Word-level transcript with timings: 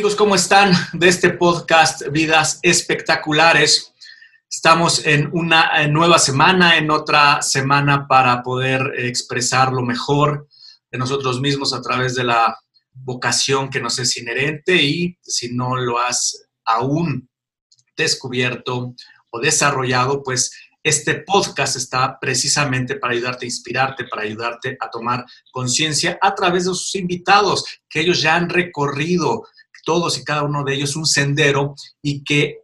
amigos? 0.00 0.16
¿Cómo 0.16 0.34
están? 0.34 0.72
De 0.94 1.08
este 1.08 1.28
podcast 1.28 2.08
Vidas 2.10 2.58
Espectaculares. 2.62 3.92
Estamos 4.50 5.04
en 5.04 5.28
una 5.34 5.86
nueva 5.88 6.18
semana, 6.18 6.78
en 6.78 6.90
otra 6.90 7.42
semana 7.42 8.08
para 8.08 8.42
poder 8.42 8.94
expresar 8.96 9.70
lo 9.74 9.82
mejor 9.82 10.48
de 10.90 10.98
nosotros 10.98 11.38
mismos 11.42 11.74
a 11.74 11.82
través 11.82 12.14
de 12.14 12.24
la 12.24 12.56
vocación 12.94 13.68
que 13.68 13.82
nos 13.82 13.98
es 13.98 14.16
inherente 14.16 14.74
y 14.74 15.18
si 15.20 15.54
no 15.54 15.76
lo 15.76 15.98
has 15.98 16.46
aún 16.64 17.28
descubierto 17.94 18.94
o 19.28 19.38
desarrollado, 19.38 20.22
pues 20.22 20.50
este 20.82 21.16
podcast 21.26 21.76
está 21.76 22.18
precisamente 22.18 22.94
para 22.94 23.12
ayudarte 23.12 23.44
a 23.44 23.48
inspirarte, 23.48 24.04
para 24.06 24.22
ayudarte 24.22 24.78
a 24.80 24.88
tomar 24.88 25.26
conciencia 25.52 26.18
a 26.22 26.34
través 26.34 26.64
de 26.64 26.70
sus 26.70 26.94
invitados, 26.94 27.66
que 27.86 28.00
ellos 28.00 28.22
ya 28.22 28.36
han 28.36 28.48
recorrido 28.48 29.42
todos 29.84 30.18
y 30.18 30.24
cada 30.24 30.42
uno 30.42 30.64
de 30.64 30.74
ellos 30.74 30.96
un 30.96 31.06
sendero 31.06 31.74
y 32.02 32.24
que 32.24 32.60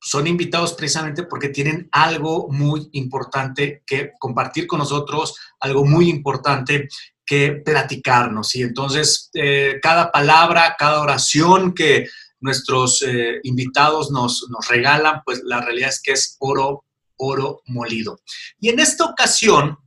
son 0.00 0.26
invitados 0.26 0.72
precisamente 0.72 1.22
porque 1.22 1.48
tienen 1.48 1.88
algo 1.92 2.48
muy 2.50 2.88
importante 2.92 3.82
que 3.86 4.12
compartir 4.18 4.66
con 4.66 4.80
nosotros, 4.80 5.36
algo 5.60 5.84
muy 5.84 6.08
importante 6.08 6.88
que 7.24 7.52
platicarnos. 7.52 8.54
Y 8.56 8.62
entonces, 8.62 9.30
eh, 9.34 9.78
cada 9.80 10.10
palabra, 10.10 10.74
cada 10.76 11.00
oración 11.00 11.72
que 11.72 12.08
nuestros 12.40 13.02
eh, 13.02 13.38
invitados 13.44 14.10
nos, 14.10 14.48
nos 14.50 14.66
regalan, 14.66 15.22
pues 15.24 15.42
la 15.44 15.60
realidad 15.60 15.90
es 15.90 16.02
que 16.02 16.12
es 16.12 16.36
oro 16.40 16.84
oro 17.22 17.62
molido. 17.66 18.20
Y 18.60 18.68
en 18.68 18.80
esta 18.80 19.04
ocasión 19.04 19.78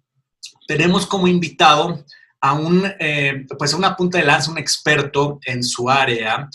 tenemos 0.67 1.05
como 1.05 1.27
invitado 1.27 2.03
a 2.45 2.53
un, 2.53 2.85
eh, 2.99 3.45
pues 3.57 3.73
una 3.73 3.95
punta 3.95 4.19
de 4.19 4.25
lanza, 4.25 4.51
un 4.51 4.59
experto 4.59 5.39
en 5.45 5.63
su 5.63 5.89
área, 5.89 6.47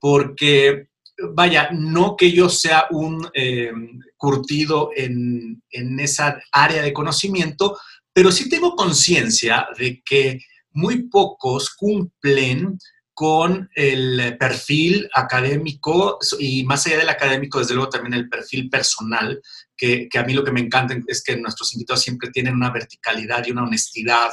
porque, 0.00 0.88
vaya, 1.34 1.68
no 1.70 2.16
que 2.16 2.32
yo 2.32 2.48
sea 2.48 2.86
un 2.90 3.28
eh, 3.34 3.70
curtido 4.16 4.90
en, 4.96 5.62
en 5.70 6.00
esa 6.00 6.40
área 6.50 6.80
de 6.80 6.94
conocimiento, 6.94 7.78
pero 8.10 8.32
sí 8.32 8.48
tengo 8.48 8.74
conciencia 8.74 9.66
de 9.78 10.02
que 10.02 10.40
muy 10.72 11.08
pocos 11.08 11.74
cumplen 11.74 12.78
con 13.12 13.70
el 13.76 14.36
perfil 14.38 15.08
académico 15.14 16.18
y 16.38 16.64
más 16.64 16.86
allá 16.86 16.98
del 16.98 17.08
académico, 17.08 17.60
desde 17.60 17.74
luego 17.74 17.90
también 17.90 18.14
el 18.14 18.28
perfil 18.28 18.68
personal, 18.68 19.40
que, 19.76 20.08
a 20.14 20.22
mí 20.24 20.32
lo 20.32 20.42
que 20.42 20.52
me 20.52 20.60
encanta 20.60 20.96
es 21.06 21.22
que 21.22 21.36
nuestros 21.36 21.72
invitados 21.74 22.02
siempre 22.02 22.30
tienen 22.30 22.54
una 22.54 22.70
verticalidad 22.70 23.46
y 23.46 23.52
una 23.52 23.64
honestidad 23.64 24.30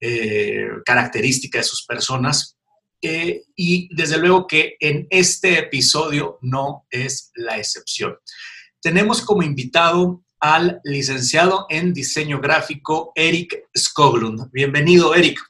eh, 0.00 0.66
característica 0.84 1.58
de 1.58 1.64
sus 1.64 1.84
personas. 1.84 2.56
Eh, 3.00 3.42
y 3.54 3.94
desde 3.94 4.16
luego 4.16 4.46
que 4.46 4.76
en 4.80 5.06
este 5.10 5.58
episodio 5.58 6.38
no 6.40 6.86
es 6.90 7.30
la 7.34 7.58
excepción. 7.58 8.16
Tenemos 8.80 9.20
como 9.20 9.42
invitado 9.42 10.24
al 10.40 10.80
licenciado 10.84 11.66
en 11.68 11.92
diseño 11.92 12.40
gráfico 12.40 13.12
Eric 13.14 13.64
Skoglund. 13.76 14.50
Bienvenido, 14.52 15.14
Eric. 15.14 15.40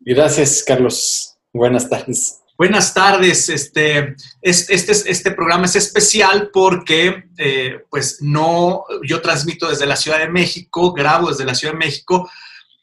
Gracias, 0.00 0.62
Carlos. 0.64 1.36
Buenas 1.52 1.88
tardes. 1.88 2.40
Buenas 2.58 2.94
tardes. 2.94 3.48
Este, 3.50 4.16
este, 4.40 4.92
este 5.10 5.30
programa 5.32 5.66
es 5.66 5.76
especial 5.76 6.50
porque, 6.52 7.24
eh, 7.36 7.80
pues, 7.90 8.22
no, 8.22 8.84
yo 9.06 9.20
transmito 9.20 9.68
desde 9.68 9.84
la 9.86 9.96
Ciudad 9.96 10.18
de 10.18 10.28
México, 10.28 10.92
grabo 10.92 11.28
desde 11.28 11.44
la 11.44 11.54
Ciudad 11.54 11.74
de 11.74 11.78
México, 11.80 12.30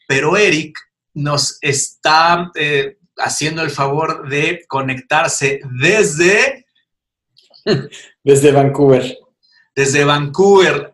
pero 0.07 0.37
Eric 0.37 0.77
nos 1.13 1.57
está 1.61 2.51
eh, 2.55 2.97
haciendo 3.17 3.61
el 3.61 3.69
favor 3.69 4.27
de 4.27 4.65
conectarse 4.67 5.61
desde... 5.79 6.65
Desde 8.23 8.51
Vancouver. 8.51 9.17
Desde 9.75 10.03
Vancouver, 10.03 10.93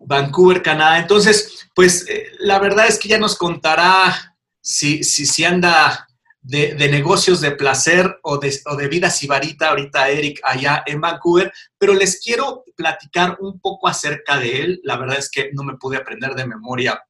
Vancouver, 0.00 0.62
Canadá. 0.62 0.98
Entonces, 0.98 1.68
pues, 1.74 2.08
eh, 2.08 2.26
la 2.40 2.58
verdad 2.58 2.86
es 2.86 2.98
que 2.98 3.08
ya 3.08 3.18
nos 3.18 3.36
contará 3.36 4.36
si, 4.60 5.04
si, 5.04 5.26
si 5.26 5.44
anda 5.44 6.06
de, 6.46 6.74
negocios 6.88 7.40
de 7.40 7.52
placer 7.52 8.18
o 8.22 8.38
de, 8.38 8.56
o 8.66 8.76
de 8.76 8.88
vida 8.88 9.10
sibarita, 9.10 9.70
ahorita 9.70 10.08
Eric 10.08 10.40
allá 10.44 10.82
en 10.86 11.00
Vancouver, 11.00 11.52
pero 11.76 11.92
les 11.92 12.20
quiero 12.20 12.64
platicar 12.76 13.36
un 13.40 13.60
poco 13.60 13.88
acerca 13.88 14.38
de 14.38 14.60
él. 14.60 14.80
La 14.84 14.96
verdad 14.96 15.18
es 15.18 15.30
que 15.30 15.50
no 15.52 15.64
me 15.64 15.76
pude 15.76 15.96
aprender 15.96 16.34
de 16.34 16.46
memoria 16.46 17.02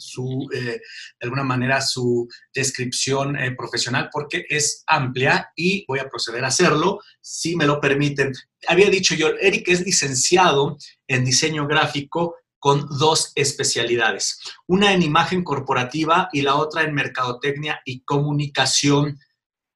su, 0.00 0.48
eh, 0.52 0.58
de 0.60 0.80
alguna 1.20 1.44
manera, 1.44 1.80
su 1.80 2.28
descripción 2.54 3.36
eh, 3.36 3.54
profesional 3.56 4.08
porque 4.12 4.44
es 4.48 4.82
amplia 4.86 5.52
y 5.54 5.84
voy 5.86 5.98
a 5.98 6.08
proceder 6.08 6.44
a 6.44 6.48
hacerlo 6.48 7.00
si 7.20 7.54
me 7.56 7.66
lo 7.66 7.80
permiten. 7.80 8.32
Había 8.66 8.90
dicho 8.90 9.14
yo, 9.14 9.28
Eric 9.40 9.68
es 9.68 9.84
licenciado 9.84 10.76
en 11.06 11.24
diseño 11.24 11.66
gráfico 11.66 12.36
con 12.58 12.86
dos 12.98 13.32
especialidades, 13.34 14.38
una 14.66 14.92
en 14.92 15.02
imagen 15.02 15.42
corporativa 15.42 16.28
y 16.32 16.42
la 16.42 16.56
otra 16.56 16.82
en 16.82 16.94
mercadotecnia 16.94 17.80
y 17.84 18.02
comunicación 18.02 19.18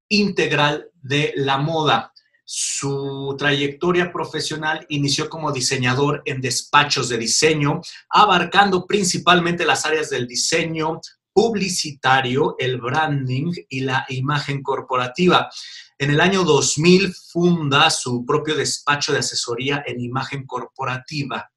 integral 0.09 0.91
de 1.03 1.33
la 1.37 1.59
moda. 1.59 2.13
Su 2.47 3.35
trayectoria 3.39 4.13
profesional 4.13 4.85
inició 4.91 5.31
como 5.31 5.51
diseñador 5.51 6.23
en 6.27 6.43
despachos 6.43 7.09
de 7.09 7.17
diseño, 7.17 7.81
abarcando 8.11 8.87
principalmente 8.87 9.65
las 9.65 9.87
áreas 9.87 10.11
del 10.11 10.27
diseño 10.27 11.01
publicitario, 11.33 12.55
el 12.59 12.81
branding 12.81 13.53
y 13.69 13.81
la 13.81 14.05
imagen 14.09 14.63
corporativa. 14.63 15.51
En 15.99 16.11
el 16.11 16.21
año 16.21 16.45
2000 16.45 17.15
funda 17.33 17.89
su 17.89 18.27
propio 18.27 18.55
despacho 18.55 19.13
de 19.13 19.21
asesoría 19.21 19.83
en 19.87 20.01
imagen 20.01 20.47
corporativa, 20.47 21.51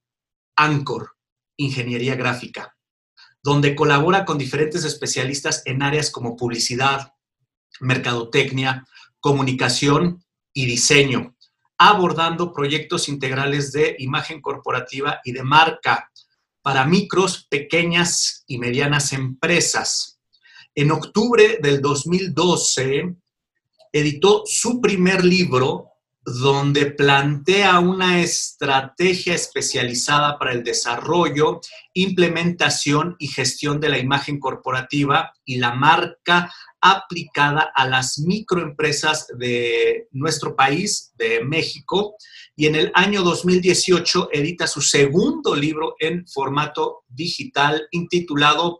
Anchor, 0.55 1.11
ingeniería 1.57 2.15
gráfica, 2.15 2.75
donde 3.43 3.75
colabora 3.75 4.23
con 4.23 4.37
diferentes 4.37 4.85
especialistas 4.85 5.63
en 5.65 5.83
áreas 5.83 6.11
como 6.11 6.37
publicidad, 6.37 7.13
mercadotecnia, 7.81 8.85
comunicación 9.19 10.23
y 10.57 10.65
diseño, 10.65 11.35
abordando 11.77 12.51
proyectos 12.51 13.09
integrales 13.09 13.71
de 13.73 13.95
imagen 13.99 14.41
corporativa 14.41 15.21
y 15.23 15.31
de 15.31 15.43
marca 15.43 16.09
para 16.63 16.83
micros, 16.83 17.45
pequeñas 17.47 18.43
y 18.47 18.57
medianas 18.57 19.13
empresas. 19.13 20.19
En 20.73 20.91
octubre 20.91 21.59
del 21.61 21.79
2012 21.79 23.17
editó 23.93 24.45
su 24.47 24.81
primer 24.81 25.23
libro 25.23 25.91
donde 26.25 26.87
plantea 26.87 27.77
una 27.77 28.19
estrategia 28.19 29.35
especializada 29.35 30.39
para 30.39 30.53
el 30.53 30.63
desarrollo, 30.63 31.61
implementación 31.93 33.15
y 33.19 33.27
gestión 33.27 33.79
de 33.79 33.89
la 33.89 33.99
imagen 33.99 34.39
corporativa 34.39 35.33
y 35.45 35.57
la 35.57 35.75
marca 35.75 36.51
aplicada 36.81 37.71
a 37.75 37.87
las 37.87 38.19
microempresas 38.19 39.27
de 39.37 40.07
nuestro 40.11 40.55
país, 40.55 41.13
de 41.15 41.43
México, 41.43 42.15
y 42.55 42.67
en 42.67 42.75
el 42.75 42.91
año 42.93 43.23
2018 43.23 44.29
edita 44.31 44.67
su 44.67 44.81
segundo 44.81 45.55
libro 45.55 45.95
en 45.99 46.27
formato 46.27 47.03
digital 47.07 47.87
intitulado 47.91 48.79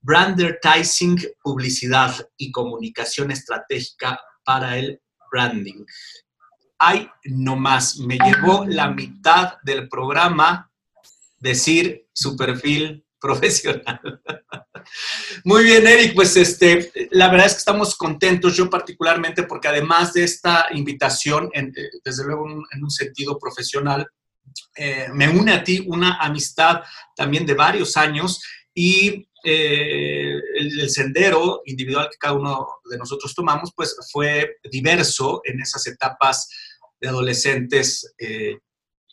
Brandertising, 0.00 1.18
Publicidad 1.42 2.14
y 2.36 2.52
Comunicación 2.52 3.30
Estratégica 3.30 4.20
para 4.44 4.78
el 4.78 5.00
Branding 5.30 5.84
ay, 6.78 7.08
no 7.24 7.56
más, 7.56 7.98
me 7.98 8.18
llevó 8.18 8.64
la 8.66 8.90
mitad 8.90 9.54
del 9.62 9.88
programa 9.88 10.70
decir 11.38 12.06
su 12.12 12.36
perfil 12.36 13.04
profesional. 13.20 14.22
Muy 15.44 15.64
bien, 15.64 15.86
Eric, 15.86 16.14
pues 16.14 16.36
este, 16.36 16.90
la 17.10 17.28
verdad 17.28 17.46
es 17.46 17.52
que 17.54 17.58
estamos 17.58 17.94
contentos, 17.94 18.56
yo 18.56 18.68
particularmente, 18.70 19.44
porque 19.44 19.68
además 19.68 20.12
de 20.12 20.24
esta 20.24 20.66
invitación, 20.72 21.50
eh, 21.54 21.70
desde 22.04 22.24
luego 22.24 22.46
en 22.46 22.82
un 22.82 22.90
sentido 22.90 23.38
profesional, 23.38 24.06
eh, 24.76 25.08
me 25.12 25.28
une 25.28 25.52
a 25.52 25.64
ti 25.64 25.84
una 25.86 26.18
amistad 26.20 26.82
también 27.14 27.46
de 27.46 27.54
varios 27.54 27.96
años 27.96 28.40
y 28.74 29.26
eh, 29.48 30.40
el, 30.56 30.90
sendero 30.90 31.62
individual 31.66 32.08
que 32.10 32.18
cada 32.18 32.34
uno 32.34 32.66
de 32.90 32.98
nosotros 32.98 33.32
tomamos, 33.32 33.72
pues 33.76 33.96
fue 34.10 34.56
diverso 34.70 35.40
en 35.44 35.60
esas 35.60 35.86
etapas 35.86 36.48
de 37.00 37.08
adolescentes, 37.08 38.12
eh, 38.18 38.58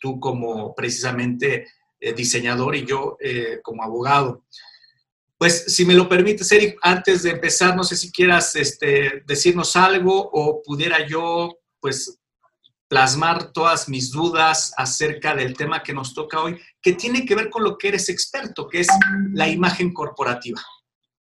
tú 0.00 0.18
como 0.18 0.74
precisamente 0.74 1.68
eh, 2.00 2.12
diseñador 2.12 2.74
y 2.74 2.84
yo 2.84 3.16
como 3.62 3.84
abogado. 3.84 4.44
Pues 5.38 5.64
si 5.74 5.84
me 5.84 5.94
lo 5.94 6.08
permites, 6.08 6.50
Eric, 6.52 6.78
antes 6.82 7.22
de 7.22 7.30
empezar, 7.30 7.76
no 7.76 7.84
sé 7.84 7.96
si 7.96 8.12
quieras 8.12 8.54
este, 8.56 9.22
decirnos 9.26 9.74
algo 9.76 10.30
o 10.32 10.62
pudiera 10.62 11.06
yo, 11.06 11.58
pues, 11.80 12.18
plasmar 12.88 13.52
todas 13.52 13.88
mis 13.88 14.12
dudas 14.12 14.72
acerca 14.76 15.34
del 15.34 15.56
tema 15.56 15.82
que 15.82 15.92
nos 15.92 16.14
toca 16.14 16.40
hoy, 16.40 16.60
que 16.80 16.92
tiene 16.92 17.24
que 17.24 17.34
ver 17.34 17.50
con 17.50 17.64
lo 17.64 17.76
que 17.76 17.88
eres 17.88 18.08
experto, 18.08 18.68
que 18.68 18.80
es 18.80 18.88
la 19.32 19.48
imagen 19.48 19.92
corporativa. 19.92 20.62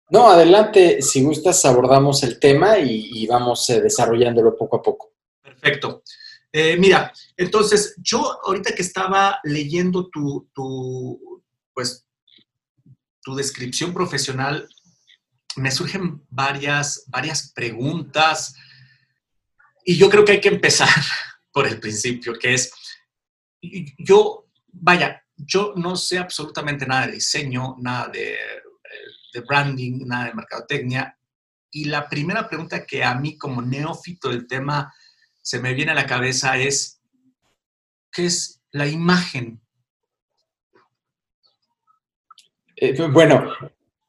No, 0.09 0.29
adelante, 0.29 1.01
si 1.03 1.21
gustas 1.21 1.63
abordamos 1.65 2.23
el 2.23 2.39
tema 2.39 2.79
y, 2.79 3.27
vamos 3.27 3.69
eh, 3.69 3.81
desarrollándolo 3.81 4.57
poco 4.57 4.77
a 4.77 4.81
poco. 4.81 5.13
Perfecto. 5.41 6.01
Eh, 6.51 6.77
mira, 6.77 7.13
entonces 7.37 7.93
yo 7.97 8.39
ahorita 8.43 8.73
que 8.73 8.81
estaba 8.81 9.39
leyendo 9.43 10.09
tu, 10.09 10.49
pues, 11.73 12.07
tu 13.29 13.35
descripción 13.35 13.93
profesional, 13.93 14.67
me 15.55 15.69
surgen 15.69 16.25
varias, 16.29 17.03
varias 17.07 17.51
preguntas 17.53 18.55
y 19.85 19.97
yo 19.97 20.09
creo 20.09 20.25
que 20.25 20.33
hay 20.33 20.41
que 20.41 20.49
empezar 20.49 20.89
por 21.53 21.67
el 21.67 21.79
principio, 21.79 22.33
que 22.33 22.55
es, 22.55 22.71
yo, 23.99 24.47
vaya, 24.67 25.23
yo 25.35 25.73
no 25.75 25.95
sé 25.95 26.17
absolutamente 26.17 26.87
nada 26.87 27.05
de 27.05 27.13
diseño, 27.13 27.75
nada 27.79 28.07
de, 28.07 28.35
de 29.33 29.41
branding, 29.41 30.07
nada 30.07 30.25
de 30.25 30.33
mercadotecnia. 30.33 31.15
Y 31.71 31.85
la 31.85 32.09
primera 32.09 32.49
pregunta 32.49 32.85
que 32.85 33.03
a 33.03 33.13
mí 33.13 33.37
como 33.37 33.61
neófito 33.61 34.29
del 34.29 34.47
tema 34.47 34.91
se 35.41 35.59
me 35.59 35.75
viene 35.75 35.91
a 35.91 35.95
la 35.95 36.07
cabeza 36.07 36.57
es, 36.57 36.99
¿qué 38.11 38.25
es 38.25 38.61
la 38.71 38.87
imagen? 38.87 39.61
Eh, 42.81 42.95
bueno, 43.11 43.51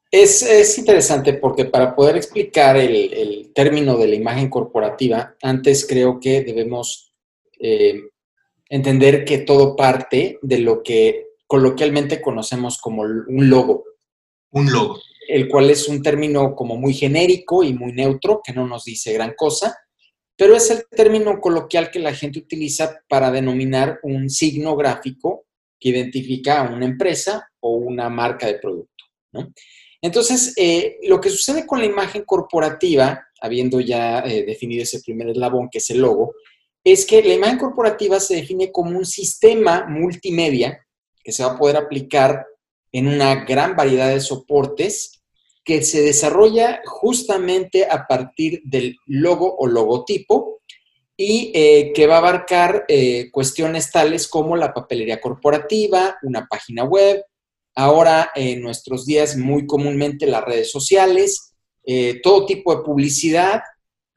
es, 0.09 0.77
interesante 0.77 1.33
porque 1.33 1.65
para 1.65 1.93
poder 1.93 2.15
explicar 2.15 2.77
el, 2.77 3.51
término 3.53 3.97
de 3.97 4.07
la 4.07 4.15
imagen 4.15 4.49
corporativa, 4.49 5.35
antes 5.41 5.85
creo 5.85 6.19
que 6.21 6.41
debemos 6.41 7.13
eh, 7.59 8.01
entender 8.69 9.25
que 9.25 9.39
todo 9.39 9.75
parte 9.75 10.39
de 10.41 10.59
lo 10.59 10.83
que 10.83 11.27
coloquialmente 11.47 12.21
conocemos 12.21 12.77
como 12.77 13.01
un 13.01 13.49
logo. 13.49 13.83
Un 14.51 14.71
logo. 14.71 14.99
El 15.27 15.49
cual 15.49 15.69
es 15.69 15.89
un 15.89 16.01
término 16.01 16.55
como 16.55 16.77
muy 16.77 16.93
genérico 16.93 17.63
y 17.63 17.73
muy 17.73 17.91
neutro, 17.91 18.41
que 18.43 18.53
no 18.53 18.65
nos 18.65 18.85
dice 18.85 19.11
gran 19.13 19.33
cosa, 19.35 19.77
pero 20.37 20.55
es 20.55 20.71
el 20.71 20.85
término 20.89 21.41
coloquial 21.41 21.91
que 21.91 21.99
la 21.99 22.13
gente 22.13 22.39
utiliza 22.39 23.01
para 23.09 23.31
denominar 23.31 23.99
un 24.03 24.29
signo 24.29 24.77
gráfico 24.77 25.45
que 25.77 25.89
identifica 25.89 26.61
a 26.61 26.73
una 26.73 26.85
empresa 26.85 27.50
o 27.61 27.77
una 27.77 28.09
marca 28.09 28.47
de 28.47 28.55
producto. 28.55 29.05
Entonces, 30.01 30.53
eh, 30.57 30.97
lo 31.03 31.21
que 31.21 31.29
sucede 31.29 31.65
con 31.65 31.79
la 31.79 31.85
imagen 31.85 32.23
corporativa, 32.25 33.27
habiendo 33.39 33.79
ya 33.79 34.19
eh, 34.21 34.43
definido 34.43 34.83
ese 34.83 35.01
primer 35.01 35.29
eslabón 35.29 35.69
que 35.69 35.77
es 35.77 35.89
el 35.91 35.99
logo, 35.99 36.33
es 36.83 37.05
que 37.05 37.21
la 37.21 37.35
imagen 37.35 37.59
corporativa 37.59 38.19
se 38.19 38.35
define 38.35 38.71
como 38.71 38.97
un 38.97 39.05
sistema 39.05 39.85
multimedia 39.87 40.85
que 41.23 41.31
se 41.31 41.43
va 41.43 41.51
a 41.51 41.57
poder 41.57 41.77
aplicar 41.77 42.45
en 42.91 43.07
una 43.07 43.45
gran 43.45 43.75
variedad 43.75 44.09
de 44.09 44.19
soportes 44.19 45.21
que 45.63 45.83
se 45.83 46.01
desarrolla 46.01 46.81
justamente 46.85 47.85
a 47.85 48.07
partir 48.07 48.61
del 48.65 48.97
logo 49.05 49.55
o 49.55 49.67
logotipo 49.67 50.61
y 51.15 51.51
eh, 51.53 51.91
que 51.93 52.07
va 52.07 52.15
a 52.15 52.17
abarcar 52.17 52.87
cuestiones 53.31 53.91
tales 53.91 54.27
como 54.27 54.57
la 54.57 54.73
papelería 54.73 55.21
corporativa, 55.21 56.17
una 56.23 56.47
página 56.47 56.83
web, 56.83 57.23
ahora 57.75 58.31
en 58.35 58.61
nuestros 58.61 59.05
días 59.05 59.37
muy 59.37 59.65
comúnmente 59.65 60.25
las 60.25 60.43
redes 60.43 60.71
sociales, 60.71 61.53
eh, 61.83 62.19
todo 62.21 62.45
tipo 62.45 62.75
de 62.75 62.83
publicidad, 62.83 63.61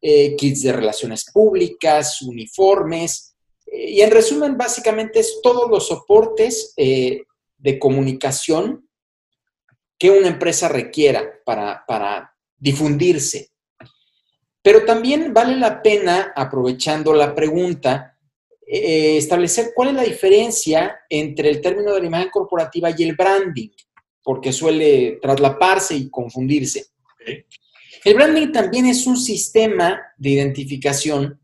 kits 0.01 0.61
de 0.63 0.73
relaciones 0.73 1.25
públicas, 1.33 2.21
uniformes, 2.21 3.35
y 3.67 4.03
en 4.03 4.11
resumen 4.11 4.59
básicamente 4.59 5.21
es 5.21 5.41
todos 5.43 5.71
los 5.71 5.87
soportes 5.89 6.75
de 6.77 7.79
comunicación 7.79 8.85
que 9.99 10.11
una 10.11 10.29
empresa 10.29 10.69
requiera 10.69 11.33
para, 11.45 12.31
difundirse. 12.57 13.51
Pero 14.63 14.85
también 14.85 15.35
vale 15.35 15.57
la 15.57 15.83
pena, 15.83 16.33
aprovechando 16.35 17.13
la 17.13 17.35
pregunta, 17.35 18.14
eh, 18.67 19.17
establecer 19.17 19.73
cuál 19.75 19.89
es 19.91 19.95
la 19.95 20.03
diferencia 20.03 21.01
entre 21.09 21.51
el 21.51 21.61
término 21.61 21.93
de 21.93 22.01
la 22.01 22.07
imagen 22.07 22.31
corporativa 22.31 22.91
y 22.97 23.03
el 23.03 23.15
branding, 23.15 23.71
porque 24.23 24.53
suele 24.53 25.19
traslaparse 25.21 25.95
y 25.95 26.11
confundirse. 26.11 26.87
El 28.05 28.15
branding 28.15 28.53
también 28.53 28.87
es 28.87 29.07
un 29.07 29.17
sistema 29.17 30.01
de 30.17 30.31
identificación, 30.31 31.41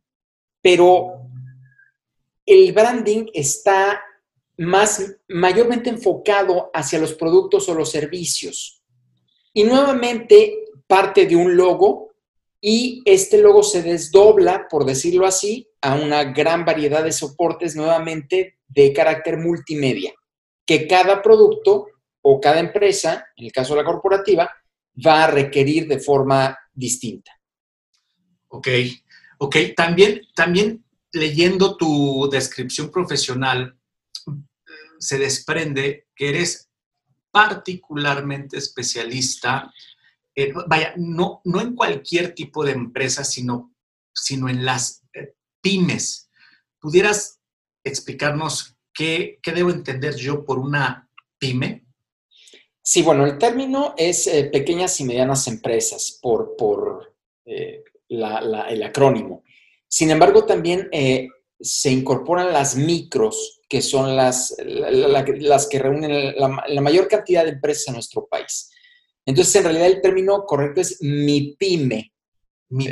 pero 0.61 1.23
el 2.47 2.73
branding 2.73 3.27
está 3.33 4.03
más 4.59 5.17
mayormente 5.29 5.89
enfocado 5.89 6.71
hacia 6.75 6.99
los 6.99 7.15
productos 7.15 7.69
o 7.69 7.75
los 7.75 7.91
servicios. 7.91 8.83
Y 9.55 9.65
nuevamente 9.65 10.65
parte 10.87 11.27
de 11.27 11.37
un 11.37 11.57
logo 11.57 12.10
y 12.61 13.03
este 13.05 13.39
logo 13.39 13.63
se 13.63 13.83
desdobla, 13.83 14.69
por 14.69 14.85
decirlo 14.85 15.27
así, 15.27 15.69
a 15.81 15.95
una 15.95 16.25
gran 16.25 16.65
variedad 16.65 17.03
de 17.03 17.13
soportes 17.13 17.75
nuevamente 17.75 18.59
de 18.69 18.93
carácter 18.93 19.39
multimedia, 19.39 20.13
que 20.67 20.87
cada 20.87 21.23
producto 21.23 21.87
o 22.23 22.41
cada 22.41 22.61
empresa, 22.61 23.27
en 23.37 23.47
el 23.47 23.53
caso 23.53 23.75
de 23.75 23.83
la 23.83 23.87
corporativa, 23.87 24.51
va 25.05 25.25
a 25.25 25.31
requerir 25.31 25.89
de 25.89 25.99
forma 25.99 26.59
distinta. 26.73 27.33
Ok, 28.49 28.69
ok. 29.39 29.57
También, 29.75 30.21
también 30.35 30.85
leyendo 31.13 31.77
tu 31.77 32.29
descripción 32.31 32.91
profesional, 32.91 33.77
se 34.99 35.19
desprende 35.19 36.09
que 36.15 36.29
eres 36.29 36.69
particularmente 37.31 38.59
especialista, 38.59 39.73
vaya, 40.67 40.95
no, 40.97 41.41
no 41.45 41.61
en 41.61 41.75
cualquier 41.75 42.35
tipo 42.35 42.65
de 42.65 42.73
empresa, 42.73 43.25
sino, 43.25 43.75
sino 44.13 44.49
en 44.49 44.65
las 44.65 45.03
eh, 45.13 45.35
pymes. 45.61 46.31
¿Pudieras 46.79 47.41
explicarnos 47.85 48.77
qué, 48.93 49.39
debo 49.45 49.71
entender 49.71 50.17
yo 50.17 50.45
por 50.45 50.59
una 50.59 51.11
pyme? 51.39 51.87
Sí, 52.83 53.03
bueno, 53.03 53.27
el 53.27 53.39
término 53.39 53.95
es 53.97 54.27
eh, 54.27 54.45
pequeñas 54.45 54.99
y 55.01 55.05
medianas 55.05 55.47
empresas 55.47 56.19
por, 56.21 56.57
por 56.57 57.15
eh, 57.45 57.85
el 58.09 58.83
acrónimo. 58.83 59.45
Sin 59.87 60.11
embargo, 60.11 60.45
también 60.45 60.89
se 61.61 61.91
incorporan 61.91 62.53
las 62.53 62.75
micros, 62.75 63.61
que 63.69 63.83
son 63.83 64.17
las, 64.17 64.57
las 64.65 65.69
que 65.69 65.79
reúnen 65.79 66.35
la, 66.37 66.81
mayor 66.81 67.07
cantidad 67.07 67.45
de 67.45 67.51
empresas 67.51 67.89
en 67.89 67.95
nuestro 67.95 68.27
país. 68.27 68.71
Entonces, 69.27 69.55
en 69.57 69.65
realidad 69.65 69.87
el 69.87 70.01
término 70.01 70.45
correcto 70.45 70.81
es 70.81 70.99
mi 71.01 71.55
pyme, 71.59 72.13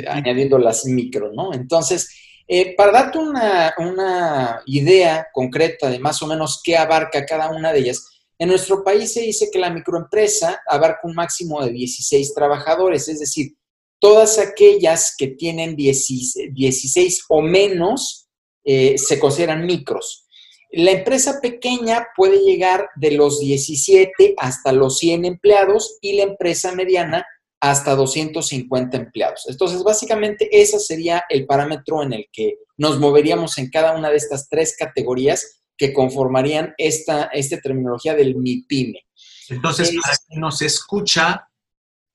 añadiendo 0.07 0.57
las 0.57 0.85
micro, 0.85 1.31
¿no? 1.33 1.53
Entonces, 1.53 2.09
eh, 2.47 2.75
para 2.75 2.91
darte 2.91 3.17
una, 3.17 3.73
una, 3.77 4.61
idea 4.65 5.27
concreta 5.33 5.89
de 5.89 5.99
más 5.99 6.21
o 6.21 6.27
menos 6.27 6.61
qué 6.63 6.77
abarca 6.77 7.25
cada 7.25 7.49
una 7.51 7.71
de 7.71 7.79
ellas, 7.79 8.05
en 8.37 8.49
nuestro 8.49 8.83
país 8.83 9.13
se 9.13 9.21
dice 9.21 9.49
que 9.51 9.59
la 9.59 9.69
microempresa 9.69 10.61
abarca 10.65 11.01
un 11.03 11.13
máximo 11.13 11.63
de 11.63 11.71
16 11.71 12.33
trabajadores, 12.33 13.07
es 13.09 13.19
decir, 13.19 13.53
todas 13.99 14.39
aquellas 14.39 15.13
que 15.17 15.27
tienen 15.27 15.75
16 15.75 17.25
o 17.27 17.41
menos 17.41 18.29
eh, 18.63 18.97
se 18.97 19.19
consideran 19.19 19.65
micros. 19.65 20.28
La 20.71 20.91
empresa 20.91 21.39
pequeña 21.41 22.07
puede 22.15 22.39
llegar 22.43 22.89
de 22.95 23.11
los 23.11 23.39
17 23.39 24.35
hasta 24.37 24.71
los 24.71 24.99
100 24.99 25.25
empleados 25.25 25.97
y 26.01 26.13
la 26.13 26.23
empresa 26.23 26.73
mediana 26.73 27.25
hasta 27.59 27.95
250 27.95 28.95
empleados. 28.95 29.45
Entonces, 29.47 29.83
básicamente, 29.83 30.47
ese 30.51 30.79
sería 30.79 31.23
el 31.29 31.45
parámetro 31.45 32.03
en 32.03 32.13
el 32.13 32.25
que 32.31 32.57
nos 32.77 32.99
moveríamos 32.99 33.57
en 33.57 33.69
cada 33.69 33.97
una 33.97 34.09
de 34.09 34.17
estas 34.17 34.47
tres 34.47 34.75
categorías 34.77 35.61
que 35.77 35.93
conformarían 35.93 36.73
esta, 36.77 37.25
esta 37.33 37.59
terminología 37.59 38.13
del 38.13 38.35
MIPYME. 38.35 39.01
Entonces, 39.49 39.91
para 40.01 40.17
quien 40.27 40.41
nos 40.41 40.61
escucha, 40.61 41.49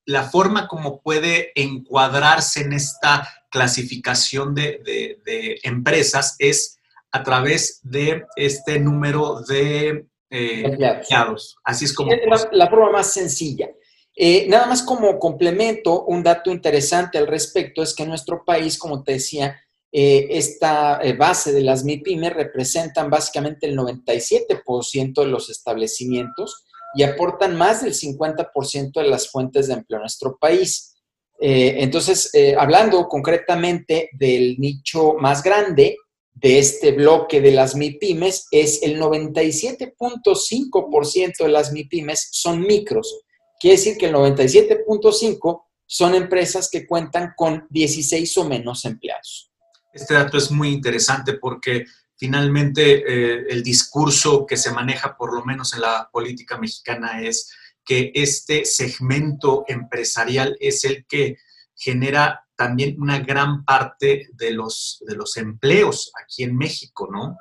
la 0.07 0.31
forma 0.31 0.69
como 0.69 1.01
puede 1.01 1.51
encuadrarse 1.55 2.61
en 2.61 2.75
esta 2.75 3.29
clasificación 3.51 4.55
de, 4.55 5.61
empresas 5.63 6.37
es 6.39 6.79
a 7.15 7.23
través 7.23 7.79
de 7.85 8.27
este 8.35 8.81
número 8.81 9.41
de 9.43 10.05
eh, 10.31 10.63
empleados. 10.65 11.57
Así 11.63 11.85
es 11.85 11.93
como... 11.93 12.11
la, 12.51 12.69
forma 12.69 12.91
más 12.91 13.13
sencilla. 13.13 13.71
Eh, 14.17 14.47
nada 14.49 14.67
más 14.67 14.83
como 14.83 15.17
complemento, 15.21 16.07
un 16.07 16.25
dato 16.25 16.51
interesante 16.51 17.17
al 17.17 17.29
respecto 17.29 17.85
es 17.85 17.95
que 17.95 18.03
en 18.03 18.09
nuestro 18.09 18.45
país, 18.45 18.77
como 18.77 19.05
te 19.05 19.13
decía, 19.13 19.57
eh, 19.93 20.27
esta 20.31 21.01
base 21.17 21.53
de 21.53 21.61
las 21.61 21.85
MIPIMES 21.85 22.33
representan 22.33 23.09
básicamente 23.11 23.69
el 23.69 23.79
97% 23.79 25.15
de 25.15 25.27
los 25.29 25.51
establecimientos 25.51 26.65
y 26.97 27.05
aportan 27.05 27.57
más 27.57 27.85
del 27.85 27.95
50% 27.95 28.91
de 28.93 29.09
las 29.09 29.31
fuentes 29.31 29.69
de 29.69 29.75
empleo 29.75 29.99
en 29.99 30.03
nuestro 30.03 30.37
país. 30.37 30.97
Eh, 31.41 31.77
entonces, 31.79 32.33
hablando 32.59 33.07
concretamente 33.07 34.11
del 34.19 34.57
nicho 34.59 35.15
más 35.15 35.45
grande 35.45 35.97
de 36.35 36.59
este 36.59 36.93
bloque 36.93 37.41
de 37.41 37.53
las 37.53 37.75
MIPIMES, 37.77 38.49
es 38.51 38.83
el 38.83 39.01
97.5% 39.01 41.39
de 41.39 41.49
las 41.49 41.73
MIPIMES 41.73 42.29
son 42.33 42.61
micros. 42.63 43.23
quiere 43.59 43.77
decir 43.77 43.97
que 43.97 44.07
el 44.07 44.15
97.5 44.15 45.63
son 45.87 46.15
empresas 46.15 46.69
que 46.71 46.87
cuentan 46.87 47.33
con 47.37 47.67
16 47.71 48.39
o 48.39 48.49
menos 48.49 48.85
empleados. 48.85 49.51
Este 49.93 50.15
dato 50.15 50.37
es 50.37 50.51
muy 50.51 50.71
interesante 50.71 51.35
porque 51.35 51.85
finalmente 52.17 53.05
eh, 53.07 53.45
el 53.49 53.63
discurso 53.63 54.45
que 54.45 54.57
se 54.57 54.73
maneja, 54.73 55.17
por 55.17 55.33
lo 55.33 55.45
menos 55.45 55.73
en 55.75 55.83
la 55.83 56.09
política 56.13 56.59
mexicana, 56.59 57.23
es 57.23 57.49
que 57.85 58.11
este 58.15 58.65
segmento 58.65 59.65
empresarial 59.69 60.57
es 60.59 60.85
el 60.85 61.07
que 61.07 61.37
genera 61.77 62.44
también 62.65 62.97
una 62.99 63.19
gran 63.19 63.63
parte 63.63 64.31
de 64.33 64.51
los, 64.53 65.03
de 65.07 65.17
los 65.17 65.37
empleos 65.37 66.11
aquí 66.23 66.45
en 66.45 66.57
México, 66.57 67.11
¿no? 67.13 67.37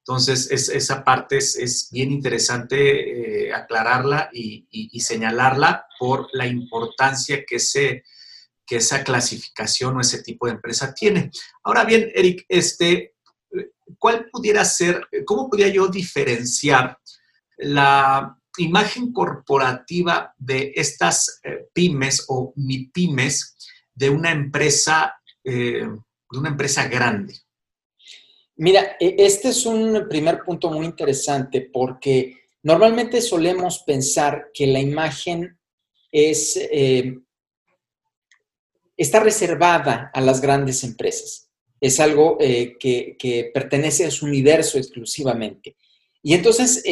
Entonces, 0.00 0.50
esa 0.50 1.02
parte 1.02 1.38
es, 1.38 1.88
bien 1.90 2.12
interesante 2.12 3.46
eh, 3.46 3.54
aclararla 3.54 4.28
y, 4.30 5.00
señalarla 5.00 5.86
por 5.98 6.28
la 6.32 6.46
importancia 6.46 7.44
que, 7.46 7.56
ese, 7.56 8.04
que 8.66 8.76
esa 8.76 9.02
clasificación 9.02 9.96
o 9.96 10.00
ese 10.02 10.22
tipo 10.22 10.46
de 10.46 10.52
empresa 10.52 10.92
tiene. 10.92 11.30
Ahora 11.62 11.84
bien, 11.84 12.10
Eric, 12.14 12.44
este, 12.50 13.14
¿cuál 13.98 14.28
pudiera 14.30 14.62
ser, 14.66 15.08
cómo 15.24 15.48
podría 15.48 15.68
yo 15.68 15.88
diferenciar 15.88 16.98
la 17.56 18.38
imagen 18.58 19.10
corporativa 19.12 20.34
de 20.36 20.72
estas 20.74 21.40
eh, 21.42 21.68
pymes 21.72 22.24
o 22.28 22.52
MIPYMES 22.56 23.56
de 23.98 24.10
una 24.10 24.30
empresa, 24.30 25.20
eh, 25.42 25.84
de 26.30 26.38
una 26.38 26.50
empresa 26.50 26.86
grande? 26.86 27.34
Mira, 28.56 28.96
e, 29.00 29.16
este 29.18 29.48
es 29.48 29.66
un 29.66 30.06
primer 30.08 30.42
punto 30.44 30.70
muy 30.70 30.86
interesante 30.86 31.68
porque 31.72 32.36
normalmente 32.62 33.20
solemos 33.20 33.80
pensar 33.80 34.50
que 34.54 34.68
la 34.68 34.78
imagen 34.78 35.58
es, 36.12 36.56
eh, 36.56 37.18
está 38.96 39.20
reservada 39.20 40.10
a 40.14 40.20
las 40.20 40.40
grandes 40.40 40.84
empresas. 40.84 41.50
Es 41.80 41.98
algo 41.98 42.36
eh, 42.40 42.76
que, 42.78 43.50
pertenece 43.52 44.06
a 44.06 44.10
su 44.10 44.26
universo 44.26 44.78
exclusivamente. 44.78 45.76
Y 46.22 46.34
entonces 46.34 46.82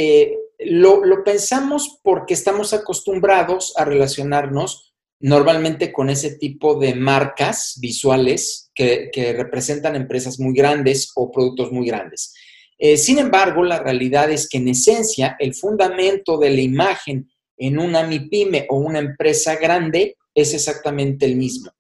lo, 0.61 1.05
lo 1.05 1.25
pensamos 1.25 1.99
porque 2.03 2.35
estamos 2.35 2.73
acostumbrados 2.73 3.75
a 3.77 3.85
relacionarnos 3.85 4.86
normalmente 5.21 5.93
con 5.93 6.11
ese 6.11 6.37
tipo 6.37 6.79
de 6.79 6.95
marcas 6.95 7.79
visuales 7.81 8.71
que, 8.75 9.11
representan 9.37 9.97
empresas 9.97 10.39
muy 10.39 10.55
grandes 10.55 11.11
o 11.15 11.31
productos 11.31 11.73
muy 11.73 11.87
grandes. 11.87 12.35
Eh, 12.79 12.97
sin 12.97 13.19
embargo, 13.19 13.65
la 13.65 13.83
realidad 13.83 14.31
es 14.31 14.49
que 14.49 14.59
en 14.59 14.69
esencia 14.69 15.37
el 15.39 15.55
fundamento 15.55 16.37
de 16.37 16.51
la 16.51 16.61
imagen 16.61 17.31
en 17.57 17.79
una 17.79 18.03
MIPYME 18.07 18.67
o 18.69 18.77
una 18.77 18.99
empresa 18.99 19.57
grande 19.57 20.17
es 20.35 20.53
exactamente 20.53 21.25
el 21.25 21.37
mismo. 21.37 21.71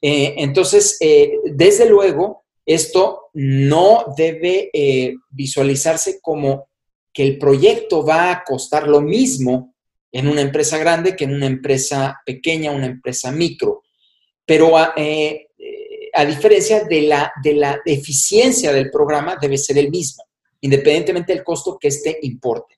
Eh, 0.00 0.34
entonces, 0.38 0.96
eh, 1.00 1.34
desde 1.54 1.88
luego, 1.88 2.44
esto 2.66 3.30
no 3.34 4.04
debe 4.16 4.70
visualizarse 5.30 6.20
como 6.20 6.68
que 7.12 7.24
el 7.24 7.38
proyecto 7.38 8.04
va 8.04 8.30
a 8.30 8.44
costar 8.44 8.88
lo 8.88 9.00
mismo 9.00 9.71
en 10.12 10.28
una 10.28 10.42
empresa 10.42 10.76
grande 10.76 11.16
que 11.16 11.24
en 11.24 11.34
una 11.34 11.46
empresa 11.46 12.20
pequeña, 12.24 12.70
una 12.70 12.86
empresa 12.86 13.32
micro. 13.32 13.82
Pero 14.44 14.76
a, 14.76 14.92
eh, 14.94 15.48
eh, 15.58 16.10
a 16.12 16.24
diferencia 16.26 16.84
de 16.84 17.02
la, 17.02 17.32
de 17.42 17.54
la 17.54 17.80
eficiencia 17.84 18.72
del 18.72 18.90
programa, 18.90 19.36
debe 19.40 19.56
ser 19.56 19.78
el 19.78 19.90
mismo, 19.90 20.24
independientemente 20.60 21.32
del 21.32 21.42
costo 21.42 21.78
que 21.80 21.88
este 21.88 22.18
importe. 22.22 22.76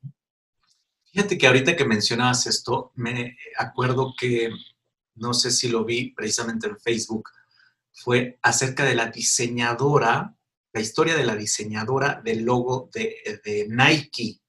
Fíjate 1.13 1.37
que 1.37 1.47
ahorita 1.47 1.77
que 1.77 1.85
mencionabas 1.85 2.47
esto, 2.47 2.93
me 2.95 3.37
acuerdo 3.57 4.15
que, 4.19 4.51
no 5.17 5.35
sé 5.35 5.51
si 5.51 5.69
lo 5.69 5.85
vi 5.85 6.13
precisamente 6.13 6.69
en 6.69 6.79
Facebook, 6.79 7.31
fue 7.93 8.39
acerca 8.43 8.85
de 8.85 8.95
la 8.95 9.07
diseñadora, 9.07 10.37
la 10.73 10.81
historia 10.81 11.17
de 11.17 11.25
la 11.25 11.37
diseñadora 11.37 12.21
del 12.25 12.43
logo 12.43 12.91
de, 12.93 13.41
de 13.45 13.67
Nike, 13.69 14.41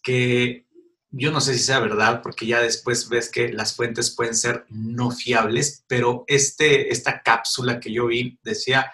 que 0.00 0.63
yo 1.16 1.30
no 1.30 1.40
sé 1.40 1.54
si 1.54 1.60
sea 1.60 1.78
verdad, 1.78 2.22
porque 2.22 2.44
ya 2.44 2.60
después 2.60 3.08
ves 3.08 3.30
que 3.30 3.52
las 3.52 3.76
fuentes 3.76 4.10
pueden 4.10 4.34
ser 4.34 4.66
no 4.68 5.12
fiables, 5.12 5.84
pero 5.86 6.24
este, 6.26 6.90
esta 6.90 7.22
cápsula 7.22 7.78
que 7.78 7.92
yo 7.92 8.06
vi 8.06 8.38
decía 8.42 8.92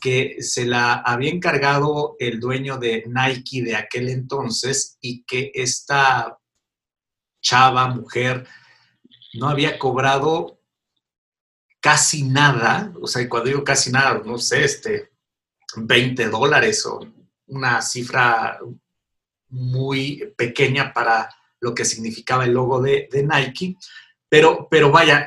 que 0.00 0.36
se 0.42 0.64
la 0.64 0.94
había 0.94 1.30
encargado 1.30 2.14
el 2.20 2.38
dueño 2.38 2.78
de 2.78 3.04
Nike 3.08 3.62
de 3.62 3.74
aquel 3.74 4.10
entonces 4.10 4.96
y 5.00 5.24
que 5.24 5.50
esta 5.54 6.38
chava, 7.42 7.88
mujer, 7.88 8.46
no 9.34 9.48
había 9.48 9.76
cobrado 9.76 10.60
casi 11.80 12.22
nada, 12.22 12.92
o 13.00 13.08
sea, 13.08 13.28
cuando 13.28 13.48
digo 13.48 13.64
casi 13.64 13.90
nada, 13.90 14.22
no 14.24 14.38
sé, 14.38 14.64
este, 14.64 15.10
20 15.74 16.28
dólares 16.28 16.86
o 16.86 17.00
una 17.46 17.82
cifra 17.82 18.60
muy 19.48 20.32
pequeña 20.36 20.92
para 20.92 21.28
lo 21.60 21.74
que 21.74 21.84
significaba 21.84 22.44
el 22.44 22.52
logo 22.52 22.80
de, 22.80 23.08
Nike, 23.12 23.76
pero, 24.28 24.68
pero 24.70 24.90
vaya, 24.90 25.26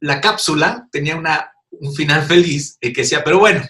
la 0.00 0.20
cápsula 0.20 0.88
tenía 0.90 1.16
una, 1.16 1.52
un 1.70 1.94
final 1.94 2.22
feliz 2.26 2.78
que 2.80 2.90
decía, 2.90 3.22
pero 3.24 3.38
bueno, 3.38 3.62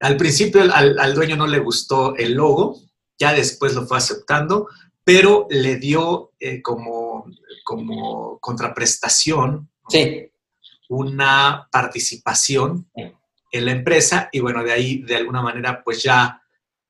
al 0.00 0.16
principio 0.16 0.62
al, 0.72 1.14
dueño 1.14 1.36
no 1.36 1.46
le 1.46 1.58
gustó 1.58 2.16
el 2.16 2.34
logo, 2.34 2.80
ya 3.18 3.32
después 3.32 3.74
lo 3.74 3.86
fue 3.86 3.98
aceptando, 3.98 4.68
pero 5.02 5.46
le 5.50 5.76
dio 5.76 6.32
eh, 6.38 6.60
como, 6.60 7.26
como 7.64 8.38
contraprestación 8.40 9.70
una 10.88 11.68
participación 11.70 12.88
en 13.50 13.64
la 13.64 13.72
empresa 13.72 14.28
y 14.32 14.40
bueno, 14.40 14.62
de 14.62 14.72
ahí 14.72 15.02
de 15.02 15.16
alguna 15.16 15.42
manera 15.42 15.82
pues 15.82 16.02
ya 16.02 16.42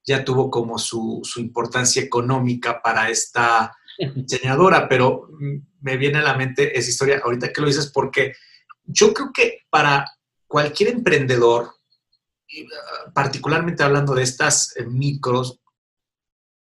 ya 0.06 0.24
tuvo 0.24 0.50
como 0.50 0.78
su, 0.78 1.22
importancia 1.36 2.00
económica 2.00 2.80
para 2.80 3.10
esta 3.10 3.76
diseñadora, 4.14 4.88
pero 4.88 5.28
me 5.80 5.96
viene 5.96 6.18
a 6.18 6.22
la 6.22 6.36
mente 6.36 6.78
esa 6.78 6.88
historia 6.88 7.20
ahorita 7.22 7.52
que 7.52 7.60
lo 7.60 7.66
dices 7.66 7.90
porque 7.92 8.34
yo 8.84 9.12
creo 9.12 9.32
que 9.32 9.64
para 9.68 10.06
cualquier 10.46 10.90
emprendedor, 10.90 11.64
uh, 11.64 13.12
particularmente 13.12 13.82
hablando 13.82 14.14
de 14.14 14.22
estas 14.22 14.76
eh, 14.76 14.84
micros, 14.84 15.60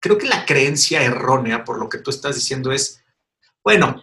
creo 0.00 0.16
que 0.16 0.26
la 0.26 0.46
creencia 0.46 1.02
errónea, 1.02 1.64
por 1.64 1.78
lo 1.78 1.88
que 1.88 1.98
tú 1.98 2.10
estás 2.10 2.34
diciendo, 2.34 2.72
es, 2.72 3.02
bueno, 3.62 4.00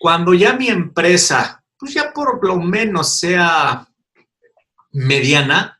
cuando 0.00 0.32
ya 0.32 0.54
mi 0.54 0.68
empresa, 0.68 1.62
pues 1.78 1.94
ya 1.94 2.12
por 2.12 2.46
lo 2.46 2.56
menos 2.56 3.18
sea 3.18 3.86
mediana, 4.92 5.73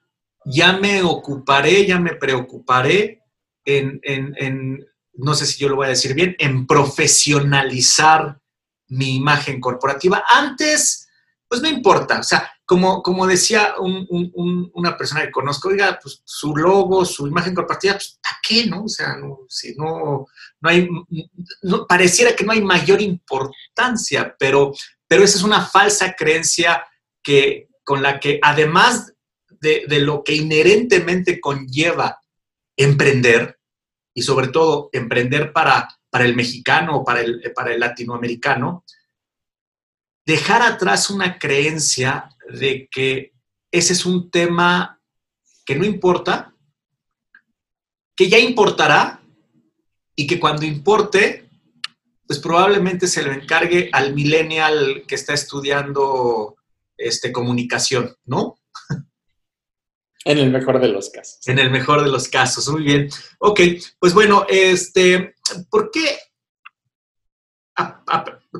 ya 0.44 0.74
me 0.74 1.02
ocuparé, 1.02 1.86
ya 1.86 1.98
me 1.98 2.14
preocuparé 2.14 3.22
en, 3.64 4.86
no 5.14 5.34
sé 5.34 5.46
si 5.46 5.58
yo 5.58 5.68
lo 5.68 5.76
voy 5.76 5.86
a 5.86 5.90
decir 5.90 6.14
bien, 6.14 6.36
en 6.38 6.66
profesionalizar 6.66 8.40
mi 8.88 9.16
imagen 9.16 9.60
corporativa. 9.60 10.24
Antes, 10.28 11.08
pues 11.48 11.62
no 11.62 11.68
importa, 11.68 12.20
o 12.20 12.22
sea, 12.22 12.50
como, 12.66 13.02
como 13.02 13.26
decía 13.26 13.74
una 13.78 14.96
persona 14.96 15.22
que 15.22 15.30
conozco, 15.30 15.68
oiga, 15.68 15.98
pues 16.02 16.22
su 16.24 16.56
logo, 16.56 17.04
su 17.04 17.26
imagen 17.26 17.54
corporativa, 17.54 17.94
pues 17.94 18.18
¿para 18.22 18.38
qué, 18.42 18.66
no? 18.66 18.84
O 18.84 18.88
sea, 18.88 19.16
si 19.48 19.74
no, 19.76 20.26
no 20.60 20.68
hay, 20.68 20.88
pareciera 21.88 22.34
que 22.34 22.44
no 22.44 22.52
hay 22.52 22.62
mayor 22.62 23.02
importancia, 23.02 24.34
pero, 24.38 24.72
pero 25.06 25.24
esa 25.24 25.38
es 25.38 25.44
una 25.44 25.64
falsa 25.64 26.14
creencia 26.14 26.82
que, 27.22 27.68
con 27.84 28.02
la 28.02 28.18
que 28.18 28.38
además 28.42 29.13
de, 29.64 29.98
lo 29.98 30.22
que 30.22 30.36
inherentemente 30.36 31.40
conlleva 31.40 32.20
emprender 32.76 33.58
y 34.14 34.22
sobre 34.22 34.48
todo 34.48 34.90
emprender 34.92 35.52
para, 35.52 35.88
para 36.10 36.24
el 36.24 36.36
mexicano 36.36 36.98
o 36.98 37.04
para 37.04 37.22
el, 37.22 37.52
para 37.54 37.72
el 37.72 37.80
latinoamericano, 37.80 38.84
dejar 40.24 40.62
atrás 40.62 41.10
una 41.10 41.38
creencia 41.38 42.28
de 42.48 42.88
que 42.90 43.32
ese 43.72 43.94
es 43.94 44.06
un 44.06 44.30
tema 44.30 45.00
que 45.64 45.74
no 45.74 45.84
importa, 45.84 46.54
que 48.14 48.28
ya 48.28 48.38
importará 48.38 49.20
y 50.14 50.26
que 50.26 50.38
cuando 50.38 50.64
importe, 50.64 51.48
pues 52.26 52.38
probablemente 52.38 53.06
se 53.06 53.22
lo 53.22 53.32
encargue 53.32 53.90
al 53.92 54.14
millennial 54.14 55.04
que 55.08 55.14
está 55.14 55.34
estudiando 55.34 56.56
este, 56.96 57.32
comunicación, 57.32 58.14
¿no? 58.24 58.58
En 60.24 60.38
el 60.38 60.50
mejor 60.50 60.80
de 60.80 60.88
los 60.88 61.10
casos. 61.10 61.46
En 61.46 61.58
el 61.58 61.70
mejor 61.70 62.02
de 62.02 62.10
los 62.10 62.28
casos, 62.28 62.68
muy 62.68 62.82
bien. 62.82 63.08
Ok, 63.38 63.60
pues 63.98 64.14
bueno, 64.14 64.46
este, 64.48 65.34
¿por 65.70 65.90
qué? 65.90 66.18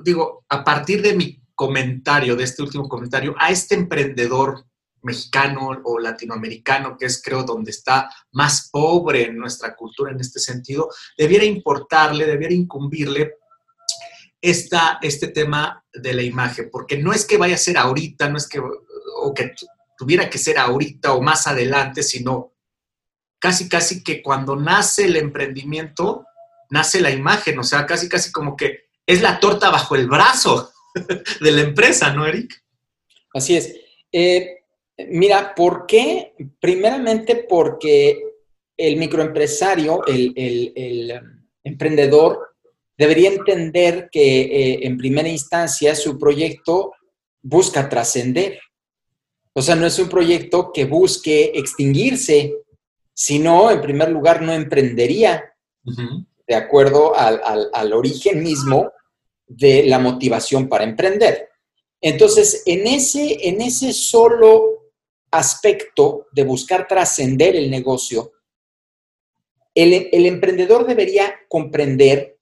digo, 0.03 0.45
a 0.49 0.65
partir 0.65 1.01
de 1.01 1.15
mi 1.15 1.41
comentario, 1.55 2.37
de 2.37 2.45
este 2.45 2.63
último 2.63 2.89
comentario, 2.89 3.35
a 3.39 3.51
este 3.51 3.77
emprendedor 3.77 4.65
mexicano 5.03 5.71
o 5.85 5.99
latinoamericano, 5.99 6.97
que 6.99 7.07
es 7.07 7.23
creo 7.23 7.45
donde 7.45 7.71
está 7.71 8.11
más 8.33 8.71
pobre 8.71 9.27
en 9.27 9.37
nuestra 9.37 9.77
cultura 9.77 10.11
en 10.13 10.21
este 10.21 10.41
sentido, 10.41 10.89
debiera 11.17 11.45
importarle, 11.45 12.27
debiera 12.27 12.55
incumbirle 12.55 13.35
esta, 14.41 14.99
este 15.01 15.29
tema 15.29 15.85
de 15.93 16.13
la 16.13 16.23
imagen, 16.23 16.69
porque 16.71 16.99
no 16.99 17.13
es 17.13 17.25
que 17.25 17.39
vaya 17.39 17.55
a 17.55 17.59
ser 17.59 17.79
ahorita, 17.79 18.29
no 18.29 18.37
es 18.37 18.49
que, 18.49 18.61
o 18.61 19.35
que 19.35 19.53
tuviera 19.97 20.29
que 20.29 20.39
ser 20.39 20.59
ahorita 20.59 21.15
o 21.15 21.21
más 21.21 21.47
adelante, 21.47 22.03
sino 22.03 22.53
casi, 23.39 23.69
casi 23.69 24.03
que 24.03 24.23
cuando 24.23 24.57
nace 24.57 25.05
el 25.05 25.17
emprendimiento, 25.17 26.27
nace 26.71 27.01
la 27.01 27.11
imagen, 27.11 27.59
o 27.59 27.63
sea, 27.63 27.87
casi, 27.87 28.09
casi 28.09 28.33
como 28.33 28.57
que 28.57 28.85
es 29.07 29.23
la 29.23 29.39
torta 29.39 29.71
bajo 29.71 29.95
el 29.97 30.09
brazo 30.09 30.73
de 31.41 31.53
la 31.53 31.61
empresa, 31.61 32.13
¿no, 32.13 32.27
Eric? 32.27 32.63
Así 33.33 33.57
es. 33.57 33.75
Eh, 34.11 34.59
mira, 35.11 35.55
¿por 35.55 35.87
qué? 35.87 36.35
Primeramente 36.61 37.47
porque 37.49 38.23
el 38.77 38.97
microempresario, 38.97 40.05
el, 40.07 41.21
emprendedor, 41.63 42.55
debería 42.97 43.31
entender 43.31 44.09
que 44.11 44.41
eh, 44.43 44.87
en 44.87 44.97
primera 44.97 45.29
instancia 45.29 45.95
su 45.95 46.19
proyecto 46.19 46.93
busca 47.43 47.89
trascender. 47.89 48.61
O 49.57 49.63
sea, 49.63 49.77
no 49.77 49.87
es 49.87 49.99
un 50.01 50.09
proyecto 50.09 50.73
que 50.73 50.85
busque 50.85 51.53
extinguirse, 51.55 52.57
sino, 53.13 53.71
en 53.71 53.81
primer 53.81 54.11
lugar, 54.11 54.43
no 54.43 54.53
emprendería 54.53 55.55
de 56.47 56.55
acuerdo 56.55 57.15
al, 57.17 57.93
origen 57.93 58.43
mismo 58.43 58.91
de 59.47 59.85
la 59.85 60.01
motivación 60.01 60.69
para 60.69 60.83
emprender. 60.83 61.51
Entonces, 62.01 62.65
en 62.67 62.87
ese, 62.89 63.49
en 63.49 63.63
ese 63.63 63.93
solo 63.93 64.91
aspecto 65.31 66.27
de 66.33 66.43
buscar 66.43 66.89
trascender 66.89 67.55
el 67.55 67.71
negocio, 67.71 68.33
el, 69.73 70.09
el, 70.11 70.27
emprendedor 70.27 70.85
debería 70.87 71.33
comprender 71.49 72.39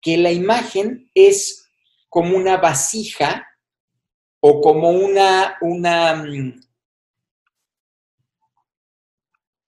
que 0.00 0.18
la 0.18 0.30
imagen 0.30 1.10
es 1.14 1.66
como 2.08 2.36
una 2.36 2.58
vasija 2.58 3.46
o 4.40 4.60
como 4.60 4.90
una, 4.90 5.56
una 5.60 6.14
mm, 6.14 6.60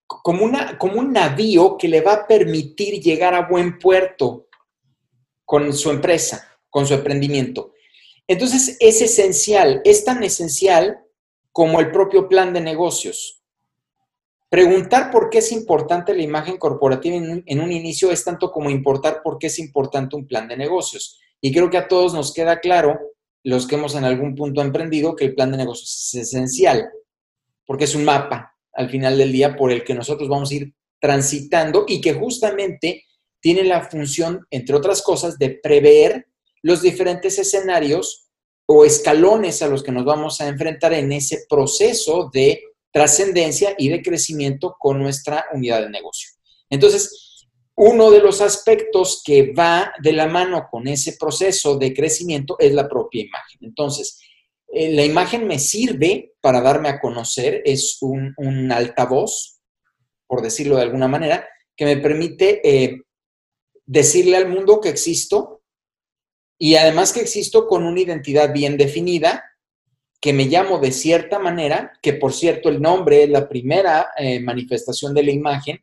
como, 0.07 0.45
una, 0.45 0.79
como 0.79 1.01
un 1.01 1.13
navío 1.13 1.77
que 1.77 1.89
le 1.89 2.01
va 2.01 2.13
a 2.13 2.27
permitir 2.27 3.01
llegar 3.01 3.35
a 3.35 3.49
buen 3.49 3.79
puerto 3.79 4.49
con 5.45 5.73
su 5.73 5.91
empresa, 5.91 6.59
con 6.69 6.87
su 6.87 6.95
emprendimiento. 6.95 7.73
Entonces, 8.27 8.77
es 8.81 9.01
esencial, 9.01 9.81
es 9.85 10.05
tan 10.05 10.23
esencial 10.23 11.01
como 11.53 11.81
el 11.81 11.91
propio 11.91 12.29
plan 12.29 12.53
de 12.53 12.61
negocios. 12.61 13.43
Preguntar 14.49 15.11
por 15.11 15.31
qué 15.31 15.39
es 15.39 15.53
importante 15.53 16.15
la 16.15 16.23
imagen 16.23 16.57
corporativa 16.57 17.17
en 17.17 17.31
un, 17.31 17.43
en 17.47 17.61
un, 17.61 17.73
inicio 17.73 18.11
es 18.11 18.25
tanto 18.25 18.51
como 18.51 18.71
importar 18.71 19.23
por 19.23 19.39
qué 19.39 19.47
es 19.47 19.59
importante 19.59 20.17
un 20.17 20.27
plan 20.27 20.49
de 20.49 20.57
negocios. 20.57 21.21
Y 21.41 21.53
creo 21.53 21.71
que 21.71 21.79
a 21.79 21.89
todos 21.89 22.15
nos 22.15 22.33
queda 22.33 22.61
claro, 22.61 22.99
los 23.43 23.67
que 23.67 23.77
hemos 23.77 23.95
en 23.95 24.05
algún 24.05 24.35
punto 24.35 24.61
emprendido, 24.61 25.17
que 25.17 25.27
el 25.27 25.35
plan 25.35 25.51
de 25.51 25.59
negocios 25.59 26.13
es 26.15 26.29
esencial, 26.29 26.89
porque 27.67 27.85
es 27.85 27.95
un 27.95 28.05
mapa, 28.05 28.57
al 28.73 28.91
final 28.91 29.19
del 29.19 29.33
día 29.33 29.57
por 29.57 29.73
el 29.73 29.85
que 29.85 29.95
nosotros 29.95 30.29
vamos 30.29 30.51
a 30.51 30.55
ir 30.55 30.75
transitando 31.01 31.85
y 31.89 32.01
que 32.01 32.15
justamente 32.15 33.05
tiene 33.41 33.65
la 33.65 33.83
función, 33.83 34.47
entre 34.51 34.77
otras 34.77 35.03
cosas, 35.03 35.39
de 35.39 35.59
prever 35.63 36.27
los 36.63 36.83
diferentes 36.83 37.39
escenarios 37.39 38.29
o 38.67 38.85
escalones 38.85 39.63
a 39.63 39.69
los 39.69 39.83
que 39.83 39.93
nos 39.93 40.05
vamos 40.05 40.41
a 40.41 40.49
enfrentar 40.49 40.93
en 40.93 41.11
ese 41.11 41.45
proceso 41.49 42.31
de 42.33 42.63
trascendencia 42.93 43.75
y 43.79 43.89
de 43.89 44.03
crecimiento 44.03 44.77
con 44.79 45.01
nuestra 45.01 45.47
unidad 45.53 45.83
de 45.83 45.91
negocio. 45.91 46.31
Entonces, 46.69 47.30
uno 47.83 48.11
de 48.11 48.21
los 48.21 48.43
aspectos 48.43 49.23
que 49.25 49.55
va 49.55 49.95
de 50.03 50.13
la 50.13 50.27
mano 50.27 50.69
con 50.71 50.87
ese 50.87 51.17
proceso 51.19 51.79
de 51.79 51.95
crecimiento 51.95 52.57
es 52.59 52.75
la 52.75 52.87
propia 52.87 53.23
imagen. 53.23 53.61
Entonces, 53.63 54.21
eh, 54.69 54.93
la 54.93 55.03
imagen 55.03 55.47
me 55.47 55.59
sirve 55.59 56.35
para 56.43 56.61
darme 56.61 56.91
a 56.91 57.01
conocer, 57.01 57.63
es 57.65 57.97
un, 58.03 58.71
altavoz, 58.71 59.63
por 60.27 60.43
decirlo 60.43 60.77
de 60.77 60.83
alguna 60.83 61.09
manera, 61.09 61.49
que 61.75 61.87
me 61.87 61.97
permite 61.97 62.61
eh, 62.63 63.01
decirle 63.87 64.37
al 64.37 64.51
mundo 64.51 64.83
que 64.83 64.91
existo 64.91 65.63
y 66.59 66.75
además 66.75 67.15
que 67.15 67.21
existo 67.21 67.67
con 67.67 67.85
una 67.85 68.01
identidad 68.01 68.53
bien 68.53 68.77
definida, 68.77 69.43
que 70.21 70.35
me 70.35 70.45
llamo 70.45 70.81
de 70.81 70.93
cierta 70.93 71.39
manera, 71.39 71.99
que 72.03 72.13
por 72.13 72.35
cierto 72.35 72.69
el 72.69 72.83
nombre 72.83 73.23
es 73.23 73.31
la 73.31 73.49
primera 73.49 74.11
eh, 74.19 74.39
manifestación 74.39 75.15
de 75.15 75.23
la 75.23 75.31
imagen, 75.31 75.83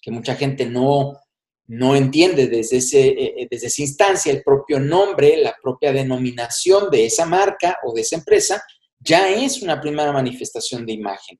que 0.00 0.10
mucha 0.10 0.34
gente 0.34 0.66
no, 0.66 1.20
no 1.66 1.94
entiende 1.94 2.48
desde, 2.48 2.78
ese, 2.78 3.08
eh, 3.08 3.34
eh, 3.38 3.48
desde 3.50 3.68
esa 3.68 3.82
instancia 3.82 4.32
el 4.32 4.42
propio 4.42 4.80
nombre, 4.80 5.36
la 5.36 5.54
propia 5.62 5.92
denominación 5.92 6.90
de 6.90 7.06
esa 7.06 7.26
marca 7.26 7.78
o 7.84 7.94
de 7.94 8.00
esa 8.00 8.16
empresa, 8.16 8.62
ya 8.98 9.30
es 9.30 9.62
una 9.62 9.80
primera 9.80 10.12
manifestación 10.12 10.84
de 10.84 10.92
imagen. 10.92 11.38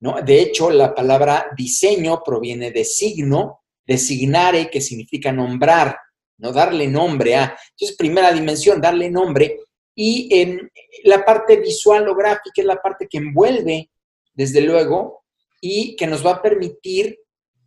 ¿no? 0.00 0.20
De 0.22 0.40
hecho, 0.40 0.70
la 0.70 0.94
palabra 0.94 1.46
diseño 1.56 2.22
proviene 2.24 2.70
de 2.70 2.84
signo, 2.84 3.60
designare, 3.84 4.70
que 4.70 4.80
significa 4.80 5.32
nombrar, 5.32 5.96
no 6.38 6.52
darle 6.52 6.88
nombre 6.88 7.36
a. 7.36 7.56
Entonces, 7.70 7.96
primera 7.96 8.32
dimensión, 8.32 8.80
darle 8.80 9.10
nombre. 9.10 9.60
Y 9.94 10.28
en 10.40 10.70
la 11.04 11.24
parte 11.24 11.56
visual 11.56 12.08
o 12.08 12.14
gráfica 12.14 12.62
es 12.62 12.64
la 12.64 12.80
parte 12.80 13.06
que 13.08 13.18
envuelve, 13.18 13.90
desde 14.32 14.60
luego, 14.60 15.24
y 15.60 15.94
que 15.96 16.06
nos 16.06 16.24
va 16.24 16.32
a 16.32 16.42
permitir 16.42 17.18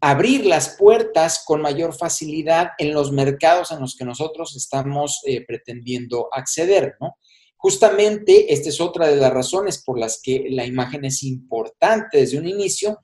abrir 0.01 0.45
las 0.45 0.75
puertas 0.77 1.43
con 1.45 1.61
mayor 1.61 1.95
facilidad 1.95 2.69
en 2.77 2.93
los 2.93 3.11
mercados 3.11 3.71
en 3.71 3.79
los 3.79 3.95
que 3.95 4.05
nosotros 4.05 4.55
estamos 4.55 5.21
eh, 5.25 5.45
pretendiendo 5.45 6.29
acceder, 6.31 6.95
¿no? 6.99 7.17
Justamente 7.57 8.53
esta 8.53 8.69
es 8.69 8.79
otra 8.79 9.07
de 9.07 9.15
las 9.15 9.33
razones 9.33 9.81
por 9.83 9.97
las 9.97 10.19
que 10.21 10.45
la 10.49 10.65
imagen 10.65 11.05
es 11.05 11.23
importante 11.23 12.19
desde 12.19 12.37
un 12.37 12.47
inicio, 12.47 12.99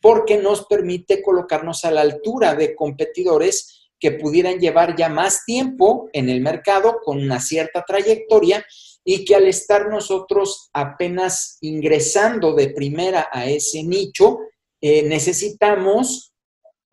porque 0.00 0.36
nos 0.36 0.66
permite 0.66 1.22
colocarnos 1.22 1.84
a 1.84 1.90
la 1.90 2.02
altura 2.02 2.54
de 2.54 2.76
competidores 2.76 3.88
que 3.98 4.12
pudieran 4.12 4.58
llevar 4.58 4.96
ya 4.96 5.08
más 5.08 5.44
tiempo 5.46 6.10
en 6.12 6.28
el 6.28 6.42
mercado 6.42 6.98
con 7.02 7.22
una 7.22 7.40
cierta 7.40 7.84
trayectoria 7.86 8.64
y 9.02 9.24
que 9.24 9.34
al 9.34 9.46
estar 9.48 9.88
nosotros 9.88 10.68
apenas 10.72 11.58
ingresando 11.62 12.54
de 12.54 12.68
primera 12.68 13.28
a 13.32 13.46
ese 13.46 13.82
nicho, 13.82 14.38
eh, 14.80 15.02
necesitamos 15.04 16.33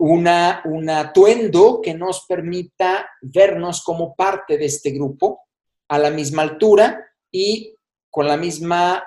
una, 0.02 0.64
un 0.66 0.90
atuendo 0.90 1.80
que 1.80 1.94
nos 1.94 2.26
permita 2.26 3.08
vernos 3.22 3.84
como 3.84 4.16
parte 4.16 4.58
de 4.58 4.66
este 4.66 4.90
grupo 4.90 5.42
a 5.90 6.00
la 6.00 6.10
misma 6.10 6.42
altura 6.42 7.06
y 7.32 7.76
con 8.10 8.28
la 8.28 8.36
misma 8.36 9.04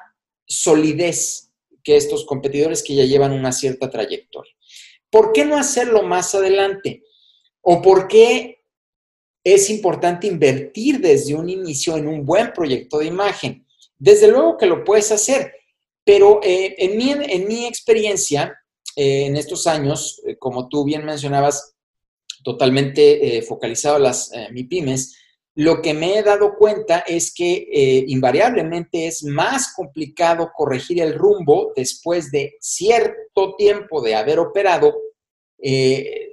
solidez 0.47 1.51
que 1.83 1.97
estos 1.97 2.25
competidores 2.25 2.81
que 2.85 2.95
ya 2.95 3.05
llevan 3.05 3.33
una 3.33 3.51
cierta 3.51 3.91
trayectoria. 3.91 4.53
¿Por 5.11 5.33
qué 5.33 5.45
no 5.45 5.57
hacerlo 5.57 6.05
más 6.05 6.33
adelante? 6.37 7.03
¿O 7.61 7.83
por 7.83 8.07
qué 8.07 8.63
es 9.43 9.71
importante 9.71 10.29
invertir 10.29 11.01
desde 11.01 11.35
un 11.35 11.49
inicio 11.49 11.97
en 11.97 12.07
un 12.07 12.25
buen 12.25 12.53
proyecto 12.53 12.99
de 12.99 13.07
imagen? 13.07 13.67
Desde 13.99 14.29
luego 14.29 14.57
que 14.57 14.67
lo 14.67 14.85
puedes 14.85 15.11
hacer, 15.11 15.53
pero 16.05 16.39
eh, 16.45 16.77
en, 16.79 16.97
mi, 16.97 17.11
en 17.11 17.49
mi 17.49 17.67
experiencia, 17.67 18.57
eh, 18.97 19.27
en 19.27 19.37
estos 19.37 19.67
años, 19.67 20.21
eh, 20.27 20.37
como 20.37 20.69
tú 20.69 20.85
bien 20.85 21.05
mencionabas, 21.05 21.75
totalmente 22.43 23.39
eh, 23.39 23.43
focalizado 23.43 23.97
a 23.97 24.01
las 24.01 24.31
MIPIMES, 24.51 25.17
lo 25.57 25.81
que 25.81 25.95
me 25.95 26.19
he 26.19 26.23
dado 26.23 26.57
cuenta 26.59 26.99
es 26.99 27.33
que 27.33 28.05
invariablemente 28.09 29.07
es 29.07 29.23
más 29.23 29.73
complicado 29.73 30.51
corregir 30.53 31.01
el 31.01 31.15
rumbo 31.15 31.73
después 31.77 32.33
de 32.33 32.57
cierto 32.61 33.55
tiempo 33.57 34.03
de 34.03 34.17
haber 34.17 34.41
operado 34.41 34.93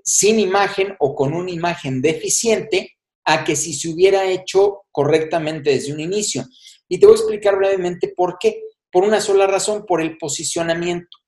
sin 0.04 0.40
imagen 0.40 0.96
o 1.00 1.14
con 1.14 1.36
una 1.36 1.52
imagen 1.52 2.02
deficiente 2.02 2.98
a 3.24 3.44
que 3.44 3.56
si 3.56 3.74
se 3.74 3.90
hubiera 3.90 4.30
hecho 4.30 4.86
correctamente 4.92 5.70
desde 5.70 5.94
un 5.94 6.00
inicio. 6.00 6.44
Y 6.88 7.00
te 7.00 7.06
voy 7.06 7.16
a 7.16 7.20
explicar 7.20 7.56
brevemente 7.58 8.10
por 8.10 8.38
qué. 8.40 8.64
Por 8.92 9.04
una 9.04 9.22
sola 9.22 9.48
razón, 9.48 9.86
por 9.86 10.02
el 10.02 10.18
posicionamiento. 10.18 11.21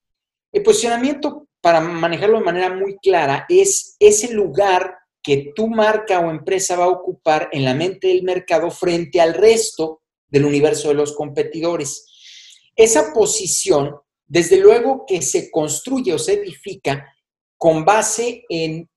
El 0.53 0.61
posicionamiento, 0.61 1.47
para 1.59 1.81
manejarlo 1.81 2.37
de 2.37 2.45
manera 2.45 2.73
muy 2.73 2.97
clara, 2.97 3.45
es 3.49 3.95
ese 3.99 4.31
lugar 4.31 4.99
que 5.23 5.51
tu 5.55 5.67
marca 5.67 6.19
o 6.19 6.29
empresa 6.29 6.75
va 6.75 6.85
a 6.85 6.89
ocupar 6.89 7.49
en 7.51 7.65
la 7.65 7.73
mente 7.73 8.09
del 8.09 8.21
mercado 8.21 8.69
frente 8.69 9.19
al 9.19 9.33
resto 9.33 10.01
del 10.27 10.45
universo 10.45 10.89
de 10.89 10.93
los 10.93 11.15
competidores. 11.15 12.05
Esa 12.75 13.13
posición, 13.13 13.95
desde 14.27 14.57
luego 14.57 15.05
que 15.07 15.23
se 15.23 15.49
construye 15.49 16.13
o 16.13 16.19
se 16.19 16.33
edifica 16.33 17.07
con 17.57 17.83
base 17.83 18.43
en, 18.49 18.89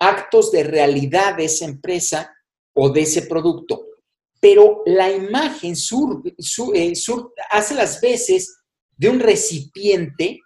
actos 0.00 0.50
de 0.50 0.64
realidad 0.64 1.36
de 1.36 1.44
esa 1.44 1.64
empresa 1.64 2.34
o 2.74 2.90
de 2.90 3.02
ese 3.02 3.22
producto. 3.22 3.86
Pero 4.40 4.82
la 4.84 5.12
imagen 5.12 5.76
sur, 5.76 6.22
eh, 6.74 6.92
hace 7.50 7.74
las 7.74 8.00
veces 8.00 8.56
de 8.96 9.08
un 9.08 9.20
recipiente 9.20 10.40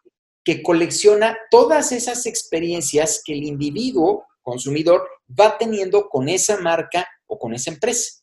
que 0.47 0.63
colecciona 0.63 1.37
todas 1.51 1.91
esas 1.91 2.25
experiencias 2.25 3.21
que 3.25 3.33
el 3.33 3.43
individuo 3.43 4.25
consumidor 4.43 5.05
va 5.29 5.59
teniendo 5.59 6.09
con 6.09 6.29
esa 6.29 6.57
marca 6.59 7.05
o 7.27 7.37
con 7.37 7.53
esa 7.53 7.73
empresa. 7.73 8.23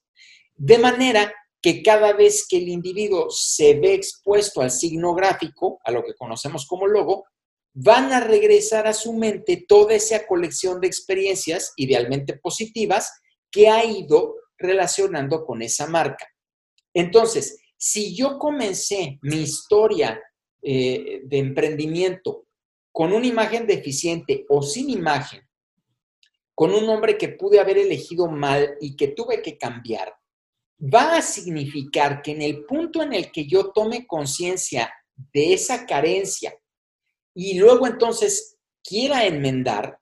De 0.55 0.77
manera 0.77 1.33
que 1.61 1.83
cada 1.83 2.13
vez 2.13 2.47
que 2.47 2.59
el 2.59 2.69
individuo 2.69 3.29
se 3.29 3.77
ve 3.77 3.93
expuesto 3.93 4.61
al 4.61 4.71
signo 4.71 5.13
gráfico, 5.13 5.81
a 5.83 5.91
lo 5.91 6.01
que 6.01 6.15
conocemos 6.15 6.65
como 6.65 6.87
logo, 6.87 7.25
van 7.73 8.13
a 8.13 8.21
regresar 8.21 8.87
a 8.87 8.93
su 8.93 9.11
mente 9.11 9.65
toda 9.67 9.93
esa 9.93 10.25
colección 10.25 10.79
de 10.79 10.87
experiencias, 10.87 11.73
idealmente 11.75 12.37
positivas, 12.37 13.11
que 13.51 13.67
ha 13.67 13.83
ido 13.83 14.35
relacionando 14.57 15.45
con 15.45 15.61
esa 15.61 15.87
marca. 15.87 16.25
Entonces, 16.93 17.57
si 17.75 18.15
yo 18.15 18.39
comencé 18.39 19.19
mi 19.23 19.41
historia 19.41 20.21
eh, 20.63 21.21
de 21.25 21.37
emprendimiento 21.39 22.45
con 22.91 23.11
una 23.11 23.27
imagen 23.27 23.67
deficiente 23.67 24.45
o 24.47 24.61
sin 24.61 24.89
imagen, 24.89 25.41
con 26.55 26.73
un 26.73 26.85
nombre 26.85 27.17
que 27.17 27.29
pude 27.29 27.59
haber 27.59 27.77
elegido 27.79 28.29
mal 28.29 28.77
y 28.79 28.95
que 28.95 29.09
tuve 29.09 29.41
que 29.41 29.57
cambiar, 29.57 30.15
va 30.79 31.15
a 31.17 31.21
significar 31.21 32.21
que 32.21 32.31
en 32.31 32.41
el 32.41 32.65
punto 32.65 33.01
en 33.01 33.13
el 33.13 33.31
que 33.31 33.45
yo 33.45 33.71
tome 33.71 34.05
conciencia 34.05 34.93
de 35.33 35.53
esa 35.53 35.85
carencia 35.85 36.57
y 37.35 37.57
luego 37.57 37.87
entonces 37.87 38.57
quiera 38.83 39.25
enmendar, 39.25 39.99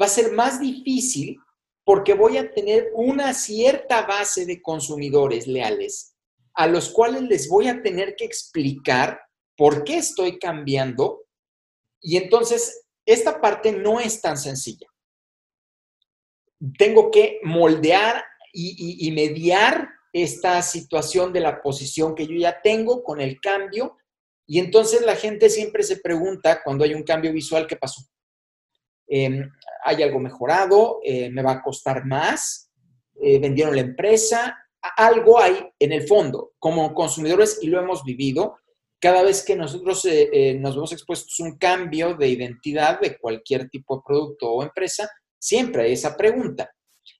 va 0.00 0.06
a 0.06 0.08
ser 0.08 0.32
más 0.32 0.60
difícil 0.60 1.38
porque 1.84 2.14
voy 2.14 2.36
a 2.36 2.52
tener 2.52 2.90
una 2.94 3.34
cierta 3.34 4.02
base 4.02 4.46
de 4.46 4.62
consumidores 4.62 5.46
leales 5.46 6.14
a 6.54 6.66
los 6.66 6.90
cuales 6.90 7.22
les 7.22 7.48
voy 7.48 7.68
a 7.68 7.82
tener 7.82 8.14
que 8.16 8.24
explicar 8.24 9.20
por 9.56 9.84
qué 9.84 9.98
estoy 9.98 10.38
cambiando 10.38 11.24
y 12.00 12.16
entonces 12.16 12.86
esta 13.06 13.40
parte 13.40 13.72
no 13.72 14.00
es 14.00 14.20
tan 14.20 14.36
sencilla. 14.36 14.86
Tengo 16.78 17.10
que 17.10 17.40
moldear 17.42 18.24
y, 18.52 19.10
mediar 19.12 19.88
esta 20.12 20.60
situación 20.62 21.32
de 21.32 21.40
la 21.40 21.62
posición 21.62 22.14
que 22.14 22.26
yo 22.26 22.34
ya 22.34 22.60
tengo 22.60 23.02
con 23.02 23.20
el 23.20 23.40
cambio 23.40 23.96
y 24.46 24.58
entonces 24.58 25.02
la 25.02 25.16
gente 25.16 25.48
siempre 25.48 25.82
se 25.82 25.96
pregunta 25.96 26.62
cuando 26.62 26.84
hay 26.84 26.94
un 26.94 27.02
cambio 27.02 27.32
visual, 27.32 27.66
¿qué 27.66 27.76
pasó? 27.76 28.02
Em, 29.08 29.50
¿Hay 29.84 30.02
algo 30.02 30.18
mejorado? 30.18 31.00
Eh, 31.02 31.30
¿Me 31.30 31.42
va 31.42 31.52
a 31.52 31.62
costar 31.62 32.04
más? 32.04 32.70
Eh, 33.20 33.38
¿Vendieron 33.38 33.74
la 33.74 33.82
empresa? 33.82 34.58
Algo 34.96 35.40
hay 35.40 35.68
en 35.78 35.92
el 35.92 36.06
fondo. 36.06 36.52
Como 36.58 36.92
consumidores, 36.94 37.58
y 37.62 37.68
lo 37.68 37.80
hemos 37.80 38.04
vivido, 38.04 38.58
cada 39.02 39.22
vez 39.24 39.44
que 39.44 39.56
nosotros 39.56 40.04
eh, 40.04 40.56
nos 40.60 40.76
vemos 40.76 40.92
expuestos 40.92 41.34
a 41.40 41.42
un 41.42 41.58
cambio 41.58 42.14
de 42.14 42.28
identidad 42.28 43.00
de 43.00 43.18
cualquier 43.18 43.68
tipo 43.68 43.96
de 43.96 44.02
producto 44.06 44.50
o 44.50 44.62
empresa, 44.62 45.10
siempre 45.36 45.82
hay 45.82 45.92
esa 45.92 46.16
pregunta. 46.16 46.70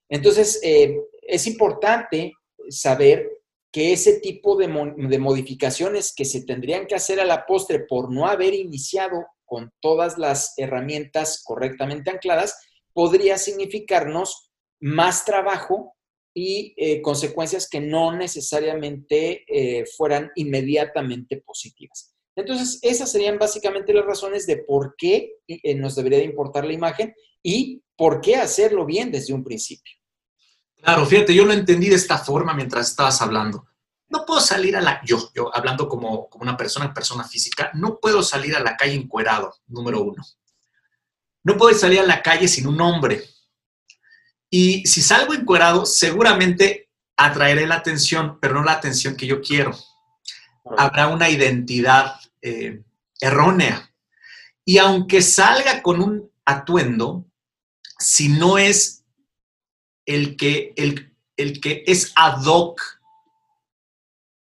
Entonces, 0.07 0.61
es 0.61 1.47
importante 1.47 2.31
saber 2.69 3.29
que 3.73 3.91
ese 3.91 4.19
tipo 4.19 4.55
de, 4.55 4.67
modificaciones 4.67 6.13
que 6.15 6.25
se 6.25 6.45
tendrían 6.45 6.85
que 6.85 6.93
hacer 6.93 7.19
a 7.19 7.25
la 7.25 7.47
postre 7.47 7.79
por 7.79 8.13
no 8.13 8.27
haber 8.27 8.53
iniciado 8.53 9.25
con 9.43 9.71
todas 9.81 10.19
las 10.19 10.53
herramientas 10.57 11.41
correctamente 11.43 12.11
ancladas, 12.11 12.55
podría 12.93 13.39
significarnos 13.39 14.51
más 14.79 15.25
trabajo 15.25 15.95
y 16.33 16.73
eh, 16.77 17.01
consecuencias 17.01 17.69
que 17.69 17.79
no 17.79 18.15
necesariamente 18.15 19.45
eh, 19.47 19.85
fueran 19.85 20.31
inmediatamente 20.35 21.37
positivas. 21.37 22.13
Entonces, 22.35 22.79
esas 22.81 23.11
serían 23.11 23.37
básicamente 23.37 23.93
las 23.93 24.05
razones 24.05 24.47
de 24.47 24.57
por 24.57 24.95
qué 24.97 25.33
eh, 25.47 25.75
nos 25.75 25.95
debería 25.95 26.17
de 26.17 26.25
importar 26.25 26.65
la 26.65 26.73
imagen 26.73 27.13
y 27.43 27.83
por 27.95 28.21
qué 28.21 28.37
hacerlo 28.37 28.85
bien 28.85 29.11
desde 29.11 29.33
un 29.33 29.43
principio. 29.43 29.93
Claro, 30.77 31.05
fíjate, 31.05 31.35
yo 31.35 31.45
lo 31.45 31.53
entendí 31.53 31.89
de 31.89 31.95
esta 31.95 32.17
forma 32.17 32.53
mientras 32.53 32.89
estabas 32.89 33.21
hablando. 33.21 33.67
No 34.09 34.25
puedo 34.25 34.41
salir 34.41 34.75
a 34.75 34.81
la, 34.81 35.01
yo, 35.05 35.31
yo 35.35 35.55
hablando 35.55 35.87
como, 35.87 36.27
como 36.27 36.43
una 36.43 36.57
persona, 36.57 36.93
persona 36.93 37.23
física, 37.23 37.71
no 37.75 37.99
puedo 37.99 38.21
salir 38.23 38.55
a 38.55 38.59
la 38.59 38.75
calle 38.75 38.95
encuerado, 38.95 39.53
número 39.67 40.01
uno. 40.01 40.23
No 41.43 41.57
puedo 41.57 41.77
salir 41.77 41.99
a 41.99 42.05
la 42.05 42.21
calle 42.21 42.47
sin 42.47 42.67
un 42.67 42.81
hombre. 42.81 43.23
Y 44.55 44.85
si 44.85 45.01
salgo 45.01 45.33
encuerado, 45.33 45.83
seguramente 45.83 46.87
atraeré 47.17 47.65
la 47.65 47.73
atención, 47.73 48.37
pero 48.39 48.53
no 48.53 48.63
la 48.63 48.73
atención 48.73 49.15
que 49.15 49.25
yo 49.25 49.41
quiero. 49.41 49.75
Habrá 50.77 51.07
una 51.07 51.27
identidad 51.27 52.19
eh, 52.39 52.83
errónea. 53.19 53.91
Y 54.63 54.77
aunque 54.77 55.23
salga 55.23 55.81
con 55.81 56.03
un 56.03 56.31
atuendo, 56.45 57.25
si 57.97 58.29
no 58.29 58.59
es 58.59 59.03
el 60.05 60.37
que, 60.37 60.75
el, 60.75 61.11
el 61.35 61.59
que 61.59 61.83
es 61.87 62.11
ad 62.15 62.45
hoc 62.45 62.79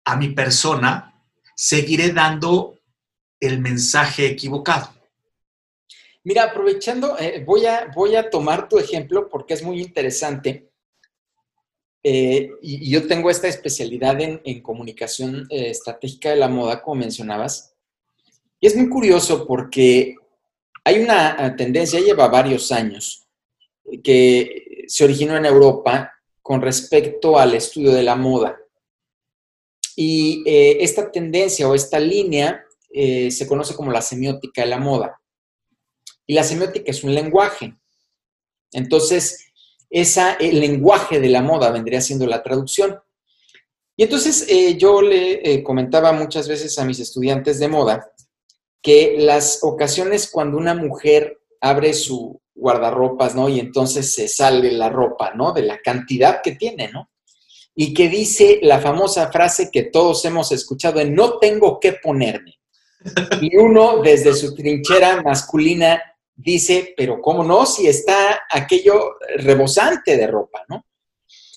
a 0.04 0.16
mi 0.16 0.34
persona, 0.34 1.14
seguiré 1.56 2.12
dando 2.12 2.78
el 3.40 3.58
mensaje 3.58 4.26
equivocado. 4.26 4.93
Mira, 6.24 6.44
aprovechando, 6.44 7.18
eh, 7.18 7.44
voy, 7.44 7.66
a, 7.66 7.90
voy 7.94 8.16
a 8.16 8.30
tomar 8.30 8.66
tu 8.66 8.78
ejemplo 8.78 9.28
porque 9.28 9.52
es 9.52 9.62
muy 9.62 9.82
interesante. 9.82 10.70
Eh, 12.02 12.50
y, 12.62 12.90
yo 12.90 13.06
tengo 13.06 13.28
esta 13.28 13.46
especialidad 13.46 14.18
en, 14.18 14.62
comunicación 14.62 15.46
eh, 15.50 15.68
estratégica 15.68 16.30
de 16.30 16.36
la 16.36 16.48
moda, 16.48 16.80
como 16.80 16.96
mencionabas. 16.96 17.74
Y 18.58 18.66
es 18.66 18.74
muy 18.74 18.88
curioso 18.88 19.46
porque 19.46 20.16
hay 20.82 21.00
una 21.00 21.54
tendencia, 21.56 22.00
lleva 22.00 22.28
varios 22.28 22.72
años, 22.72 23.26
que 24.02 24.84
se 24.86 25.04
originó 25.04 25.36
en 25.36 25.44
Europa 25.44 26.10
con 26.40 26.62
respecto 26.62 27.38
al 27.38 27.54
estudio 27.54 27.92
de 27.92 28.02
la 28.02 28.16
moda. 28.16 28.58
Y 29.94 30.42
esta 30.46 31.12
tendencia 31.12 31.68
o 31.68 31.74
esta 31.74 32.00
línea 32.00 32.64
se 32.90 33.46
conoce 33.46 33.74
como 33.74 33.92
la 33.92 34.02
semiótica 34.02 34.62
de 34.62 34.68
la 34.68 34.78
moda. 34.78 35.20
Y 36.26 36.34
la 36.34 36.44
semiótica 36.44 36.90
es 36.90 37.04
un 37.04 37.14
lenguaje. 37.14 37.76
Entonces, 38.72 39.52
esa, 39.90 40.34
el 40.34 40.60
lenguaje 40.60 41.20
de 41.20 41.28
la 41.28 41.42
moda 41.42 41.70
vendría 41.70 42.00
siendo 42.00 42.26
la 42.26 42.42
traducción. 42.42 42.98
Y 43.96 44.02
entonces 44.02 44.46
eh, 44.48 44.76
yo 44.76 45.02
le 45.02 45.62
comentaba 45.62 46.12
muchas 46.12 46.48
veces 46.48 46.78
a 46.78 46.84
mis 46.84 46.98
estudiantes 46.98 47.60
de 47.60 47.68
moda 47.68 48.10
que 48.82 49.14
las 49.18 49.60
ocasiones 49.62 50.28
cuando 50.30 50.58
una 50.58 50.74
mujer 50.74 51.38
abre 51.60 51.94
su, 51.94 52.42
guardarropas, 52.54 53.34
¿no? 53.34 53.48
Y 53.48 53.58
entonces 53.60 54.14
se 54.14 54.28
sale 54.28 54.70
la 54.72 54.88
ropa, 54.88 55.32
¿no? 55.34 55.52
De 55.52 55.62
la 55.62 55.78
cantidad 55.78 56.40
que 56.42 56.52
tiene, 56.52 56.90
¿no? 56.90 57.10
Y 57.74 57.92
que 57.92 58.08
dice 58.08 58.60
la 58.62 58.80
famosa 58.80 59.30
frase 59.32 59.70
que 59.72 59.84
todos 59.84 60.24
hemos 60.24 60.52
escuchado 60.52 61.04
no 61.04 61.38
tengo 61.38 61.80
que 61.80 61.94
ponerme. 61.94 62.60
Y 63.42 63.56
uno 63.56 64.00
desde 64.00 64.32
su 64.34 64.54
trinchera 64.54 65.20
masculina 65.22 66.00
dice, 66.34 66.94
pero 66.96 67.20
¿cómo 67.20 67.44
no? 67.44 67.66
Si 67.66 67.86
está 67.86 68.40
aquello 68.50 69.16
rebosante 69.36 70.16
de 70.16 70.26
ropa, 70.26 70.64
¿no? 70.68 70.84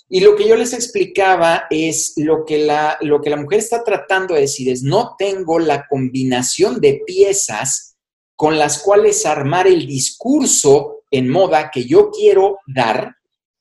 Y 0.09 0.21
lo 0.21 0.35
que 0.35 0.47
yo 0.47 0.55
les 0.55 0.71
explicaba 0.73 1.65
es 1.69 2.13
lo 2.15 2.45
que 2.45 2.59
la, 2.59 2.97
lo 3.01 3.19
que 3.21 3.29
la 3.29 3.35
mujer 3.35 3.59
está 3.59 3.83
tratando 3.83 4.35
de 4.35 4.41
decir 4.41 4.71
es, 4.71 4.81
no 4.81 5.15
tengo 5.17 5.59
la 5.59 5.85
combinación 5.87 6.79
de 6.79 7.01
piezas 7.05 7.97
con 8.35 8.57
las 8.57 8.81
cuales 8.81 9.25
armar 9.25 9.67
el 9.67 9.85
discurso 9.85 11.01
en 11.11 11.27
moda 11.27 11.71
que 11.71 11.83
yo 11.83 12.09
quiero 12.09 12.59
dar 12.67 13.15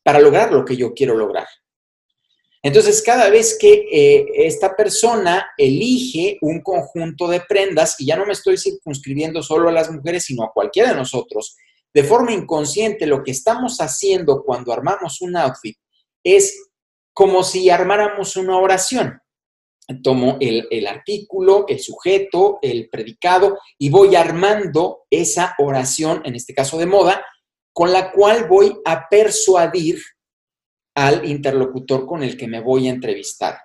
para 0.05 0.21
lograr 0.21 0.53
lo 0.53 0.65
que 0.65 0.77
yo 0.77 0.95
quiero 0.95 1.17
lograr. 1.17 1.47
Entonces, 2.67 3.01
cada 3.01 3.31
vez 3.31 3.57
que 3.61 3.87
eh, 3.93 4.27
esta 4.45 4.75
persona 4.75 5.53
elige 5.57 6.37
un 6.41 6.63
conjunto 6.63 7.29
de 7.29 7.39
prendas, 7.39 7.95
y 8.01 8.07
ya 8.07 8.17
no 8.17 8.27
me 8.27 8.33
estoy 8.33 8.59
circunscribiendo 8.59 9.41
solo 9.41 9.69
a 9.69 9.73
las 9.73 9.89
mujeres, 9.89 10.25
sino 10.25 10.43
a 10.43 10.53
cualquiera 10.53 10.89
de 10.89 10.97
nosotros, 10.97 11.57
de 11.95 12.03
forma 12.03 12.33
inconsciente, 12.33 13.07
lo 13.07 13.23
que 13.23 13.31
estamos 13.31 13.77
haciendo 13.79 14.43
cuando 14.43 14.73
armamos 14.73 15.21
un 15.21 15.37
outfit 15.37 15.77
es 16.25 16.61
como 17.15 17.45
si 17.45 17.71
armáramos 17.71 18.35
una 18.35 18.59
oración. 18.59 19.21
Tomo 20.03 20.37
el, 20.41 20.89
artículo, 20.89 21.67
el 21.69 21.79
sujeto, 21.79 22.59
el 22.63 22.89
predicado 22.89 23.61
y 23.79 23.91
voy 23.91 24.17
armando 24.17 25.05
esa 25.09 25.55
oración, 25.61 26.21
en 26.25 26.35
este 26.35 26.53
caso 26.53 26.79
de 26.79 26.87
moda, 26.87 27.25
con 27.73 27.93
la 27.93 28.11
cual 28.11 28.49
voy 28.49 28.77
a 28.85 29.09
persuadir 29.09 30.03
al 30.97 31.25
interlocutor 31.29 32.07
con 32.07 32.25
el 32.25 32.37
que 32.37 32.49
me 32.49 32.61
voy 32.61 32.89
a 32.89 32.91
entrevistar. 32.91 33.59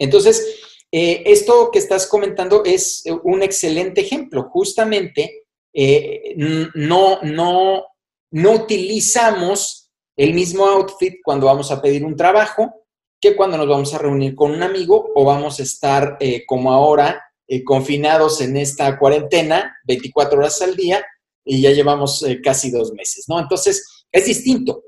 Entonces, 0.00 0.60
eh, 0.90 1.22
esto 1.26 1.70
que 1.70 1.80
estás 1.80 2.06
comentando 2.06 2.64
es 2.64 3.04
un 3.24 3.42
excelente 3.42 4.00
ejemplo. 4.00 4.44
Justamente, 4.44 5.42
eh, 5.74 6.34
no, 6.36 7.20
no, 7.22 7.84
no 8.30 8.52
utilizamos 8.52 9.90
el 10.16 10.32
mismo 10.34 10.64
outfit 10.64 11.16
cuando 11.22 11.46
vamos 11.46 11.70
a 11.70 11.80
pedir 11.80 12.04
un 12.04 12.16
trabajo, 12.16 12.86
que 13.20 13.36
cuando 13.36 13.56
nos 13.56 13.68
vamos 13.68 13.94
a 13.94 13.98
reunir 13.98 14.34
con 14.34 14.50
un 14.50 14.62
amigo 14.62 15.10
o 15.14 15.24
vamos 15.24 15.58
a 15.58 15.62
estar 15.62 16.16
eh, 16.20 16.44
como 16.46 16.72
ahora 16.72 17.22
eh, 17.46 17.64
confinados 17.64 18.40
en 18.40 18.56
esta 18.56 18.98
cuarentena 18.98 19.76
24 19.84 20.38
horas 20.38 20.60
al 20.62 20.76
día 20.76 21.04
y 21.44 21.62
ya 21.62 21.70
llevamos 21.70 22.22
eh, 22.22 22.40
casi 22.42 22.70
dos 22.70 22.92
meses, 22.92 23.24
¿no? 23.28 23.40
Entonces, 23.40 24.04
es 24.12 24.26
distinto. 24.26 24.82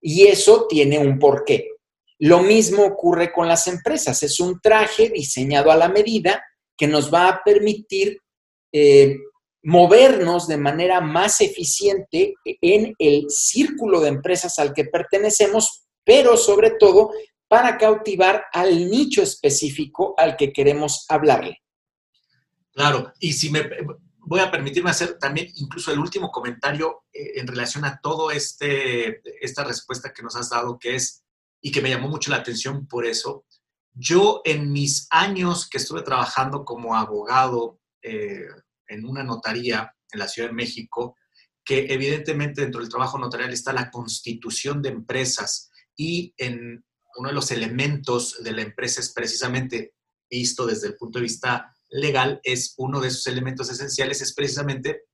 Y 0.00 0.26
eso 0.26 0.66
tiene 0.68 0.98
un 0.98 1.18
porqué. 1.18 1.68
Lo 2.18 2.40
mismo 2.42 2.84
ocurre 2.84 3.32
con 3.32 3.48
las 3.48 3.66
empresas. 3.66 4.22
Es 4.22 4.40
un 4.40 4.60
traje 4.60 5.10
diseñado 5.10 5.70
a 5.70 5.76
la 5.76 5.88
medida 5.88 6.42
que 6.76 6.86
nos 6.86 7.12
va 7.12 7.28
a 7.28 7.42
permitir 7.44 8.18
eh, 8.72 9.16
movernos 9.62 10.46
de 10.48 10.56
manera 10.56 11.00
más 11.00 11.40
eficiente 11.40 12.34
en 12.44 12.94
el 12.98 13.26
círculo 13.28 14.00
de 14.00 14.08
empresas 14.08 14.58
al 14.58 14.72
que 14.72 14.84
pertenecemos, 14.84 15.84
pero 16.04 16.36
sobre 16.36 16.72
todo 16.72 17.10
para 17.48 17.76
cautivar 17.76 18.44
al 18.52 18.88
nicho 18.88 19.22
específico 19.22 20.14
al 20.16 20.36
que 20.36 20.52
queremos 20.52 21.04
hablarle. 21.08 21.58
Claro, 22.72 23.12
y 23.18 23.32
si 23.32 23.50
me 23.50 23.68
voy 24.30 24.38
a 24.38 24.50
permitirme 24.50 24.90
hacer 24.90 25.18
también 25.18 25.50
incluso 25.56 25.90
el 25.90 25.98
último 25.98 26.30
comentario 26.30 27.02
eh, 27.12 27.40
en 27.40 27.48
relación 27.48 27.84
a 27.84 28.00
todo 28.00 28.30
este 28.30 29.22
esta 29.44 29.64
respuesta 29.64 30.12
que 30.12 30.22
nos 30.22 30.36
has 30.36 30.50
dado 30.50 30.78
que 30.78 30.94
es 30.94 31.24
y 31.60 31.72
que 31.72 31.82
me 31.82 31.90
llamó 31.90 32.08
mucho 32.08 32.30
la 32.30 32.36
atención 32.36 32.86
por 32.86 33.04
eso. 33.04 33.44
Yo 33.92 34.40
en 34.44 34.70
mis 34.70 35.08
años 35.10 35.68
que 35.68 35.78
estuve 35.78 36.02
trabajando 36.02 36.64
como 36.64 36.94
abogado 36.94 37.80
eh, 38.02 38.46
en 38.86 39.04
una 39.04 39.24
notaría 39.24 39.92
en 40.12 40.20
la 40.20 40.28
Ciudad 40.28 40.50
de 40.50 40.54
México, 40.54 41.16
que 41.64 41.92
evidentemente 41.92 42.60
dentro 42.60 42.80
del 42.80 42.88
trabajo 42.88 43.18
notarial 43.18 43.52
está 43.52 43.72
la 43.72 43.90
constitución 43.90 44.80
de 44.80 44.90
empresas 44.90 45.72
y 45.96 46.32
en 46.36 46.84
uno 47.16 47.28
de 47.30 47.34
los 47.34 47.50
elementos 47.50 48.40
de 48.44 48.52
la 48.52 48.62
empresa 48.62 49.00
es 49.00 49.12
precisamente 49.12 49.94
visto 50.30 50.66
desde 50.66 50.86
el 50.86 50.96
punto 50.96 51.18
de 51.18 51.24
vista 51.24 51.74
legal, 51.90 52.40
es 52.44 52.74
uno 52.78 53.00
de 53.00 53.08
esos 53.08 53.26
elementos 53.26 53.70
esenciales, 53.70 54.22
es 54.22 54.34
precisamente 54.34 55.04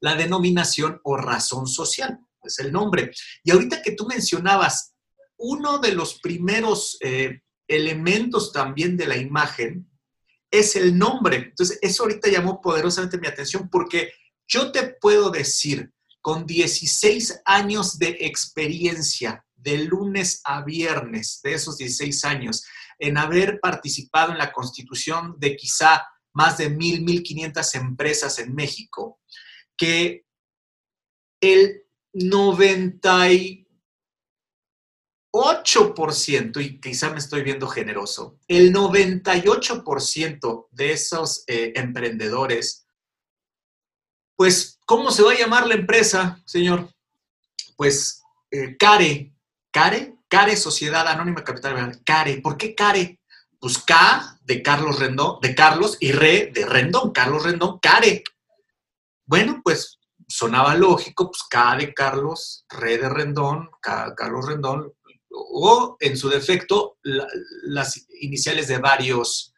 la 0.00 0.16
denominación 0.16 1.00
o 1.04 1.16
razón 1.16 1.66
social, 1.66 2.18
es 2.42 2.58
el 2.58 2.72
nombre. 2.72 3.10
Y 3.42 3.50
ahorita 3.50 3.82
que 3.82 3.92
tú 3.92 4.06
mencionabas, 4.06 4.94
uno 5.36 5.78
de 5.78 5.92
los 5.92 6.20
primeros 6.20 6.96
eh, 7.00 7.40
elementos 7.68 8.52
también 8.52 8.96
de 8.96 9.06
la 9.06 9.16
imagen 9.16 9.90
es 10.50 10.76
el 10.76 10.96
nombre. 10.96 11.36
Entonces, 11.36 11.78
eso 11.82 12.04
ahorita 12.04 12.30
llamó 12.30 12.60
poderosamente 12.60 13.18
mi 13.18 13.26
atención 13.26 13.68
porque 13.70 14.12
yo 14.46 14.70
te 14.70 14.94
puedo 15.00 15.30
decir, 15.30 15.90
con 16.20 16.46
16 16.46 17.42
años 17.44 17.98
de 17.98 18.16
experiencia, 18.20 19.44
de 19.56 19.78
lunes 19.78 20.40
a 20.44 20.62
viernes, 20.62 21.40
de 21.42 21.54
esos 21.54 21.76
16 21.76 22.24
años, 22.24 22.64
en 22.98 23.18
haber 23.18 23.60
participado 23.60 24.32
en 24.32 24.38
la 24.38 24.52
constitución 24.52 25.36
de 25.38 25.56
quizá 25.56 26.06
más 26.32 26.58
de 26.58 26.70
1.000, 26.70 27.04
1.500 27.04 27.74
empresas 27.76 28.38
en 28.38 28.54
México, 28.54 29.20
que 29.76 30.24
el 31.40 31.82
90 32.12 33.28
8%, 35.34 36.64
y 36.64 36.80
quizá 36.80 37.10
me 37.10 37.18
estoy 37.18 37.42
viendo 37.42 37.66
generoso, 37.66 38.38
el 38.46 38.72
98% 38.72 40.68
de 40.70 40.92
esos 40.92 41.42
eh, 41.48 41.72
emprendedores, 41.74 42.86
pues, 44.36 44.78
¿cómo 44.86 45.10
se 45.10 45.24
va 45.24 45.32
a 45.32 45.38
llamar 45.38 45.66
la 45.66 45.74
empresa, 45.74 46.40
señor? 46.46 46.88
Pues, 47.76 48.22
eh, 48.52 48.76
CARE, 48.76 49.34
CARE, 49.72 50.13
CARE 50.34 50.56
Sociedad 50.56 51.06
Anónima 51.06 51.44
Capital 51.44 52.02
CARE. 52.04 52.40
¿Por 52.40 52.56
qué 52.56 52.74
CARE? 52.74 53.20
Pues 53.60 53.78
K 53.78 54.40
de 54.42 54.64
Carlos 54.64 54.98
Rendón, 54.98 55.38
de 55.40 55.54
Carlos 55.54 55.96
y 56.00 56.10
Re 56.10 56.50
de 56.52 56.66
Rendón, 56.66 57.12
Carlos 57.12 57.44
Rendón, 57.44 57.78
CARE. 57.78 58.24
Bueno, 59.26 59.60
pues 59.62 60.00
sonaba 60.26 60.74
lógico, 60.74 61.30
pues 61.30 61.44
K 61.48 61.76
de 61.76 61.94
Carlos, 61.94 62.64
Re 62.68 62.98
de 62.98 63.08
Rendón, 63.08 63.70
Carlos 63.80 64.44
Rendón, 64.48 64.92
o 65.30 65.96
en 66.00 66.16
su 66.16 66.28
defecto 66.28 66.98
las 67.02 68.04
iniciales 68.20 68.66
de 68.66 68.78
varios, 68.78 69.54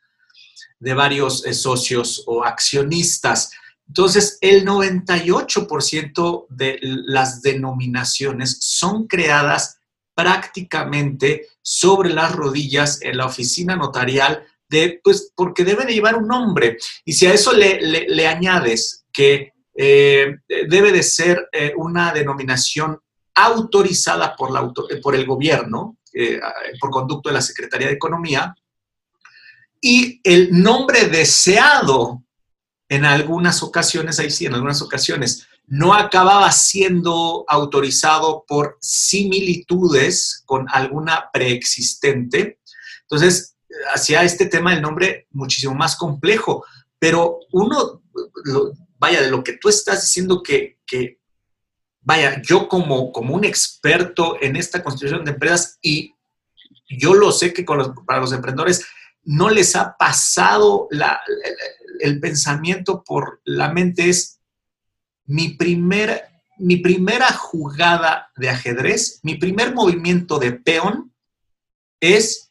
de 0.79 0.93
varios 0.93 1.47
eh, 1.47 1.55
socios 1.55 2.23
o 2.27 2.45
accionistas. 2.45 3.51
Entonces, 3.89 4.37
el 4.43 4.67
98% 4.67 6.47
de 6.51 6.79
las 6.83 7.41
denominaciones 7.41 8.59
son 8.61 9.07
creadas 9.07 9.77
prácticamente 10.17 11.47
sobre 11.61 12.09
las 12.09 12.35
rodillas 12.35 13.03
en 13.03 13.19
la 13.19 13.27
oficina 13.27 13.77
notarial 13.77 14.43
de, 14.67 14.99
pues, 15.05 15.31
porque 15.37 15.63
debe 15.63 15.85
de 15.85 15.93
llevar 15.93 16.17
un 16.17 16.27
nombre. 16.27 16.79
Y 17.05 17.13
si 17.13 17.27
a 17.27 17.35
eso 17.35 17.53
le, 17.53 18.27
añades 18.27 19.05
que 19.13 19.53
eh, 19.75 20.37
debe 20.49 20.91
de 20.91 21.03
ser 21.03 21.51
eh, 21.53 21.75
una 21.77 22.15
denominación 22.15 22.99
autorizada 23.35 24.35
por, 24.35 24.51
la, 24.51 24.73
por 25.03 25.15
el 25.15 25.27
gobierno, 25.27 25.99
eh, 26.15 26.41
por 26.81 26.91
conducto 26.91 27.29
de 27.29 27.35
la 27.35 27.43
Secretaría 27.43 27.89
de 27.89 27.95
Economía, 27.95 28.55
y 29.83 30.19
el 30.25 30.63
nombre 30.63 31.09
deseado 31.09 32.23
en 32.89 33.05
algunas 33.05 33.63
ocasiones, 33.63 34.19
ahí 34.19 34.31
sí, 34.31 34.47
en 34.47 34.55
algunas 34.55 34.81
ocasiones, 34.81 35.47
no 35.67 35.95
acababa 35.95 36.51
siendo 36.53 37.45
autorizado 37.49 38.45
por 38.47 38.79
similitudes 38.81 40.43
con 40.47 40.67
alguna 40.71 41.31
preexistente. 41.33 42.61
Entonces, 43.03 43.57
hacía 43.93 44.23
este 44.23 44.47
tema 44.47 44.75
el 44.75 44.83
nombre 44.83 45.27
muchísimo 45.31 45.75
más 45.75 45.97
complejo, 45.97 46.65
pero 46.99 47.41
uno, 47.53 48.03
vaya, 48.99 49.23
de 49.23 49.31
lo 49.31 49.43
que 49.43 49.55
tú 49.55 49.69
estás 49.69 50.03
diciendo 50.03 50.43
que, 50.43 50.79
que 50.87 51.19
vaya, 52.01 52.41
yo 52.43 52.69
como, 52.69 53.11
como 53.13 53.35
un 53.35 53.45
experto 53.45 54.39
en 54.41 54.57
esta 54.57 54.83
constitución 54.83 55.25
de 55.25 55.33
empresas 55.33 55.79
y 55.83 56.15
yo 56.89 57.15
lo 57.15 57.33
sé 57.33 57.53
que 57.53 57.65
para 57.65 58.21
los 58.21 58.33
emprendedores 58.33 58.87
no 59.25 59.51
les 59.51 59.75
ha 59.75 59.97
pasado 59.97 60.89
el, 62.01 62.21
pensamiento 62.21 63.03
por 63.03 63.41
la 63.45 63.73
mente 63.73 64.09
es 64.09 64.36
mi, 65.27 65.51
primer, 65.51 66.23
mi 66.59 66.77
primera 66.77 67.33
jugada 67.33 68.31
de 68.37 68.49
ajedrez, 68.49 69.21
mi 69.23 69.37
primer 69.37 69.75
movimiento 69.75 70.39
de 70.39 70.53
peón 70.53 71.15
es 72.01 72.51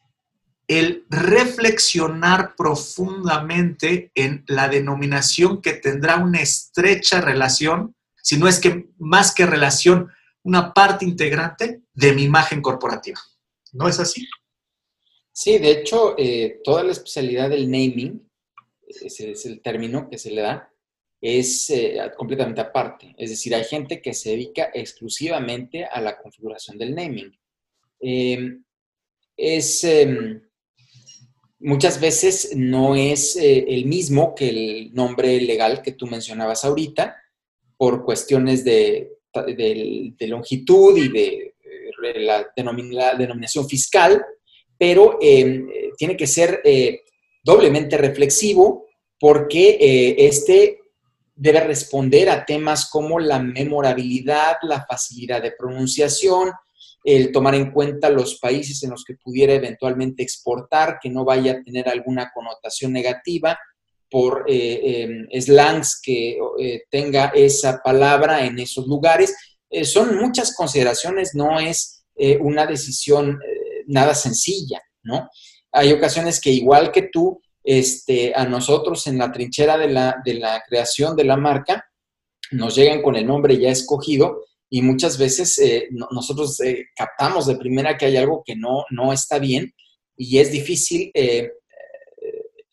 el 0.68 1.04
reflexionar 1.08 2.54
profundamente 2.56 4.10
en 4.14 4.44
la 4.48 4.68
denominación 4.68 5.62
que 5.62 5.74
tendrá 5.74 6.16
una 6.16 6.40
estrecha 6.40 7.20
relación 7.20 7.96
si 8.26 8.36
no 8.36 8.48
es 8.48 8.58
que 8.58 8.88
más 8.98 9.32
que 9.32 9.46
relación, 9.46 10.10
una 10.42 10.74
parte 10.74 11.04
integrante 11.04 11.82
de 11.94 12.12
mi 12.12 12.24
imagen 12.24 12.60
corporativa. 12.60 13.20
¿No 13.72 13.86
es 13.86 14.00
así? 14.00 14.26
Sí, 15.30 15.58
de 15.58 15.70
hecho, 15.70 16.16
eh, 16.18 16.60
toda 16.64 16.82
la 16.82 16.90
especialidad 16.90 17.50
del 17.50 17.70
naming, 17.70 18.28
ese 18.88 19.30
es 19.30 19.46
el 19.46 19.62
término 19.62 20.10
que 20.10 20.18
se 20.18 20.32
le 20.32 20.40
da, 20.40 20.68
es 21.26 21.70
eh, 21.70 21.98
completamente 22.16 22.60
aparte. 22.60 23.12
Es 23.18 23.30
decir, 23.30 23.52
hay 23.52 23.64
gente 23.64 24.00
que 24.00 24.14
se 24.14 24.30
dedica 24.30 24.70
exclusivamente 24.72 25.84
a 25.84 26.00
la 26.00 26.16
configuración 26.16 26.78
del 26.78 26.94
naming. 26.94 27.36
Em, 27.98 28.62
es, 29.36 29.82
em, 29.82 30.40
muchas 31.58 32.00
veces 32.00 32.52
no 32.54 32.94
es 32.94 33.34
eh, 33.34 33.64
el 33.66 33.86
mismo 33.86 34.36
que 34.36 34.48
el 34.50 34.94
nombre 34.94 35.40
legal 35.40 35.82
que 35.82 35.92
tú 35.92 36.06
mencionabas 36.06 36.64
ahorita, 36.64 37.16
por 37.76 38.04
cuestiones 38.04 38.64
de, 38.64 39.10
longitud 40.20 40.96
y 40.96 41.08
de, 41.08 41.54
eh, 42.04 42.20
la, 42.20 42.46
denominación 43.18 43.68
fiscal, 43.68 44.24
pero 44.78 45.18
em, 45.20 45.68
tiene 45.98 46.16
que 46.16 46.28
ser 46.28 46.62
doblemente 47.42 47.98
reflexivo 47.98 48.86
porque 49.18 50.14
este 50.18 50.85
debe 51.36 51.60
responder 51.60 52.28
a 52.30 52.44
temas 52.44 52.88
como 52.90 53.20
la 53.20 53.38
memorabilidad, 53.38 54.56
la 54.62 54.84
facilidad 54.84 55.42
de 55.42 55.52
pronunciación, 55.52 56.50
el 57.04 57.30
tomar 57.30 57.54
en 57.54 57.70
cuenta 57.70 58.10
los 58.10 58.40
países 58.40 58.82
en 58.82 58.90
los 58.90 59.04
que 59.04 59.14
pudiera 59.14 59.52
eventualmente 59.52 60.22
exportar, 60.22 60.98
que 61.00 61.10
no 61.10 61.24
vaya 61.24 61.52
a 61.52 61.62
tener 61.62 61.88
alguna 61.88 62.32
connotación 62.34 62.92
negativa, 62.92 63.56
por 64.10 64.44
eh, 64.48 65.02
em, 65.02 65.40
slangs 65.40 66.00
que 66.00 66.38
eh, 66.58 66.82
tenga 66.90 67.32
esa 67.34 67.80
palabra 67.82 68.44
en 68.44 68.58
esos 68.58 68.86
lugares. 68.86 69.34
Eh, 69.68 69.84
son 69.84 70.16
muchas 70.16 70.54
consideraciones, 70.54 71.34
no 71.34 71.58
es 71.60 72.04
una 72.40 72.64
decisión 72.64 73.38
nada 73.88 74.14
sencilla, 74.14 74.80
¿no? 75.02 75.28
Hay 75.70 75.92
ocasiones 75.92 76.40
que 76.40 76.48
igual 76.48 76.90
que 76.90 77.10
tú, 77.12 77.42
este, 77.66 78.32
a 78.34 78.46
nosotros 78.46 79.06
en 79.06 79.18
la 79.18 79.30
trinchera 79.30 79.76
de 79.76 79.88
la, 79.88 80.16
de 80.24 80.34
la 80.34 80.62
creación 80.66 81.16
de 81.16 81.24
la 81.24 81.36
marca, 81.36 81.84
nos 82.52 82.76
llegan 82.76 83.02
con 83.02 83.16
el 83.16 83.26
nombre 83.26 83.58
ya 83.58 83.70
escogido 83.70 84.44
y 84.70 84.80
muchas 84.82 85.18
veces 85.18 85.60
nosotros 85.90 86.58
captamos 86.94 87.46
de 87.46 87.56
primera 87.56 87.96
que 87.96 88.06
hay 88.06 88.16
algo 88.16 88.42
que 88.44 88.56
no, 88.56 88.84
no 88.90 89.12
está 89.12 89.38
bien 89.38 89.74
y 90.16 90.38
es 90.38 90.50
difícil 90.52 91.12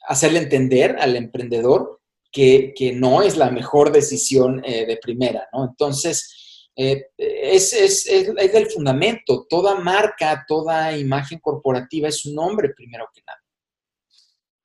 hacerle 0.08 0.39
entender 0.39 0.95
al 0.99 1.15
emprendedor 1.15 2.01
que, 2.32 2.93
no 2.95 3.21
es 3.21 3.38
la 3.38 3.51
mejor 3.51 3.91
decisión 3.91 4.62
eh, 4.65 4.86
de 4.86 4.97
primera, 4.97 5.47
¿no? 5.53 5.65
Entonces, 5.65 6.39
Eh, 6.75 7.06
es, 7.17 7.71
es, 7.71 8.08
es, 8.08 8.51
del 8.51 8.65
fundamento. 8.65 9.45
Toda 9.47 9.75
marca, 9.75 10.43
toda 10.47 10.97
imagen 10.97 11.39
corporativa 11.39 12.08
es 12.08 12.25
un 12.25 12.34
nombre 12.34 12.69
primero 12.69 13.06
que 13.13 13.21
nada. 13.27 13.42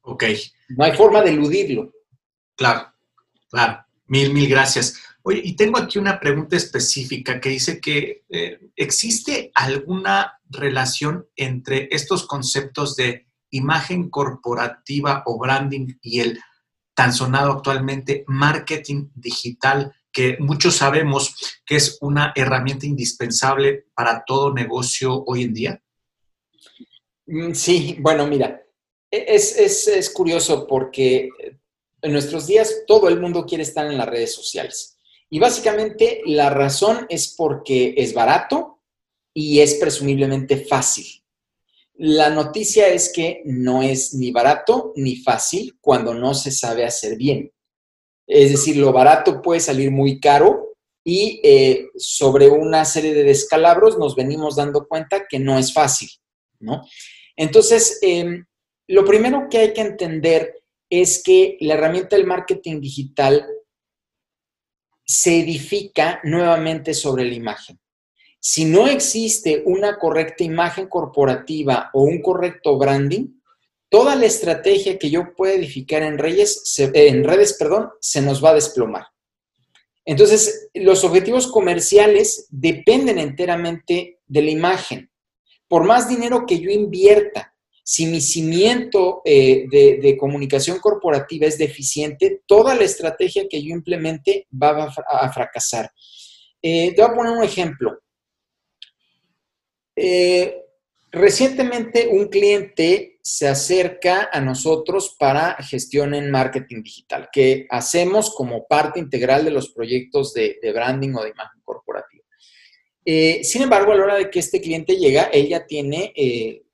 Ok. 0.08 0.24
No 0.70 0.84
hay 0.84 0.96
forma 0.96 1.20
de 1.20 1.30
eludirlo. 1.30 1.92
Claro, 2.56 2.92
claro. 3.50 3.84
Mil, 4.06 4.32
mil 4.32 4.48
gracias. 4.48 5.02
Oye, 5.22 5.42
y 5.44 5.54
tengo 5.54 5.78
aquí 5.78 5.98
una 5.98 6.18
pregunta 6.18 6.56
específica 6.56 7.38
que 7.38 7.50
dice 7.50 7.78
que 7.78 8.24
eh, 8.30 8.70
¿existe 8.74 9.52
alguna 9.54 10.40
relación 10.48 11.26
entre 11.36 11.88
estos 11.90 12.26
conceptos 12.26 12.96
de 12.96 13.26
imagen 13.50 14.08
corporativa 14.08 15.22
o 15.26 15.38
branding 15.38 15.98
y 16.00 16.20
el 16.20 16.40
tan 16.94 17.12
sonado 17.12 17.52
actualmente 17.52 18.24
marketing 18.26 19.10
digital, 19.14 19.94
que 20.10 20.38
muchos 20.40 20.76
sabemos 20.76 21.36
que 21.66 21.76
es 21.76 21.98
una 22.00 22.32
herramienta 22.34 22.86
indispensable 22.86 23.88
para 23.94 24.24
todo 24.24 24.54
negocio 24.54 25.22
hoy 25.26 25.42
en 25.42 25.52
día? 25.52 25.82
Mm, 27.26 27.52
sí, 27.52 27.98
bueno, 28.00 28.26
mira, 28.26 28.62
e-, 29.10 29.24
es, 29.28 29.88
es, 29.88 30.10
curioso 30.10 30.66
porque 30.66 31.28
en 32.02 32.12
nuestros 32.12 32.46
días 32.46 32.82
todo 32.86 33.08
el 33.08 33.20
mundo 33.20 33.44
quiere 33.46 33.62
estar 33.62 33.86
en 33.86 33.98
las 33.98 34.08
redes 34.08 34.34
sociales. 34.34 34.98
Y 35.30 35.38
básicamente 35.38 36.22
la 36.24 36.50
razón 36.50 37.06
es 37.08 37.34
porque 37.36 37.94
es 37.96 38.14
barato 38.14 38.80
y 39.34 39.60
es 39.60 39.74
presumiblemente 39.74 40.56
fácil. 40.64 41.06
La 41.94 42.30
noticia 42.30 42.88
es 42.88 43.12
que 43.12 43.42
no 43.44 43.82
es 43.82 44.14
ni 44.14 44.30
barato 44.30 44.92
ni 44.96 45.16
fácil 45.16 45.76
cuando 45.80 46.14
no 46.14 46.32
se 46.32 46.50
sabe 46.50 46.84
hacer 46.84 47.16
bien. 47.16 47.52
Es 48.26 48.52
decir, 48.52 48.76
lo 48.76 48.92
barato 48.92 49.42
puede 49.42 49.60
salir 49.60 49.90
muy 49.90 50.20
caro 50.20 50.76
y 51.02 51.40
eh, 51.42 51.88
sobre 51.96 52.48
una 52.48 52.84
serie 52.84 53.14
de 53.14 53.24
descalabros 53.24 53.98
nos 53.98 54.14
venimos 54.14 54.56
dando 54.56 54.86
cuenta 54.86 55.26
que 55.26 55.38
no 55.38 55.58
es 55.58 55.72
fácil, 55.72 56.10
¿no? 56.60 56.86
Entonces, 57.34 57.98
em, 58.02 58.44
lo 58.88 59.04
primero 59.04 59.48
que 59.50 59.58
hay 59.58 59.72
que 59.72 59.82
entender 59.82 60.62
es 60.90 61.22
que 61.22 61.56
la 61.60 61.74
herramienta 61.74 62.16
del 62.16 62.26
marketing 62.26 62.80
digital 62.80 63.46
se 65.04 65.40
edifica 65.40 66.20
nuevamente 66.24 66.94
sobre 66.94 67.24
la 67.24 67.34
imagen. 67.34 67.78
Si 68.40 68.64
no 68.64 68.86
existe 68.86 69.62
una 69.66 69.98
correcta 69.98 70.44
imagen 70.44 70.88
corporativa 70.88 71.90
o 71.92 72.02
un 72.02 72.22
correcto 72.22 72.78
branding, 72.78 73.38
toda 73.90 74.14
la 74.16 74.26
estrategia 74.26 74.98
que 74.98 75.10
yo 75.10 75.34
pueda 75.34 75.54
edificar 75.54 76.02
en, 76.02 76.18
redes 76.18 77.56
perdón, 77.58 77.90
se 78.00 78.22
nos 78.22 78.42
va 78.42 78.50
a 78.50 78.54
desplomar. 78.54 79.06
Entonces, 80.04 80.70
los 80.72 81.04
objetivos 81.04 81.46
comerciales 81.48 82.46
dependen 82.50 83.18
enteramente 83.18 84.20
de 84.26 84.42
la 84.42 84.50
imagen. 84.50 85.10
Por 85.66 85.84
más 85.84 86.08
dinero 86.08 86.46
que 86.46 86.60
yo 86.60 86.70
invierta, 86.70 87.54
si 87.90 88.04
mi 88.04 88.20
cimiento 88.20 89.22
eh, 89.24 89.64
de, 89.66 90.16
comunicación 90.18 90.78
corporativa 90.78 91.46
es 91.46 91.56
deficiente, 91.56 92.42
toda 92.46 92.74
la 92.74 92.84
estrategia 92.84 93.48
que 93.48 93.62
yo 93.62 93.70
implemente 93.70 94.46
va 94.52 94.92
a, 95.08 95.32
fracasar. 95.32 95.90
Eh, 96.60 96.92
te 96.94 97.00
voy 97.00 97.10
a 97.10 97.14
poner 97.14 97.32
un 97.32 97.42
ejemplo. 97.42 97.98
Eh, 99.96 100.66
recientemente 101.10 102.08
un 102.08 102.28
cliente 102.28 103.20
se 103.22 103.48
acerca 103.48 104.28
a 104.30 104.38
nosotros 104.42 105.16
para 105.18 105.54
gestión 105.54 106.12
en 106.12 106.30
marketing 106.30 106.82
digital, 106.82 107.30
que 107.32 107.66
hacemos 107.70 108.34
como 108.34 108.66
parte 108.66 109.00
integral 109.00 109.46
de 109.46 109.50
los 109.50 109.72
proyectos 109.72 110.34
de, 110.34 110.58
branding 110.74 111.14
o 111.14 111.22
de 111.22 111.30
imagen 111.30 111.62
corporativa. 111.64 112.24
sin 113.02 113.62
embargo, 113.62 113.92
a 113.92 113.96
la 113.96 114.02
hora 114.02 114.16
de 114.16 114.28
que 114.28 114.40
este 114.40 114.60
cliente 114.60 114.96
llega, 114.96 115.30
ella 115.32 115.64
tiene 115.64 116.12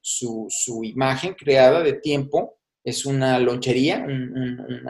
su, 0.05 0.83
imagen 0.83 1.35
creada 1.35 1.83
de 1.83 1.95
tiempo. 1.95 2.59
Es 2.85 3.07
una 3.07 3.39
lonchería, 3.39 4.05
un, 4.07 4.87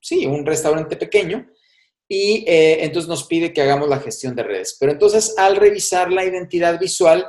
sí, 0.00 0.26
un 0.26 0.44
restaurante 0.44 0.96
pequeño. 0.96 1.48
Y 2.08 2.44
eh, 2.46 2.84
entonces 2.84 3.08
nos 3.08 3.24
pide 3.24 3.52
que 3.52 3.62
hagamos 3.62 3.88
la 3.88 4.00
gestión 4.00 4.34
de 4.34 4.42
redes. 4.42 4.76
Pero 4.78 4.92
entonces 4.92 5.34
al 5.38 5.56
revisar 5.56 6.12
la 6.12 6.24
identidad 6.24 6.78
visual, 6.78 7.24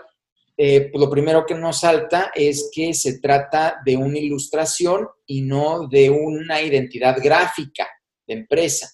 eh, 0.58 0.90
pues 0.92 1.00
lo 1.00 1.10
primero 1.10 1.46
que 1.46 1.54
nos 1.54 1.82
salta 1.82 2.32
es 2.34 2.70
que 2.74 2.94
se 2.94 3.20
trata 3.20 3.78
de 3.86 3.96
una 3.96 4.18
ilustración 4.18 5.08
y 5.28 5.42
no 5.42 5.88
de 5.88 6.10
una 6.10 6.62
identidad 6.62 7.16
gráfica 7.22 7.88
de 8.28 8.34
empresa. 8.34 8.92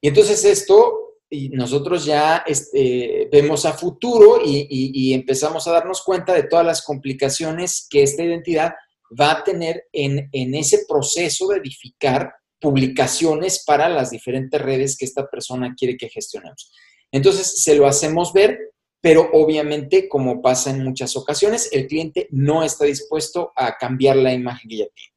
Y 0.00 0.08
entonces 0.08 0.44
esto 0.44 1.11
y 1.32 1.48
nosotros 1.48 2.04
ya 2.04 2.44
este, 2.46 3.26
vemos 3.32 3.64
a 3.64 3.72
futuro 3.72 4.42
y, 4.44 5.14
empezamos 5.14 5.66
a 5.66 5.72
darnos 5.72 6.02
cuenta 6.02 6.34
de 6.34 6.42
todas 6.42 6.64
las 6.64 6.82
complicaciones 6.82 7.86
que 7.88 8.02
esta 8.02 8.22
identidad 8.22 8.74
va 9.18 9.32
a 9.32 9.42
tener 9.42 9.84
en, 9.92 10.28
ese 10.54 10.84
proceso 10.86 11.48
de 11.48 11.56
edificar 11.56 12.34
publicaciones 12.60 13.64
para 13.64 13.88
las 13.88 14.10
diferentes 14.10 14.60
redes 14.60 14.94
que 14.96 15.06
esta 15.06 15.26
persona 15.26 15.74
quiere 15.74 15.96
que 15.96 16.10
gestionemos. 16.10 16.70
Entonces, 17.10 17.62
se 17.62 17.76
lo 17.76 17.86
hacemos 17.86 18.34
ver, 18.34 18.58
pero 19.00 19.30
obviamente, 19.32 20.10
como 20.10 20.42
pasa 20.42 20.70
en 20.70 20.84
muchas 20.84 21.16
ocasiones, 21.16 21.70
el 21.72 21.86
cliente 21.86 22.28
no 22.30 22.62
está 22.62 22.84
dispuesto 22.84 23.52
a 23.56 23.78
cambiar 23.78 24.16
la 24.16 24.34
imagen 24.34 24.68
que 24.68 24.76
ya 24.76 24.86
tiene. 24.94 25.14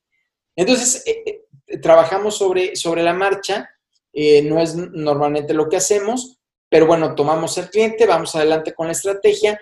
Entonces, 0.56 1.04
eh, 1.06 1.24
eh, 1.68 1.78
trabajamos 1.80 2.38
sobre, 2.38 2.78
sobre 2.78 3.04
la 3.04 3.14
marcha 3.14 3.70
eh, 4.18 4.42
no 4.44 4.62
es 4.62 4.76
normalmente 4.76 5.54
lo 5.54 5.68
que 5.68 5.76
hacemos, 5.76 6.40
pero 6.70 6.88
bueno, 6.88 7.16
tomamos 7.16 7.58
al 7.58 7.70
cliente, 7.70 8.06
vamos 8.06 8.34
adelante 8.34 8.74
con 8.74 8.88
la 8.88 8.94
estrategia 8.94 9.60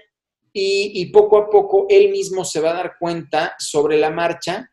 y, 0.53 1.07
poco 1.07 1.39
a 1.39 1.49
poco 1.49 1.87
él 1.89 2.11
mismo 2.11 2.45
se 2.45 2.59
va 2.59 2.69
a 2.69 2.75
dar 2.75 2.93
cuenta 2.99 3.55
sobre 3.57 3.97
la 3.97 4.11
marcha 4.11 4.69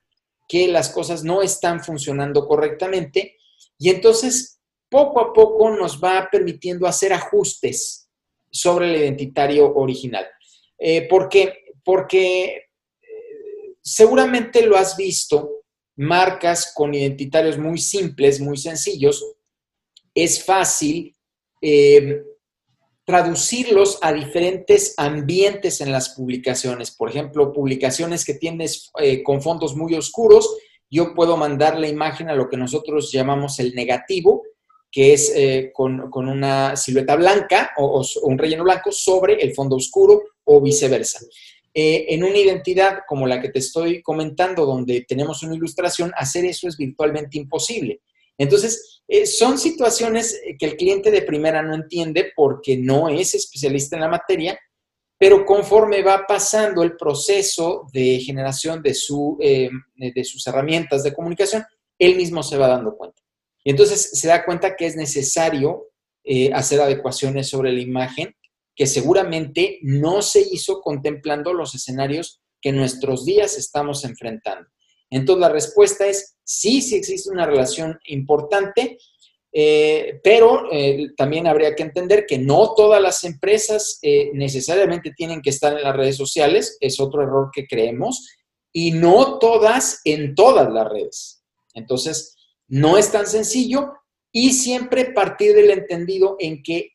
que 0.46 0.68
las 0.68 0.90
cosas 0.90 1.24
no 1.24 1.40
están 1.40 1.82
funcionando 1.82 2.46
correctamente 2.46 3.38
y 3.78 3.88
entonces 3.88 4.60
poco 4.90 5.18
a 5.18 5.32
poco 5.32 5.70
nos 5.70 5.98
va 5.98 6.28
permitiendo 6.30 6.86
hacer 6.86 7.14
ajustes 7.14 8.10
sobre 8.50 8.90
el 8.90 9.00
identitario 9.00 9.74
original. 9.74 10.26
Eh, 10.78 11.08
¿Por 11.08 11.30
qué? 11.30 11.54
Porque 11.82 12.44
eh, 12.44 13.76
seguramente 13.80 14.60
lo 14.66 14.76
has 14.76 14.94
visto, 14.94 15.62
marcas 15.96 16.74
con 16.74 16.94
identitarios 16.94 17.56
muy 17.56 17.78
simples, 17.78 18.40
muy 18.40 18.58
sencillos, 18.58 19.24
es 20.14 20.44
fácil 20.44 21.14
eh, 21.62 22.22
traducirlos 23.04 23.98
a 24.02 24.12
diferentes 24.12 24.94
ambientes 24.96 25.80
en 25.80 25.90
las 25.90 26.10
publicaciones. 26.10 26.90
Por 26.92 27.10
ejemplo, 27.10 27.52
publicaciones 27.52 28.24
que 28.24 28.34
tienes 28.34 28.90
eh, 29.00 29.22
con 29.22 29.42
fondos 29.42 29.74
muy 29.74 29.94
oscuros, 29.94 30.56
yo 30.88 31.14
puedo 31.14 31.36
mandar 31.36 31.78
la 31.78 31.88
imagen 31.88 32.28
a 32.30 32.34
lo 32.34 32.48
que 32.48 32.56
nosotros 32.56 33.10
llamamos 33.12 33.58
el 33.58 33.74
negativo, 33.74 34.42
que 34.92 35.12
es 35.12 35.32
eh, 35.34 35.70
con, 35.72 36.10
una 36.14 36.76
silueta 36.76 37.16
blanca 37.16 37.70
o, 37.78 38.04
un 38.22 38.38
relleno 38.38 38.64
blanco 38.64 38.92
sobre 38.92 39.34
el 39.34 39.54
fondo 39.54 39.76
oscuro 39.76 40.22
o 40.44 40.60
viceversa. 40.60 41.20
en 41.72 42.24
una 42.24 42.36
identidad 42.36 43.00
como 43.06 43.26
la 43.26 43.40
que 43.40 43.50
te 43.50 43.60
estoy 43.60 44.02
comentando, 44.02 44.66
donde 44.66 45.04
tenemos 45.06 45.42
una 45.44 45.54
ilustración, 45.54 46.12
hacer 46.16 46.44
eso 46.44 46.66
es 46.66 46.76
virtualmente 46.76 47.38
imposible. 47.38 48.00
Entonces, 48.40 49.02
eh, 49.06 49.26
son 49.26 49.58
situaciones 49.58 50.40
que 50.58 50.64
el 50.64 50.76
cliente 50.78 51.10
de 51.10 51.20
primera 51.20 51.62
no 51.62 51.74
entiende 51.74 52.32
porque 52.34 52.78
no 52.78 53.10
es 53.10 53.34
especialista 53.34 53.96
en 53.96 54.00
la 54.00 54.08
materia, 54.08 54.58
pero 55.18 55.44
conforme 55.44 56.02
va 56.02 56.26
pasando 56.26 56.82
el 56.82 56.96
proceso 56.96 57.86
de 57.92 58.18
generación 58.20 58.80
de, 58.82 58.94
su, 58.94 59.36
eh, 59.42 59.68
de 59.94 60.24
sus 60.24 60.46
herramientas 60.46 61.02
de 61.02 61.12
comunicación, 61.12 61.66
él 61.98 62.16
mismo 62.16 62.42
se 62.42 62.56
va 62.56 62.68
dando 62.68 62.96
cuenta. 62.96 63.20
Y 63.62 63.72
entonces 63.72 64.18
se 64.18 64.28
da 64.28 64.42
cuenta 64.42 64.74
que 64.74 64.86
es 64.86 64.96
necesario 64.96 65.90
eh, 66.24 66.50
hacer 66.54 66.80
adecuaciones 66.80 67.46
sobre 67.46 67.72
la 67.72 67.80
imagen 67.80 68.34
que 68.74 68.86
seguramente 68.86 69.80
no 69.82 70.22
se 70.22 70.40
hizo 70.40 70.80
contemplando 70.80 71.52
los 71.52 71.74
escenarios 71.74 72.40
que 72.62 72.72
nuestros 72.72 73.26
días 73.26 73.58
estamos 73.58 74.02
enfrentando. 74.06 74.66
Entonces 75.10 75.40
la 75.40 75.48
respuesta 75.48 76.06
es 76.06 76.36
sí, 76.44 76.80
sí 76.80 76.96
existe 76.96 77.30
una 77.30 77.46
relación 77.46 77.98
importante, 78.06 78.98
eh, 79.52 80.20
pero 80.22 80.72
eh, 80.72 81.10
también 81.16 81.48
habría 81.48 81.74
que 81.74 81.82
entender 81.82 82.24
que 82.26 82.38
no 82.38 82.74
todas 82.74 83.02
las 83.02 83.24
empresas 83.24 83.98
eh, 84.02 84.30
necesariamente 84.32 85.12
tienen 85.16 85.42
que 85.42 85.50
estar 85.50 85.76
en 85.76 85.82
las 85.82 85.96
redes 85.96 86.16
sociales, 86.16 86.78
es 86.80 87.00
otro 87.00 87.22
error 87.22 87.50
que 87.52 87.66
creemos, 87.66 88.28
y 88.72 88.92
no 88.92 89.38
todas 89.38 90.00
en 90.04 90.36
todas 90.36 90.72
las 90.72 90.88
redes. 90.88 91.42
Entonces, 91.74 92.36
no 92.68 92.96
es 92.96 93.10
tan 93.10 93.26
sencillo 93.26 93.94
y 94.30 94.52
siempre 94.52 95.12
partir 95.12 95.56
del 95.56 95.70
entendido 95.70 96.36
en 96.38 96.62
que 96.62 96.92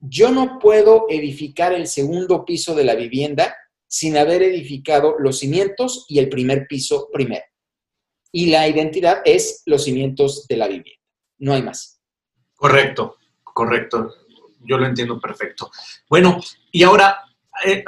yo 0.00 0.30
no 0.30 0.58
puedo 0.58 1.04
edificar 1.10 1.74
el 1.74 1.86
segundo 1.86 2.46
piso 2.46 2.74
de 2.74 2.84
la 2.84 2.94
vivienda 2.94 3.54
sin 3.86 4.16
haber 4.16 4.42
edificado 4.42 5.16
los 5.18 5.40
cimientos 5.40 6.06
y 6.08 6.18
el 6.18 6.30
primer 6.30 6.66
piso 6.66 7.08
primero 7.12 7.42
y 8.32 8.46
la 8.46 8.68
identidad 8.68 9.22
es 9.24 9.62
los 9.66 9.84
cimientos 9.84 10.46
de 10.46 10.56
la 10.56 10.68
vivienda. 10.68 11.02
No 11.38 11.54
hay 11.54 11.62
más. 11.62 12.00
Correcto, 12.54 13.16
correcto. 13.44 14.14
yo 14.60 14.76
lo 14.76 14.86
entiendo 14.86 15.20
perfecto. 15.20 15.70
Bueno, 16.08 16.40
y 16.72 16.82
ahora, 16.82 17.18
eh, 17.64 17.84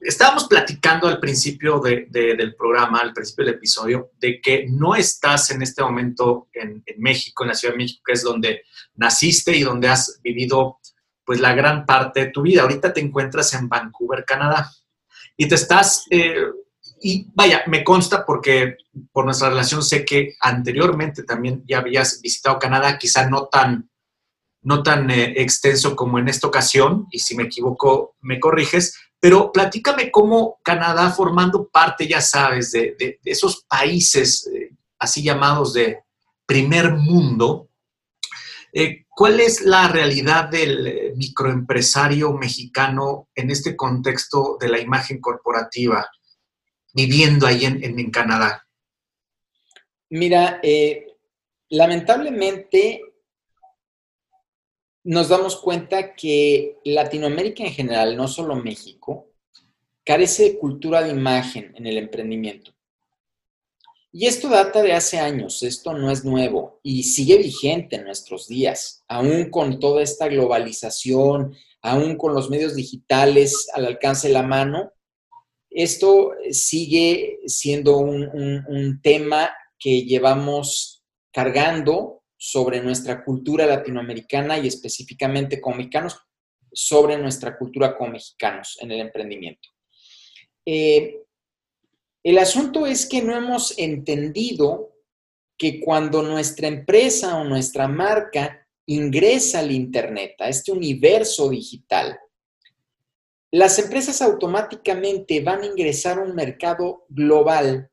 estábamos 0.00 0.46
platicando 0.46 1.08
al 1.08 1.18
principio 1.18 1.80
del 1.80 2.54
programa, 2.56 2.98
al 2.98 3.12
principio 3.12 3.44
del 3.44 3.54
episodio, 3.54 4.10
de 4.18 4.40
que 4.40 4.66
no 4.68 4.94
estás 4.94 5.50
en 5.50 5.62
este 5.62 5.82
momento 5.82 6.48
en, 6.52 6.84
México, 6.98 7.42
en 7.42 7.48
la 7.48 7.54
Ciudad 7.54 7.74
de 7.74 7.78
México, 7.78 8.02
que 8.04 8.12
es 8.12 8.22
donde 8.22 8.62
naciste 8.94 9.56
y 9.56 9.62
donde 9.62 9.88
has 9.88 10.20
vivido 10.22 10.78
pues 11.24 11.40
la 11.40 11.54
gran 11.54 11.86
parte 11.86 12.26
de 12.26 12.30
tu 12.32 12.42
vida. 12.42 12.62
Ahorita 12.62 12.92
te 12.92 13.00
encuentras 13.00 13.54
en 13.54 13.68
Vancouver, 13.68 14.24
Canadá, 14.24 14.70
y 15.36 15.48
te 15.48 15.54
estás, 15.54 16.06
eh, 16.10 16.34
y 17.00 17.26
vaya, 17.34 17.62
me 17.66 17.82
consta 17.82 18.26
porque 18.26 18.76
por 19.12 19.24
nuestra 19.24 19.48
relación 19.48 19.82
sé 19.82 20.04
que 20.04 20.34
anteriormente 20.40 21.22
también 21.22 21.64
ya 21.66 21.78
habías 21.78 22.20
visitado 22.20 22.58
Canadá, 22.58 22.98
quizá 22.98 23.28
no 23.28 23.46
tan 23.46 23.90
no 24.62 24.82
tan 24.82 25.10
eh, 25.10 25.34
extenso 25.36 25.96
como 25.96 26.18
en 26.18 26.28
esta 26.28 26.46
ocasión, 26.46 27.06
y 27.10 27.20
si 27.20 27.34
me 27.34 27.44
equivoco, 27.44 28.16
me 28.20 28.38
corriges, 28.38 28.94
pero 29.18 29.52
platícame 29.52 30.10
cómo 30.10 30.60
Canadá, 30.62 31.10
formando 31.10 31.68
parte, 31.68 32.06
ya 32.06 32.20
sabes, 32.20 32.72
de, 32.72 33.18
esos 33.24 33.64
países 33.64 34.46
eh, 34.48 34.70
así 34.98 35.22
llamados 35.22 35.72
de 35.72 36.00
primer 36.46 36.92
mundo, 36.92 37.68
eh, 38.72 39.06
¿cuál 39.08 39.40
es 39.40 39.62
la 39.62 39.88
realidad 39.88 40.48
del 40.48 41.14
microempresario 41.16 42.32
mexicano 42.34 43.28
en 43.34 43.50
este 43.50 43.76
contexto 43.76 44.56
de 44.60 44.68
la 44.68 44.78
imagen 44.78 45.20
corporativa, 45.20 46.06
viviendo 46.94 47.46
ahí 47.46 47.64
en, 47.64 47.82
en 47.82 48.10
Canadá? 48.10 48.66
Mira, 50.08 50.60
lamentablemente 51.68 53.02
nos 55.04 55.28
damos 55.28 55.56
cuenta 55.56 56.14
que 56.14 56.78
Latinoamérica 56.84 57.64
en 57.64 57.72
general, 57.72 58.16
no 58.16 58.28
solo 58.28 58.54
México, 58.56 59.30
carece 60.04 60.42
de 60.44 60.58
cultura 60.58 61.02
de 61.02 61.10
imagen 61.10 61.72
en 61.76 61.86
el 61.86 61.96
emprendimiento. 61.98 62.72
Y 64.12 64.26
esto 64.26 64.48
data 64.48 64.82
de 64.82 64.92
hace 64.92 65.20
años, 65.20 65.62
esto 65.62 65.92
no 65.92 66.10
es 66.10 66.24
nuevo 66.24 66.80
y 66.82 67.04
sigue 67.04 67.38
vigente 67.38 67.96
en 67.96 68.04
nuestros 68.04 68.48
días, 68.48 69.04
aún 69.06 69.50
con 69.50 69.78
toda 69.78 70.02
esta 70.02 70.26
globalización, 70.26 71.54
aún 71.80 72.16
con 72.16 72.34
los 72.34 72.50
medios 72.50 72.74
digitales 72.74 73.68
al 73.72 73.86
alcance 73.86 74.26
de 74.26 74.34
la 74.34 74.42
mano, 74.42 74.92
esto 75.70 76.32
sigue 76.50 77.38
siendo 77.46 77.98
un, 77.98 79.00
tema 79.02 79.50
que 79.78 80.02
llevamos 80.02 81.04
cargando 81.32 82.24
sobre 82.36 82.80
nuestra 82.80 83.24
cultura 83.24 83.66
latinoamericana 83.66 84.58
y 84.58 84.66
específicamente 84.66 85.60
como 85.60 85.76
mexicanos, 85.76 86.18
sobre 86.72 87.18
nuestra 87.18 87.56
cultura 87.56 87.96
como 87.96 88.12
mexicanos 88.12 88.78
en 88.80 88.92
el 88.92 89.00
emprendimiento. 89.00 89.68
Eh, 90.66 91.22
el 92.22 92.38
asunto 92.38 92.86
es 92.86 93.06
que 93.06 93.22
no 93.22 93.34
hemos 93.36 93.78
entendido 93.78 94.94
que 95.56 95.80
cuando 95.80 96.22
nuestra 96.22 96.68
empresa 96.68 97.38
o 97.38 97.44
nuestra 97.44 97.86
marca 97.86 98.66
ingresa 98.86 99.60
al 99.60 99.70
Internet, 99.70 100.34
a 100.40 100.48
este 100.48 100.72
universo 100.72 101.48
digital, 101.48 102.18
las 103.50 103.78
empresas 103.78 104.22
automáticamente 104.22 105.40
van 105.40 105.62
a 105.62 105.66
ingresar 105.66 106.18
a 106.18 106.22
un 106.22 106.34
mercado 106.34 107.04
global 107.08 107.90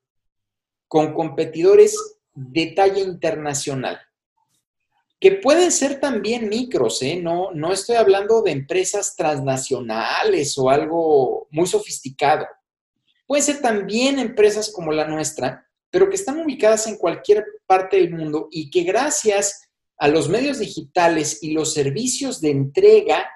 con 0.88 1.14
competidores 1.14 1.96
de 2.34 2.68
talla 2.68 3.00
internacional 3.00 4.00
que 5.20 5.32
pueden 5.32 5.72
ser 5.72 6.00
también 6.00 6.48
micros, 6.48 7.02
¿eh? 7.02 7.20
no, 7.22 7.52
no 7.52 7.74
estoy 7.74 7.96
hablando 7.96 8.44
de 8.44 8.52
empresas 8.52 9.16
transnacionales 9.16 10.58
o 10.58 10.70
algo 10.70 11.48
muy 11.50 11.66
sofisticado. 11.66 12.46
Pueden 13.26 13.44
ser 13.44 13.62
también 13.62 14.20
empresas 14.20 14.72
como 14.72 14.92
la 14.92 15.08
nuestra, 15.08 15.68
pero 15.90 16.10
que 16.10 16.16
están 16.16 16.40
ubicadas 16.40 16.86
en 16.88 16.98
cualquier 16.98 17.46
parte 17.66 17.98
del 17.98 18.14
mundo 18.14 18.48
y 18.52 18.70
que 18.70 18.84
gracias 18.84 19.70
a 19.98 20.08
los 20.08 20.30
medios 20.30 20.60
digitales 20.60 21.40
y 21.42 21.52
los 21.52 21.74
servicios 21.74 22.40
de 22.40 22.52
entrega, 22.52 23.28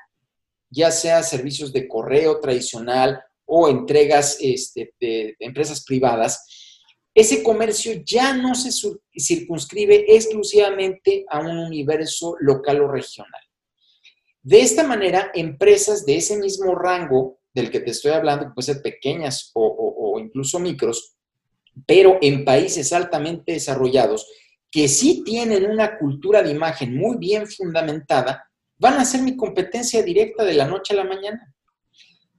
ya 0.72 0.89
sea 0.89 1.22
servicios 1.22 1.72
de 1.72 1.88
correo 1.88 2.39
tradicional 2.39 3.22
o 3.45 3.67
entregas 3.67 4.38
este, 4.39 4.93
de 4.99 5.36
empresas 5.39 5.84
privadas, 5.84 6.43
ese 7.13 7.43
comercio 7.43 8.01
ya 8.05 8.34
no 8.34 8.55
se 8.55 8.72
circunscribe 9.13 10.05
exclusivamente 10.07 11.26
a 11.30 11.39
un 11.39 11.57
universo 11.57 12.36
local 12.39 12.82
o 12.82 12.88
regional. 12.88 13.41
De 14.41 14.61
esta 14.61 14.84
manera, 14.84 15.30
empresas 15.36 16.05
de 16.05 16.15
ese 16.15 16.38
mismo 16.38 16.74
rango 16.74 17.39
del 17.53 17.69
que 17.69 17.82
te 17.82 17.91
estoy 17.91 18.11
hablando, 18.11 18.45
que 18.45 18.53
pueden 18.53 18.76
ser 18.76 18.82
pequeñas 18.82 19.51
o, 19.53 20.17
incluso 20.19 20.59
micros, 20.59 21.15
pero 21.86 22.17
en 22.22 22.45
países 22.45 22.93
altamente 22.93 23.53
desarrollados, 23.53 24.28
que 24.72 24.88
sí 24.88 25.24
tienen 25.26 25.69
una 25.69 25.97
cultura 25.99 26.41
de 26.41 26.51
imagen 26.51 26.95
muy 26.95 27.17
bien 27.17 27.45
fundamentada, 27.45 28.49
van 28.82 28.95
a 28.95 29.05
ser 29.05 29.21
mi 29.21 29.38
competencia 29.38 30.01
directa 30.01 30.43
de 30.43 30.55
la 30.55 30.65
noche 30.65 30.93
a 30.93 30.97
la 30.97 31.03
mañana. 31.03 31.53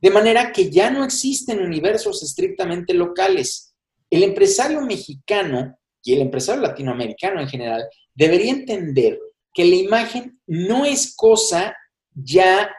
De 0.00 0.10
manera 0.10 0.50
que 0.50 0.68
ya 0.68 0.90
no 0.90 1.04
existen 1.04 1.60
universos 1.60 2.20
estrictamente 2.24 2.94
locales, 2.94 3.76
el 4.10 4.24
empresario 4.24 4.80
mexicano 4.80 5.78
y 6.02 6.14
el 6.14 6.20
empresario 6.22 6.60
latinoamericano 6.60 7.40
en 7.40 7.48
general 7.48 7.84
debería 8.12 8.50
entender 8.50 9.20
que 9.54 9.64
la 9.64 9.76
imagen 9.76 10.40
no 10.48 10.84
es 10.84 11.14
cosa 11.14 11.76
ya 12.12 12.74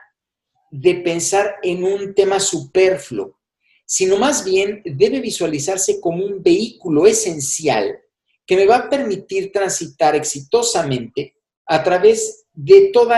de 0.69 0.95
pensar 0.95 1.55
en 1.63 1.85
un 1.85 2.13
tema 2.13 2.41
superfluo, 2.41 3.39
sino 3.85 4.17
más 4.17 4.43
bien 4.43 4.81
debe 4.83 5.21
visualizarse 5.21 6.01
como 6.01 6.25
un 6.25 6.43
vehículo 6.43 7.07
esencial 7.07 7.97
que 8.45 8.57
me 8.57 8.65
va 8.65 8.75
a 8.75 8.89
permitir 8.89 9.53
transitar 9.53 10.17
exitosamente 10.17 11.37
a 11.65 11.81
través 11.81 12.42
de 12.53 12.91
todo 12.93 13.11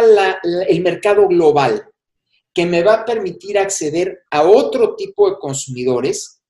el 0.67 0.81
mercado 0.81 1.27
global, 1.27 1.89
que 2.53 2.65
me 2.65 2.83
va 2.83 2.93
a 2.93 3.05
permitir 3.05 3.57
acceder 3.57 4.23
a 4.31 4.43
otro 4.43 4.95
tipo 4.95 5.29
de 5.29 5.38
consumidores 5.38 6.41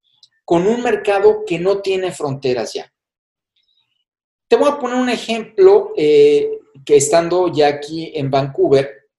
con 0.43 0.67
un 0.67 0.83
mercado 0.83 1.43
que 1.45 1.57
no 1.57 1.81
tiene 1.81 2.11
fronteras 2.11 2.73
ya. 2.73 2.91
Te 4.47 4.55
voy 4.55 4.69
a 4.69 4.77
poner 4.77 4.97
un 4.97 5.09
ejemplo 5.09 5.93
eh, 5.97 6.59
que 6.85 6.97
estando 6.97 7.51
ya 7.51 7.67
aquí 7.67 8.11
en 8.13 8.29
Vancouver, 8.29 9.09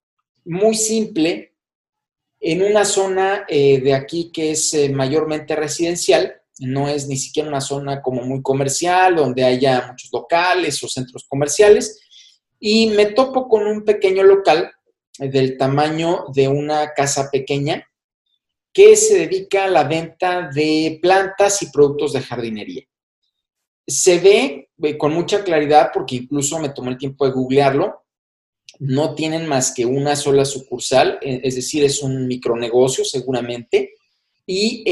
muy 0.44 0.76
simple, 0.76 1.56
en 2.38 2.62
una 2.62 2.84
zona 2.84 3.44
eh, 3.48 3.80
de 3.80 3.92
aquí 3.92 4.30
que 4.32 4.52
es 4.52 4.72
eh, 4.74 4.88
mayormente 4.88 5.56
residencial, 5.56 6.40
no 6.60 6.88
es 6.88 7.08
ni 7.08 7.16
siquiera 7.16 7.48
una 7.48 7.60
zona 7.60 8.00
como 8.00 8.22
muy 8.22 8.40
comercial, 8.40 9.16
donde 9.16 9.44
haya 9.44 9.88
muchos 9.88 10.10
locales 10.12 10.82
o 10.84 10.88
centros 10.88 11.26
comerciales, 11.28 12.00
y 12.58 12.88
me 12.88 13.06
topo 13.06 13.48
con 13.48 13.66
un 13.66 13.84
pequeño 13.84 14.22
local 14.22 14.72
del 15.18 15.56
tamaño 15.56 16.26
de 16.34 16.48
una 16.48 16.92
casa 16.94 17.30
pequeña, 17.30 17.88
que 18.72 18.96
se 18.96 19.18
dedica 19.18 19.64
a 19.64 19.70
la 19.70 19.84
venta 19.84 20.50
de 20.54 20.98
plantas 21.00 21.62
y 21.62 21.70
productos 21.70 22.12
de 22.12 22.20
jardinería. 22.20 22.84
Se 23.86 24.18
ve 24.18 24.68
eh, 24.82 24.98
con 24.98 25.14
mucha 25.14 25.42
claridad, 25.42 25.90
porque 25.94 26.16
incluso 26.16 26.58
me 26.58 26.68
tomé 26.68 26.90
el 26.90 26.98
tiempo 26.98 27.24
de 27.24 27.32
googlearlo, 27.32 28.04
no 28.78 29.14
tienen 29.14 29.46
más 29.46 29.72
que 29.72 29.86
una 29.86 30.14
sola 30.16 30.44
sucursal, 30.44 31.18
eh, 31.22 31.40
es 31.42 31.54
decir, 31.54 31.84
es 31.84 32.02
un 32.02 32.26
micronegocio 32.26 33.04
seguramente. 33.04 33.94
Y 34.48 34.84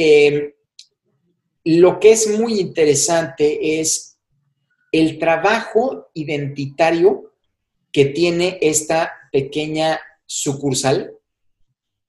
lo 1.64 2.00
que 2.00 2.12
es 2.12 2.38
muy 2.38 2.58
interesante 2.58 3.80
es 3.80 4.18
el 4.90 5.18
trabajo 5.18 6.08
identitario 6.14 7.33
que 7.94 8.06
tiene 8.06 8.58
esta 8.60 9.12
pequeña 9.30 10.00
sucursal 10.26 11.16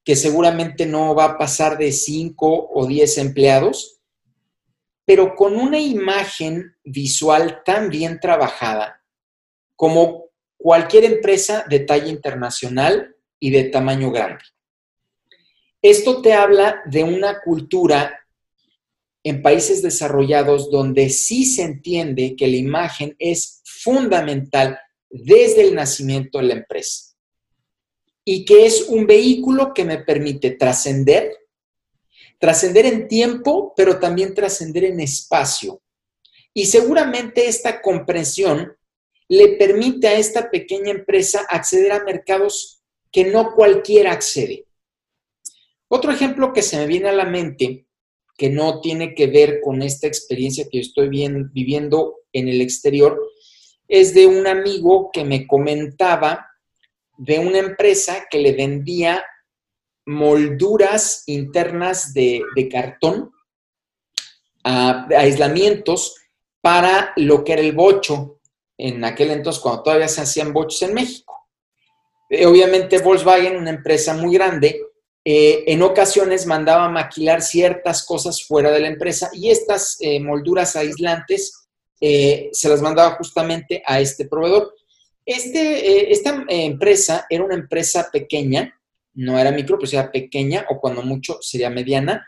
que 0.04 0.16
seguramente 0.16 0.88
no 0.88 1.14
va 1.14 1.26
a 1.26 1.38
pasar 1.38 1.78
de 1.78 1.92
5 1.92 2.72
o 2.74 2.88
10 2.88 3.20
empleados, 3.20 4.02
pero 5.06 5.36
con 5.36 5.56
una 5.56 5.78
imagen 5.80 6.76
visual 6.84 7.62
tan 7.64 7.92
bien 7.92 8.20
trabajada 8.20 9.04
como 9.76 10.26
cualquier 10.58 11.04
empresa 11.04 11.64
de 11.70 11.82
talla 11.82 12.08
internacional 12.08 13.16
y 13.40 13.52
de 13.52 13.66
tamaño 13.66 14.10
grande. 14.10 14.44
Esto 15.84 16.24
te 16.24 16.34
habla 16.34 16.82
de 16.86 17.04
una 17.04 17.42
cultura 17.42 18.22
en 19.24 19.44
países 19.44 19.84
desarrollados 19.84 20.72
donde 20.72 21.12
sí 21.12 21.46
se 21.46 21.62
entiende 21.62 22.36
que 22.36 22.48
la 22.48 22.56
imagen 22.56 23.16
es 23.20 23.62
fundamental 23.66 24.80
desde 25.24 25.62
el 25.62 25.76
nacimiento 25.76 26.40
de 26.40 26.46
la 26.46 26.54
empresa 26.56 27.16
y 28.26 28.44
que 28.44 28.66
es 28.66 28.88
un 28.90 29.06
vehículo 29.06 29.74
que 29.74 29.86
me 29.86 30.00
permite 30.00 30.52
trascender, 30.52 31.32
trascender 32.40 32.88
en 32.88 33.08
tiempo, 33.08 33.74
pero 33.78 34.00
también 34.00 34.34
trascender 34.34 34.84
en 34.86 35.00
espacio. 35.00 35.82
Y 36.54 36.66
seguramente 36.66 37.48
esta 37.48 37.82
comprensión 37.82 38.76
le 39.28 39.50
permite 39.58 40.08
a 40.08 40.18
esta 40.18 40.50
pequeña 40.50 40.92
empresa 40.92 41.46
acceder 41.48 41.92
a 41.92 42.04
mercados 42.04 42.82
que 43.12 43.26
no 43.26 43.54
cualquiera 43.54 44.12
accede. 44.12 44.66
Otro 45.88 46.12
ejemplo 46.12 46.52
que 46.52 46.64
se 46.64 46.78
me 46.78 46.88
viene 46.88 47.10
a 47.10 47.14
la 47.14 47.26
mente, 47.26 47.86
que 48.38 48.50
no 48.50 48.82
tiene 48.82 49.14
que 49.14 49.28
ver 49.28 49.62
con 49.62 49.82
esta 49.82 50.08
experiencia 50.08 50.68
que 50.70 50.80
estoy 50.80 51.10
viviendo 51.10 52.16
en 52.34 52.48
el 52.48 52.60
exterior, 52.60 53.22
es 53.88 54.14
de 54.14 54.28
un 54.28 54.48
amigo 54.48 55.10
que 55.12 55.24
me 55.24 55.46
comentaba 55.48 56.48
de 57.18 57.40
una 57.40 57.60
empresa 57.60 58.28
que 58.30 58.40
le 58.40 58.54
vendía 58.54 59.24
molduras 60.06 61.24
internas 61.28 62.14
de, 62.14 62.44
cartón, 62.72 63.32
a, 64.64 65.08
aislamientos 65.18 66.16
para 66.62 67.14
lo 67.16 67.44
que 67.44 67.54
era 67.54 67.62
el 67.62 67.74
bocho 67.74 68.40
en 68.78 69.04
aquel 69.06 69.32
entonces, 69.32 69.62
cuando 69.62 69.84
todavía 69.84 70.08
se 70.08 70.22
hacían 70.22 70.52
bochos 70.52 70.82
en 70.82 70.94
México. 70.94 71.48
Eh, 72.30 72.46
obviamente 72.46 73.00
Volkswagen, 73.00 73.56
una 73.56 73.70
empresa 73.70 74.14
muy 74.14 74.34
grande, 74.34 74.82
eh, 75.24 75.64
en 75.68 75.82
ocasiones 75.82 76.46
mandaba 76.46 76.90
maquilar 76.90 77.42
ciertas 77.42 78.06
cosas 78.06 78.44
fuera 78.44 78.72
de 78.72 78.80
la 78.80 78.88
empresa 78.88 79.30
y 79.34 79.50
estas 79.50 79.98
eh, 80.00 80.20
molduras 80.20 80.76
aislantes 80.76 81.65
se 82.52 82.70
las 82.70 82.82
mandaba 82.82 83.16
justamente 83.16 83.82
a 83.86 84.00
este 84.00 84.26
proveedor. 84.26 84.74
Este, 85.26 86.12
esta 86.12 86.46
empresa 86.48 87.26
era 87.30 87.44
una 87.44 87.56
empresa 87.56 88.10
pequeña, 88.12 88.80
no 89.16 89.40
era 89.40 89.52
micro, 89.52 89.80
pero 89.80 89.92
era 89.92 90.12
pequeña 90.12 90.66
o 90.70 90.80
cuando 90.80 91.02
mucho 91.02 91.40
sería 91.42 91.70
mediana, 91.70 92.26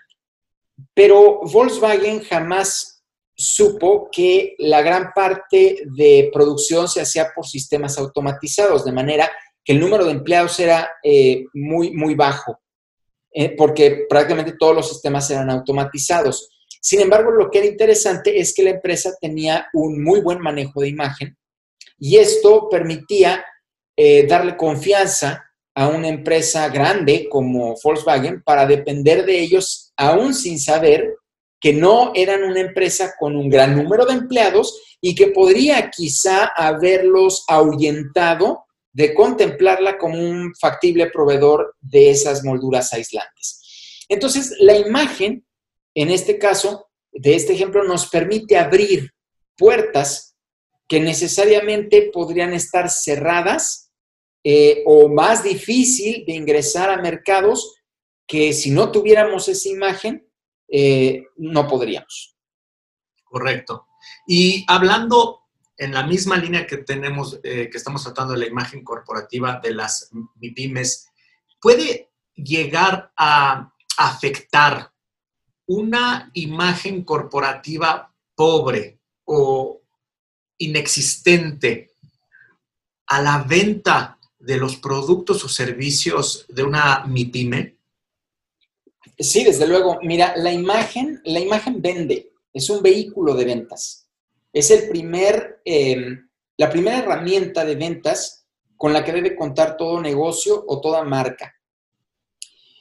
pero 0.93 1.39
Volkswagen 1.43 2.23
jamás 2.23 3.03
supo 3.36 4.09
que 4.11 4.55
la 4.57 4.82
gran 4.82 5.11
parte 5.13 5.84
de 5.95 6.30
producción 6.34 6.88
se 6.88 7.01
hacía 7.01 7.32
por 7.36 7.45
sistemas 7.45 7.97
automatizados, 7.97 8.84
de 8.84 8.91
manera 8.91 9.30
que 9.63 9.73
el 9.73 9.80
número 9.80 10.05
de 10.05 10.11
empleados 10.11 10.59
era 10.59 10.89
eh, 11.03 11.45
muy, 11.53 11.91
muy 11.91 12.15
bajo, 12.15 12.59
eh, 13.32 13.55
porque 13.55 14.05
prácticamente 14.09 14.55
todos 14.57 14.75
los 14.75 14.89
sistemas 14.89 15.30
eran 15.30 15.49
automatizados. 15.51 16.49
Sin 16.88 17.01
embargo, 17.01 17.31
lo 17.31 17.51
que 17.51 17.57
era 17.57 17.67
interesante 17.67 18.39
es 18.39 18.53
que 18.53 18.63
la 18.63 18.69
empresa 18.69 19.13
tenía 19.19 19.67
un 19.73 20.01
muy 20.01 20.21
buen 20.21 20.39
manejo 20.39 20.79
de 20.79 20.88
imagen 20.88 21.38
y 21.99 22.15
esto 22.15 22.69
permitía 22.69 23.43
eh, 23.97 24.25
darle 24.25 24.55
confianza 24.55 25.43
a 25.75 25.89
una 25.89 26.07
empresa 26.07 26.69
grande 26.69 27.27
como 27.29 27.75
Volkswagen 27.83 28.41
para 28.41 28.65
depender 28.65 29.25
de 29.25 29.38
ellos, 29.38 29.91
aún 29.97 30.33
sin 30.33 30.61
saber 30.61 31.13
que 31.59 31.73
no 31.73 32.13
eran 32.15 32.43
una 32.43 32.61
empresa 32.61 33.15
con 33.19 33.35
un 33.35 33.49
gran 33.49 33.75
número 33.75 34.05
de 34.05 34.13
empleados 34.13 34.97
y 35.01 35.13
que 35.13 35.27
podría 35.27 35.89
quizá 35.89 36.45
haberlos 36.55 37.43
ahuyentado 37.49 38.63
de 38.93 39.13
contemplarla 39.13 39.97
como 39.97 40.17
un 40.17 40.53
factible 40.55 41.07
proveedor 41.07 41.75
de 41.81 42.11
esas 42.11 42.45
molduras 42.45 42.93
aislantes. 42.93 44.05
Entonces, 44.07 44.55
la 44.59 44.77
imagen, 44.77 45.45
en 45.97 46.11
este 46.11 46.37
caso, 46.37 46.91
de 47.11 47.33
este 47.33 47.53
ejemplo, 47.53 47.83
nos 47.83 48.07
permite 48.07 48.55
abrir 48.55 49.15
puertas 49.57 50.37
que 50.87 50.99
necesariamente 50.99 52.11
podrían 52.13 52.53
estar 52.53 52.87
cerradas 52.91 53.91
eh, 54.43 54.83
o 54.85 55.09
más 55.09 55.43
difícil 55.43 56.23
de 56.27 56.33
ingresar 56.33 56.91
a 56.91 57.01
mercados 57.01 57.81
que 58.27 58.53
si 58.53 58.69
no 58.69 58.91
tuviéramos 58.91 59.47
esa 59.49 59.69
imagen, 59.69 60.29
eh, 60.67 61.23
no 61.35 61.67
podríamos. 61.67 62.37
Correcto. 63.23 63.87
Y 64.27 64.65
hablando 64.67 65.47
en 65.77 65.95
la 65.95 66.05
misma 66.05 66.37
línea 66.37 66.67
que 66.67 66.77
tenemos, 66.77 67.39
eh, 67.41 67.69
que 67.71 67.77
estamos 67.77 68.03
tratando 68.03 68.33
de 68.33 68.39
la 68.41 68.47
imagen 68.47 68.83
corporativa 68.83 69.59
de 69.63 69.73
las 69.73 70.11
MIPIMES, 70.35 71.07
¿puede 71.59 72.11
llegar 72.35 73.11
a 73.17 73.73
afectar 73.97 74.91
una 75.68 76.32
imagen 76.34 77.03
corporativa 77.03 78.13
pobre 78.36 78.99
o 79.26 79.82
inexistente 80.57 81.91
a 83.07 83.22
la 83.22 83.43
venta 83.43 84.18
de 84.39 84.57
los 84.57 84.78
productos 84.78 85.43
o 85.43 85.49
servicios 85.49 86.45
de 86.49 86.63
una 86.63 87.05
MIPIME? 87.05 87.78
Sí, 89.20 89.43
desde 89.43 89.68
luego. 89.68 89.99
Mira, 90.03 90.36
la 90.38 90.53
imagen, 90.53 91.22
la 91.26 91.39
imagen 91.39 91.82
vende, 91.82 92.32
es 92.53 92.70
un 92.70 92.82
vehículo 92.82 93.34
de 93.34 93.45
ventas. 93.45 94.07
Es 94.53 94.72
el 94.72 94.89
primer, 94.89 95.61
em, 95.65 96.30
la 96.57 96.70
primera 96.70 96.99
herramienta 96.99 97.65
de 97.65 97.76
ventas 97.76 98.45
con 98.76 98.93
la 98.93 99.03
que 99.03 99.11
debe 99.11 99.36
contar 99.36 99.76
todo 99.76 100.01
negocio 100.01 100.63
o 100.68 100.80
toda 100.80 101.03
marca. 101.03 101.57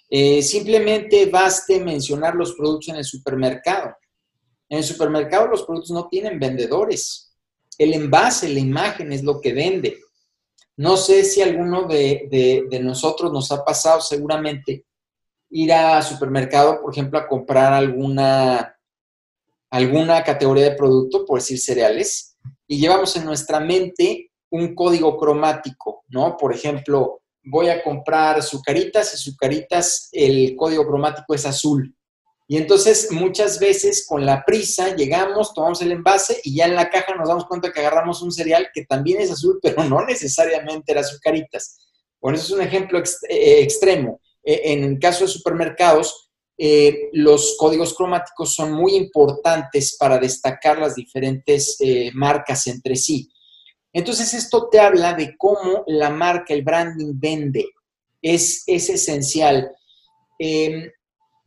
Eh, 0.08 0.42
simplemente 0.42 1.26
baste 1.26 1.80
mencionar 1.80 2.34
los 2.34 2.54
productos 2.54 2.88
en 2.88 2.96
el 2.96 3.04
supermercado. 3.04 3.96
En 4.68 4.78
el 4.78 4.84
supermercado 4.84 5.48
los 5.48 5.64
productos 5.64 5.90
no 5.90 6.08
tienen 6.08 6.38
vendedores. 6.38 7.34
El 7.78 7.94
envase, 7.94 8.48
la 8.48 8.60
imagen 8.60 9.12
es 9.12 9.22
lo 9.22 9.40
que 9.40 9.52
vende. 9.52 9.98
No 10.76 10.96
sé 10.96 11.24
si 11.24 11.42
alguno 11.42 11.86
de, 11.86 12.66
de 12.68 12.80
nosotros 12.80 13.32
nos 13.32 13.50
ha 13.50 13.64
pasado 13.64 14.00
seguramente 14.00 14.84
ir 15.50 15.72
a 15.72 16.02
supermercado, 16.02 16.80
por 16.80 16.92
ejemplo, 16.92 17.18
a 17.18 17.28
comprar 17.28 17.72
alguna, 17.72 18.76
alguna 19.70 20.22
categoría 20.22 20.64
de 20.64 20.76
producto, 20.76 21.24
por 21.24 21.38
decir 21.38 21.58
cereales, 21.58 22.36
y 22.66 22.78
llevamos 22.78 23.16
en 23.16 23.24
nuestra 23.24 23.60
mente 23.60 24.30
un 24.50 24.74
código 24.74 25.16
cromático, 25.16 26.04
¿no? 26.08 26.36
Por 26.36 26.54
ejemplo, 26.54 27.22
voy 27.46 27.68
a 27.68 27.82
comprar 27.82 28.42
sucaritas 28.42 29.14
y 29.14 29.16
sucaritas, 29.16 30.08
el 30.12 30.54
código 30.56 30.86
cromático 30.86 31.34
es 31.34 31.46
azul. 31.46 31.94
Y 32.48 32.56
entonces 32.58 33.10
muchas 33.10 33.58
veces 33.58 34.06
con 34.06 34.24
la 34.24 34.44
prisa 34.44 34.94
llegamos, 34.94 35.52
tomamos 35.52 35.82
el 35.82 35.92
envase 35.92 36.40
y 36.44 36.54
ya 36.54 36.66
en 36.66 36.76
la 36.76 36.90
caja 36.90 37.14
nos 37.14 37.28
damos 37.28 37.46
cuenta 37.46 37.72
que 37.72 37.80
agarramos 37.80 38.22
un 38.22 38.30
cereal 38.30 38.68
que 38.72 38.84
también 38.84 39.20
es 39.20 39.30
azul, 39.30 39.58
pero 39.62 39.82
no 39.84 40.04
necesariamente 40.04 40.92
era 40.92 41.02
sucaritas. 41.02 41.78
Bueno, 42.20 42.38
eso 42.38 42.46
es 42.46 42.52
un 42.52 42.66
ejemplo 42.66 42.98
eh, 43.28 43.62
extremo. 43.62 44.20
Eh, 44.44 44.60
en 44.72 44.84
el 44.84 44.98
caso 44.98 45.24
de 45.24 45.30
supermercados, 45.30 46.26
eh, 46.58 47.10
los 47.12 47.56
códigos 47.58 47.94
cromáticos 47.94 48.54
son 48.54 48.72
muy 48.72 48.94
importantes 48.94 49.96
para 49.98 50.18
destacar 50.18 50.78
las 50.78 50.94
diferentes 50.94 51.76
eh, 51.80 52.10
marcas 52.14 52.66
entre 52.66 52.96
sí. 52.96 53.30
Entonces, 53.96 54.34
esto 54.34 54.68
te 54.68 54.78
habla 54.78 55.14
de 55.14 55.36
cómo 55.36 55.84
la 55.86 56.10
marca, 56.10 56.52
el 56.52 56.62
branding 56.62 57.12
vende. 57.14 57.66
Es, 58.20 58.62
es 58.66 58.90
esencial. 58.90 59.70
Em, 60.38 60.90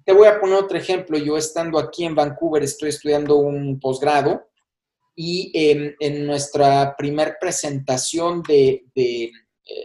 te 0.04 0.14
voy 0.14 0.28
a 0.28 0.40
poner 0.40 0.56
otro 0.56 0.78
ejemplo. 0.78 1.18
Yo 1.18 1.38
estando 1.38 1.78
aquí 1.78 2.06
en 2.06 2.16
Vancouver 2.16 2.64
estoy 2.64 2.90
estudiando 2.90 3.36
un 3.36 3.80
posgrado 3.80 4.48
y 5.16 5.52
em, 5.54 5.94
en 6.00 6.26
nuestra 6.26 6.96
primer 6.98 7.38
presentación 7.40 8.42
de 8.42 8.84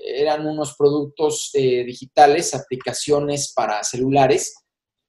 eran 0.04 0.46
unos 0.46 0.74
productos 0.76 1.50
eh, 1.54 1.84
digitales, 1.84 2.54
aplicaciones 2.54 3.52
para 3.54 3.82
celulares. 3.84 4.54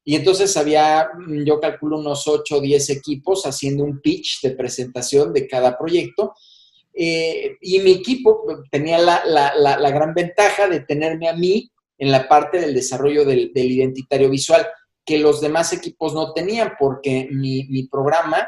Y 0.03 0.16
entonces 0.16 0.56
había, 0.58 1.10
mm, 1.18 1.45
yo 1.45 1.60
calculo, 1.60 1.99
unos 1.99 2.28
8 2.28 2.58
o 2.58 2.62
10 2.62 2.89
equipos 2.89 3.45
haciendo 3.45 3.84
un 3.84 4.01
pitch 4.01 4.41
de 4.41 4.51
presentación 4.51 5.34
de 5.34 5.47
cada 5.47 5.78
proyecto. 5.78 6.34
Eh, 6.98 7.58
y 7.62 7.80
mi 7.80 7.91
equipo 7.91 8.46
tenía 8.72 8.98
la, 9.00 9.91
gran 9.91 10.14
ventaja 10.14 10.70
de 10.70 10.80
tenerme 10.80 11.28
a 11.28 11.36
mí 11.36 11.70
en 11.98 12.12
la 12.12 12.28
parte 12.28 12.60
del 12.60 12.74
desarrollo 12.74 13.26
del, 13.26 13.52
identitario 13.54 14.30
visual, 14.30 14.66
que 15.06 15.20
los 15.20 15.41
demás 15.41 15.74
equipos 15.74 16.14
no 16.14 16.34
tenían, 16.34 16.74
porque 16.80 17.28
mi, 17.32 17.88
programa 17.88 18.48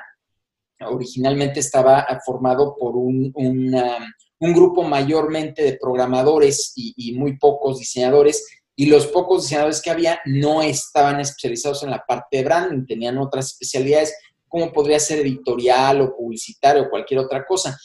originalmente 0.80 1.60
estaba 1.60 2.06
formado 2.26 2.76
por 2.78 2.96
un, 2.96 3.32
una, 3.36 3.98
un 4.40 4.54
grupo 4.54 4.84
mayormente 4.84 5.64
de 5.64 5.78
programadores 5.78 6.74
y, 6.76 7.14
muy 7.14 7.38
pocos 7.38 7.80
diseñadores, 7.80 8.46
y 8.76 8.86
los 8.86 9.08
pocos 9.08 9.44
diseñadores 9.44 9.82
que 9.82 9.90
había 9.90 10.20
no 10.26 10.62
estaban 10.62 11.20
especializados 11.20 11.84
en 11.84 11.90
la 11.90 12.06
parte 12.06 12.38
de 12.38 12.44
branding, 12.44 12.86
tenían 12.86 13.18
otras 13.18 13.48
especialidades, 13.48 14.16
como 14.48 14.72
podría 14.72 15.00
ser 15.00 15.20
editorial 15.20 16.02
o 16.02 16.16
publicitario 16.16 16.84
o 16.84 16.90
cualquier 16.90 17.22
otra 17.22 17.44
cosa. 17.46 17.78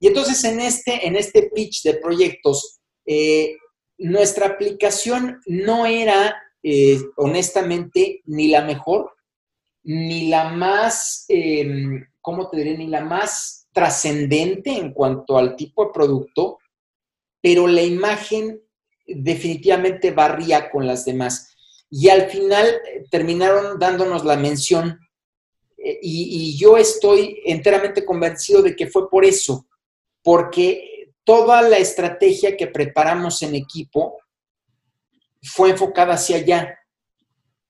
Y 0.00 0.06
entonces 0.06 0.42
en 0.44 0.60
este, 0.60 1.06
en 1.06 1.14
este 1.14 1.50
pitch 1.54 1.82
de 1.82 1.94
proyectos, 1.94 2.80
eh, 3.04 3.56
nuestra 3.98 4.46
aplicación 4.46 5.40
no 5.44 5.84
era, 5.84 6.42
eh, 6.62 6.98
honestamente, 7.16 8.22
ni 8.24 8.48
la 8.48 8.64
mejor, 8.64 9.12
ni 9.82 10.28
la 10.28 10.52
más, 10.52 11.26
em, 11.28 12.06
¿cómo 12.22 12.48
te 12.48 12.56
diré? 12.56 12.78
Ni 12.78 12.86
la 12.86 13.02
más 13.02 13.68
trascendente 13.72 14.70
en 14.72 14.94
cuanto 14.94 15.36
al 15.36 15.54
tipo 15.54 15.84
de 15.84 15.92
producto, 15.92 16.58
pero 17.42 17.66
la 17.66 17.82
imagen 17.82 18.58
definitivamente 19.06 20.12
barría 20.12 20.70
con 20.70 20.86
las 20.86 21.04
demás. 21.04 21.54
Y 21.90 22.08
al 22.08 22.30
final 22.30 22.66
eh, 22.66 23.04
terminaron 23.10 23.78
dándonos 23.78 24.24
la 24.24 24.36
mención 24.36 24.98
y, 26.02 26.58
yo 26.58 26.76
estoy 26.76 27.40
enteramente 27.46 28.04
convencido 28.04 28.60
de 28.60 28.76
que 28.76 28.86
fue 28.86 29.08
por 29.08 29.24
eso, 29.24 29.66
porque 30.22 31.12
toda 31.24 31.62
la 31.62 31.78
estrategia 31.78 32.56
que 32.56 32.66
preparamos 32.66 33.42
en 33.42 33.54
equipo 33.54 34.18
fue 35.42 35.70
enfocada 35.70 36.14
hacia 36.14 36.36
allá. 36.36 36.78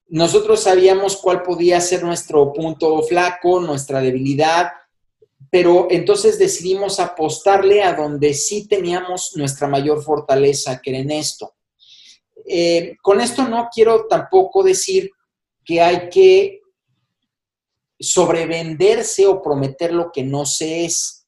Nosotros 0.07 0.63
sabíamos 0.63 1.17
cuál 1.17 1.41
podía 1.41 1.79
ser 1.79 2.03
nuestro 2.03 2.51
punto 2.51 3.01
flaco, 3.03 3.59
nuestra 3.61 4.01
debilidad, 4.01 4.71
pero 5.49 5.87
entonces 5.89 6.37
decidimos 6.37 6.99
apostarle 6.99 7.83
a 7.83 7.93
donde 7.93 8.33
sí 8.33 8.67
teníamos 8.67 9.33
nuestra 9.35 9.67
mayor 9.67 10.03
fortaleza, 10.03 10.81
que 10.81 10.91
era 10.91 10.99
en 10.99 11.11
esto. 11.11 11.53
Eh, 12.45 12.95
con 13.01 13.21
esto 13.21 13.47
no 13.47 13.69
quiero 13.73 14.07
tampoco 14.07 14.63
decir 14.63 15.11
que 15.63 15.81
hay 15.81 16.09
que 16.09 16.61
sobrevenderse 17.99 19.27
o 19.27 19.41
prometer 19.41 19.93
lo 19.93 20.11
que 20.11 20.23
no 20.23 20.45
se 20.45 20.85
es, 20.85 21.20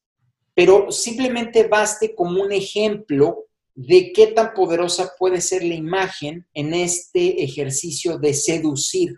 pero 0.54 0.91
simplemente 0.91 1.68
baste 1.68 2.14
como 2.16 2.41
un 2.41 2.51
ejemplo 2.51 3.45
de 3.76 4.12
qué 4.14 4.28
tan 4.28 4.54
poderosa 4.54 5.14
puede 5.18 5.41
ser 5.41 5.64
la 5.64 5.74
imagen 5.74 6.45
en 6.54 6.74
este 6.74 7.43
ejercicio 7.43 8.20
de 8.20 8.34
seducir 8.34 9.18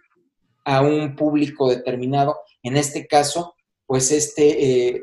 a 0.64 0.82
un 0.82 1.16
público 1.16 1.70
determinado, 1.70 2.38
en 2.64 2.78
este 2.78 3.06
caso, 3.06 3.54
pues 3.86 4.12
este, 4.12 4.96
eh, 4.96 5.02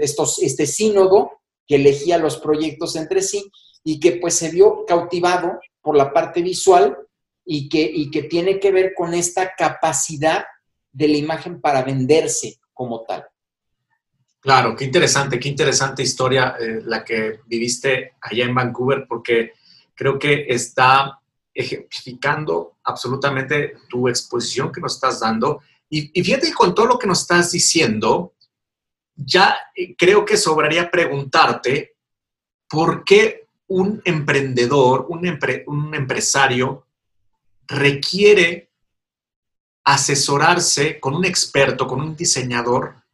estos, 0.00 0.38
este 0.42 0.66
sínodo 0.66 1.32
que 1.66 1.76
elegía 1.76 2.16
los 2.18 2.38
proyectos 2.38 2.96
entre 2.96 3.22
sí 3.22 3.50
y 3.84 4.00
que 4.00 4.12
pues 4.12 4.34
se 4.34 4.50
vio 4.50 4.84
cautivado 4.86 5.58
por 5.82 5.96
la 5.96 6.12
parte 6.12 6.40
visual 6.42 6.96
y 7.44 7.68
que, 7.68 7.82
y 7.82 8.10
que 8.10 8.22
tiene 8.22 8.58
que 8.58 8.70
ver 8.70 8.94
con 8.94 9.14
esta 9.14 9.52
capacidad 9.56 10.44
de 10.92 11.08
la 11.08 11.16
imagen 11.16 11.60
para 11.60 11.82
venderse 11.82 12.58
como 12.72 13.04
tal. 13.04 13.26
Claro, 14.46 14.76
qué 14.76 14.84
interesante, 14.84 15.40
qué 15.40 15.48
interesante 15.48 16.04
historia 16.04 16.54
eh, 16.60 16.80
la 16.84 17.04
que 17.04 17.40
viviste 17.46 18.12
allá 18.20 18.44
en 18.44 18.54
Vancouver, 18.54 19.04
porque 19.08 19.54
creo 19.92 20.20
que 20.20 20.46
está 20.48 21.18
ejemplificando 21.52 22.76
absolutamente 22.84 23.74
tu 23.88 24.06
exposición 24.06 24.70
que 24.70 24.80
nos 24.80 24.94
estás 24.94 25.18
dando. 25.18 25.62
Y, 25.90 26.22
fíjate 26.22 26.54
con 26.54 26.76
todo 26.76 26.86
lo 26.86 26.96
que 26.96 27.08
nos 27.08 27.22
estás 27.22 27.50
diciendo, 27.50 28.34
ya 29.16 29.56
eh, 29.74 29.96
creo 29.98 30.24
que 30.24 30.36
sobraría 30.36 30.92
preguntarte 30.92 31.96
por 32.68 33.02
qué 33.02 33.48
un 33.66 34.00
emprendedor, 34.04 35.06
un 35.08 35.92
empresario 35.92 36.86
requiere 37.66 38.70
asesorarse 39.82 41.00
con 41.00 41.16
un 41.16 41.24
experto, 41.24 41.88
con 41.88 42.00
un 42.00 42.14
diseñador, 42.14 43.05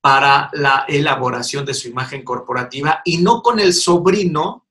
para 0.00 0.50
la 0.52 0.84
elaboración 0.88 1.64
de 1.64 1.74
su 1.74 1.88
imagen 1.88 2.22
corporativa 2.22 3.02
y 3.04 3.18
no 3.18 3.42
con 3.42 3.58
el 3.58 3.72
sobrino 3.72 4.66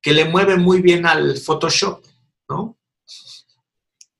que 0.00 0.12
le 0.12 0.24
mueve 0.24 0.56
muy 0.56 0.80
bien 0.80 1.06
al 1.06 1.36
Photoshop, 1.36 2.04
¿no? 2.48 2.76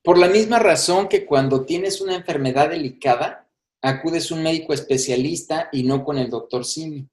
Por 0.03 0.17
la 0.17 0.27
misma 0.27 0.59
razón 0.59 1.07
que 1.07 1.25
cuando 1.25 1.65
tienes 1.65 2.01
una 2.01 2.15
enfermedad 2.15 2.69
delicada, 2.69 3.49
acudes 3.81 4.31
a 4.31 4.35
un 4.35 4.43
médico 4.43 4.73
especialista 4.73 5.69
y 5.71 5.83
no 5.83 6.03
con 6.03 6.17
el 6.17 6.29
doctor 6.29 6.65
Simi. 6.65 7.07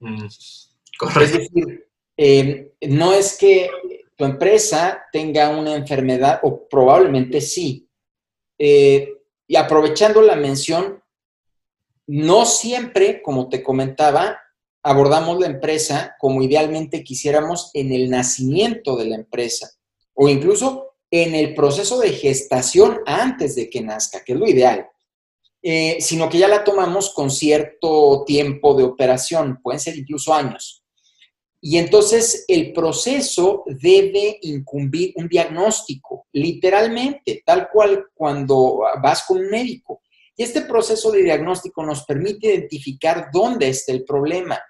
Mm, 0.00 0.26
es 0.26 1.32
decir, 1.32 1.88
eh, 2.16 2.72
no 2.82 3.12
es 3.12 3.36
que 3.36 3.70
tu 4.16 4.24
empresa 4.24 5.04
tenga 5.12 5.50
una 5.50 5.74
enfermedad, 5.74 6.40
o 6.42 6.68
probablemente 6.68 7.40
sí. 7.40 7.88
Eh, 8.58 9.12
y 9.46 9.56
aprovechando 9.56 10.22
la 10.22 10.36
mención, 10.36 11.02
no 12.06 12.46
siempre, 12.46 13.22
como 13.22 13.48
te 13.48 13.62
comentaba, 13.62 14.38
abordamos 14.82 15.40
la 15.40 15.46
empresa 15.46 16.14
como 16.18 16.42
idealmente 16.42 17.02
quisiéramos 17.02 17.70
en 17.74 17.92
el 17.92 18.08
nacimiento 18.08 18.96
de 18.96 19.06
la 19.06 19.16
empresa 19.16 19.68
o 20.14 20.28
incluso 20.28 20.94
en 21.10 21.34
el 21.34 21.54
proceso 21.54 21.98
de 21.98 22.10
gestación 22.10 23.00
antes 23.06 23.54
de 23.54 23.68
que 23.68 23.80
nazca, 23.80 24.22
que 24.24 24.32
es 24.32 24.38
lo 24.38 24.46
ideal, 24.46 24.86
eh, 25.62 25.96
sino 26.00 26.28
que 26.28 26.38
ya 26.38 26.48
la 26.48 26.62
tomamos 26.62 27.12
con 27.12 27.30
cierto 27.30 28.24
tiempo 28.24 28.74
de 28.74 28.84
operación, 28.84 29.60
pueden 29.62 29.80
ser 29.80 29.96
incluso 29.96 30.32
años. 30.32 30.84
Y 31.60 31.78
entonces 31.78 32.44
el 32.46 32.72
proceso 32.72 33.64
debe 33.66 34.38
incumbir 34.42 35.12
un 35.16 35.26
diagnóstico, 35.26 36.26
literalmente, 36.32 37.42
tal 37.44 37.68
cual 37.72 38.06
cuando 38.14 38.82
vas 39.02 39.24
con 39.26 39.38
un 39.38 39.48
médico. 39.48 40.02
Y 40.36 40.42
este 40.42 40.62
proceso 40.62 41.10
de 41.10 41.22
diagnóstico 41.22 41.84
nos 41.84 42.04
permite 42.04 42.48
identificar 42.48 43.28
dónde 43.32 43.68
está 43.68 43.92
el 43.92 44.04
problema 44.04 44.60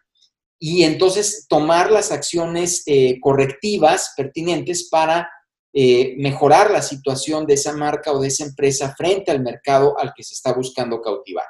y 0.59 0.85
entonces 0.85 1.47
tomar 1.49 1.91
las 1.91 2.13
acciones 2.13 2.83
eh, 2.87 3.19
correctivas 3.21 4.15
pertinentes 4.17 4.89
para 4.89 5.29
eh, 5.73 6.15
mejorar 6.17 6.71
la 6.71 6.81
situación 6.81 7.47
de 7.47 7.55
esa 7.55 7.75
marca 7.75 8.13
o 8.13 8.21
de 8.21 8.29
esa 8.29 8.45
empresa 8.45 8.95
frente 8.97 9.31
al 9.31 9.43
mercado 9.43 9.99
al 9.99 10.15
que 10.17 10.23
se 10.23 10.35
está 10.35 10.55
buscando 10.55 11.03
cautivar. 11.03 11.47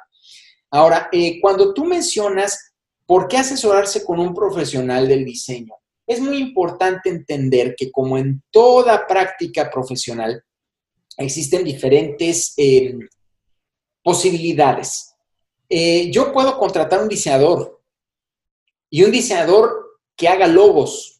Ahora, 0.71 1.07
eh, 1.13 1.39
cuando 1.39 1.73
tú 1.73 1.85
mencionas 1.85 2.73
por 3.05 3.29
qué 3.29 3.37
asesorarse 3.37 4.03
con 4.03 4.19
un 4.19 4.33
profesional 4.33 5.07
del 5.07 5.23
diseño, 5.23 5.75
es 6.05 6.19
muy 6.19 6.37
importante 6.37 7.09
entender 7.09 7.75
que 7.77 7.89
como 7.91 8.17
en 8.17 8.43
toda 8.51 9.07
práctica 9.07 9.69
profesional, 9.69 10.43
existen 11.17 11.63
diferentes 11.63 12.53
posibilidades. 14.07 15.17
Eh, 15.67 16.09
yo 16.11 16.31
puedo 16.31 16.57
contratar 16.57 17.01
un 17.01 17.09
diseñador 17.09 17.81
y 18.89 19.03
un 19.03 19.11
diseñador 19.11 19.99
que 20.15 20.29
haga 20.29 20.47
logos, 20.47 21.19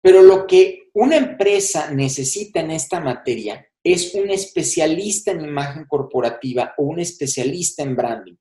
pero 0.00 0.22
lo 0.22 0.46
que 0.46 0.90
una 0.92 1.16
empresa 1.16 1.90
necesita 1.90 2.60
en 2.60 2.70
esta 2.70 3.00
materia 3.00 3.66
es 3.82 4.14
un 4.14 4.30
especialista 4.30 5.32
en 5.32 5.40
imagen 5.40 5.86
corporativa 5.88 6.72
o 6.78 6.84
un 6.84 7.00
especialista 7.00 7.82
en 7.82 7.96
branding. 7.96 8.36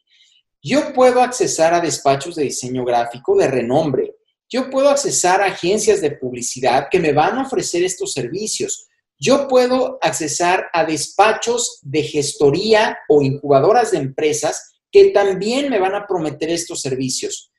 Yo 0.62 0.94
puedo 0.94 1.24
accesar 1.24 1.74
a 1.74 1.82
despachos 1.82 2.36
de 2.36 2.44
diseño 2.44 2.86
gráfico 2.86 3.36
de 3.36 3.48
renombre. 3.48 4.18
Yo 4.48 4.70
puedo 4.70 4.90
accesar 4.90 5.42
a 5.42 5.48
agencias 5.48 6.00
de 6.00 6.12
publicidad 6.12 6.90
que 6.92 7.00
me 7.00 7.12
van 7.12 7.40
a 7.40 7.48
ofrecer 7.48 7.84
estos 7.84 8.14
servicios 8.14 8.88
yo 9.24 9.48
puedo 9.48 10.00
accesar 10.02 10.70
a 10.74 10.84
despachos 10.84 11.80
de 11.82 12.04
gestoría 12.04 12.98
o 13.08 13.22
incubadoras 13.22 13.92
de 13.92 14.00
empresas 14.00 14.74
que 14.92 15.12
también 15.12 15.70
me 15.70 15.80
van 15.80 15.96
a 15.96 16.06
prometer 16.06 16.50
estos 16.50 16.82
servicios. 16.82 17.50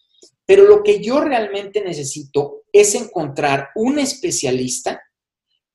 Pero 0.45 0.65
lo 0.65 0.83
que 0.83 1.01
yo 1.01 1.23
realmente 1.23 1.83
necesito 1.83 2.65
es 2.71 2.95
encontrar 2.95 3.71
un 3.77 3.99
especialista 3.99 5.03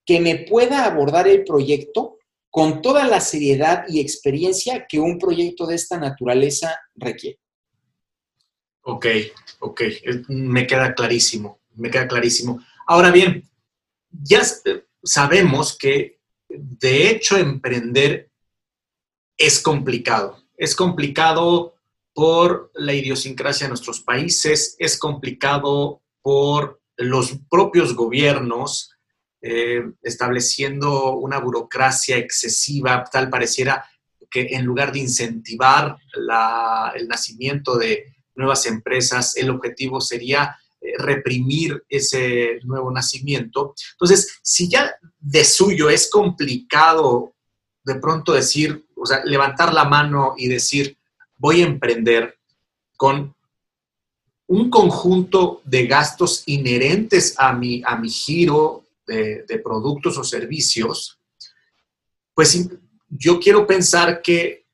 que 0.05 0.19
me 0.19 0.45
pueda 0.47 0.85
abordar 0.85 1.27
el 1.27 1.43
proyecto 1.43 2.19
con 2.51 2.83
toda 2.83 3.07
la 3.07 3.19
seriedad 3.19 3.85
y 3.87 3.99
experiencia 3.99 4.85
que 4.87 4.99
un 4.99 5.17
proyecto 5.17 5.65
de 5.65 5.73
esta 5.73 5.97
naturaleza 5.97 6.79
requiere. 6.93 7.39
Ok, 8.81 9.07
ok, 9.59 9.81
me 10.27 10.67
queda 10.67 10.93
clarísimo, 10.93 11.61
me 11.73 11.89
queda 11.89 12.07
clarísimo. 12.07 12.63
Ahora 12.85 13.09
bien, 13.09 13.49
ya 14.11 14.41
sabemos 15.03 15.77
que 15.77 16.19
de 16.47 17.09
hecho 17.09 17.37
emprender 17.37 18.31
es 19.37 19.61
complicado. 19.61 20.43
Es 20.57 20.75
complicado 20.75 21.75
por 22.13 22.71
la 22.73 22.93
idiosincrasia 22.93 23.65
de 23.65 23.69
nuestros 23.69 24.01
países, 24.01 24.75
es 24.79 24.97
complicado 24.97 26.01
por 26.21 26.81
los 26.97 27.39
propios 27.49 27.95
gobiernos 27.95 28.91
eh, 29.41 29.83
estableciendo 30.01 31.13
una 31.13 31.39
burocracia 31.39 32.17
excesiva, 32.17 33.05
tal 33.09 33.29
pareciera 33.29 33.85
que 34.29 34.47
en 34.51 34.65
lugar 34.65 34.91
de 34.91 34.99
incentivar 34.99 35.97
el 36.95 37.07
nacimiento 37.07 37.77
de 37.77 38.15
nuevas 38.35 38.65
empresas, 38.65 39.37
el 39.37 39.49
objetivo 39.49 40.01
sería 40.01 40.57
reprimir 40.97 41.83
ese 41.89 42.59
nuevo 42.63 42.91
nacimiento. 42.91 43.73
Entonces, 43.93 44.39
si 44.41 44.69
ya 44.69 44.95
de 45.19 45.43
suyo 45.43 45.89
es 45.89 46.09
complicado 46.09 47.33
de 47.83 47.95
pronto 47.95 48.33
decir, 48.33 48.85
o 48.95 49.05
sea, 49.05 49.23
levantar 49.25 49.73
la 49.73 49.85
mano 49.85 50.35
y 50.37 50.47
decir, 50.47 50.97
voy 51.37 51.61
a 51.61 51.65
emprender 51.65 52.37
con 52.97 53.33
un 54.47 54.69
conjunto 54.69 55.61
de 55.63 55.87
gastos 55.87 56.43
inherentes 56.47 57.35
a 57.37 57.53
mi, 57.53 57.81
a 57.85 57.95
mi 57.95 58.09
giro 58.09 58.83
de, 59.05 59.43
de 59.47 59.59
productos 59.59 60.17
o 60.17 60.23
servicios, 60.23 61.19
pues 62.33 62.67
yo 63.09 63.39
quiero 63.39 63.67
pensar 63.67 64.21
que 64.21 64.65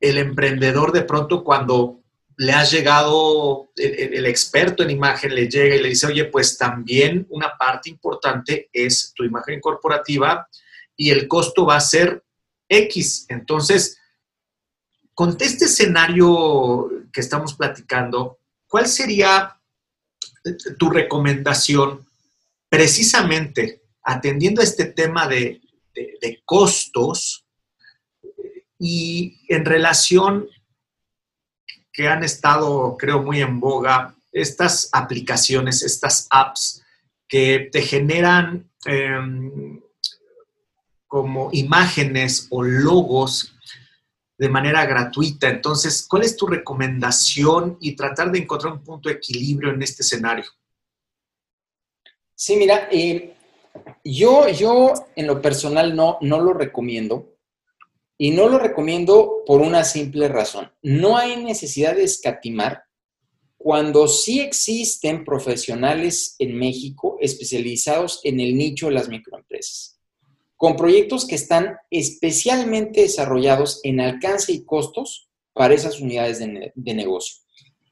el 0.00 0.18
emprendedor 0.18 0.92
de 0.92 1.02
pronto 1.02 1.44
cuando 1.44 2.01
le 2.36 2.52
ha 2.52 2.64
llegado, 2.64 3.70
el, 3.76 4.26
experto 4.26 4.82
en 4.82 4.90
imagen 4.90 5.34
le 5.34 5.48
llega 5.48 5.76
y 5.76 5.82
le 5.82 5.88
dice, 5.90 6.06
oye, 6.06 6.24
pues 6.26 6.56
también 6.56 7.26
una 7.30 7.56
parte 7.56 7.90
importante 7.90 8.68
es 8.72 9.12
tu 9.14 9.24
imagen 9.24 9.60
corporativa 9.60 10.48
y 10.96 11.10
el 11.10 11.28
costo 11.28 11.66
va 11.66 11.76
a 11.76 11.80
ser 11.80 12.24
X. 12.68 13.26
Entonces, 13.28 13.98
con 15.14 15.36
este 15.40 15.66
escenario 15.66 16.88
que 17.12 17.20
estamos 17.20 17.54
platicando, 17.54 18.38
¿cuál 18.66 18.86
sería 18.86 19.58
tu 20.78 20.90
recomendación 20.90 22.06
precisamente 22.68 23.82
atendiendo 24.02 24.62
este 24.62 24.86
tema 24.86 25.28
de, 25.28 25.60
costos 26.44 27.44
y 28.78 29.38
en 29.48 29.64
relación 29.64 30.48
que 31.92 32.08
han 32.08 32.24
estado, 32.24 32.96
creo, 32.96 33.22
muy 33.22 33.40
en 33.40 33.60
boga, 33.60 34.14
estas 34.32 34.88
aplicaciones, 34.92 35.82
estas 35.82 36.26
apps 36.30 36.82
que 37.28 37.68
te 37.70 37.82
generan 37.82 38.70
em, 38.86 39.80
como 41.06 41.50
imágenes 41.52 42.46
o 42.50 42.62
logos 42.62 43.54
de 44.38 44.48
manera 44.48 44.84
gratuita. 44.86 45.48
Entonces, 45.48 46.06
¿cuál 46.08 46.22
es 46.22 46.36
tu 46.36 46.46
recomendación 46.46 47.76
y 47.80 47.94
tratar 47.94 48.32
de 48.32 48.38
encontrar 48.38 48.72
un 48.72 48.82
punto 48.82 49.08
de 49.08 49.16
equilibrio 49.16 49.70
en 49.70 49.82
este 49.82 50.02
escenario? 50.02 50.46
Sí, 52.34 52.56
mira, 52.56 52.88
eh, 52.90 53.36
yo, 54.04 54.48
yo 54.48 54.94
en 55.14 55.26
lo 55.26 55.40
personal 55.40 55.94
no, 55.94 56.18
no 56.22 56.40
lo 56.40 56.54
recomiendo. 56.54 57.28
Y 58.22 58.30
no 58.30 58.48
lo 58.48 58.60
recomiendo 58.60 59.42
por 59.44 59.60
una 59.60 59.82
simple 59.82 60.28
razón. 60.28 60.70
No 60.80 61.16
hay 61.16 61.42
necesidad 61.42 61.96
de 61.96 62.04
escatimar 62.04 62.84
cuando 63.58 64.06
sí 64.06 64.38
existen 64.38 65.24
profesionales 65.24 66.36
en 66.38 66.56
México 66.56 67.16
especializados 67.20 68.20
en 68.22 68.38
el 68.38 68.56
nicho 68.56 68.86
de 68.86 68.92
las 68.92 69.08
microempresas, 69.08 69.98
con 70.56 70.76
proyectos 70.76 71.26
que 71.26 71.34
están 71.34 71.74
especialmente 71.90 73.00
desarrollados 73.00 73.80
en 73.82 73.98
alcance 73.98 74.52
y 74.52 74.64
costos 74.64 75.28
para 75.52 75.74
esas 75.74 76.00
unidades 76.00 76.38
de, 76.38 76.70
de 76.72 76.94
negocio. 76.94 77.42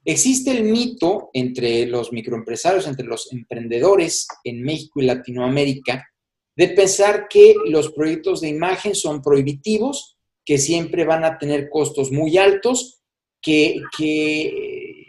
Existe 0.05 0.53
el 0.53 0.63
mito 0.63 1.31
entre 1.33 1.87
los 1.87 2.13
microempresarios, 2.13 2.87
entre 2.87 3.05
los 3.05 3.33
emprendedores 3.33 4.29
en 4.45 4.63
México 4.63 5.01
y 5.01 5.07
Latinoamérica, 5.07 6.07
de 6.55 6.69
pensar 6.69 7.27
que 7.29 7.57
los 7.65 7.91
proyectos 7.91 8.41
de 8.41 8.49
imagen 8.49 8.95
son 8.95 9.23
prohibitivos, 9.23 10.19
que 10.51 10.59
siempre 10.59 11.05
van 11.05 11.23
a 11.23 11.39
tener 11.39 11.71
costos 11.71 12.11
muy 12.11 12.37
altos, 12.37 13.01
que, 13.41 13.81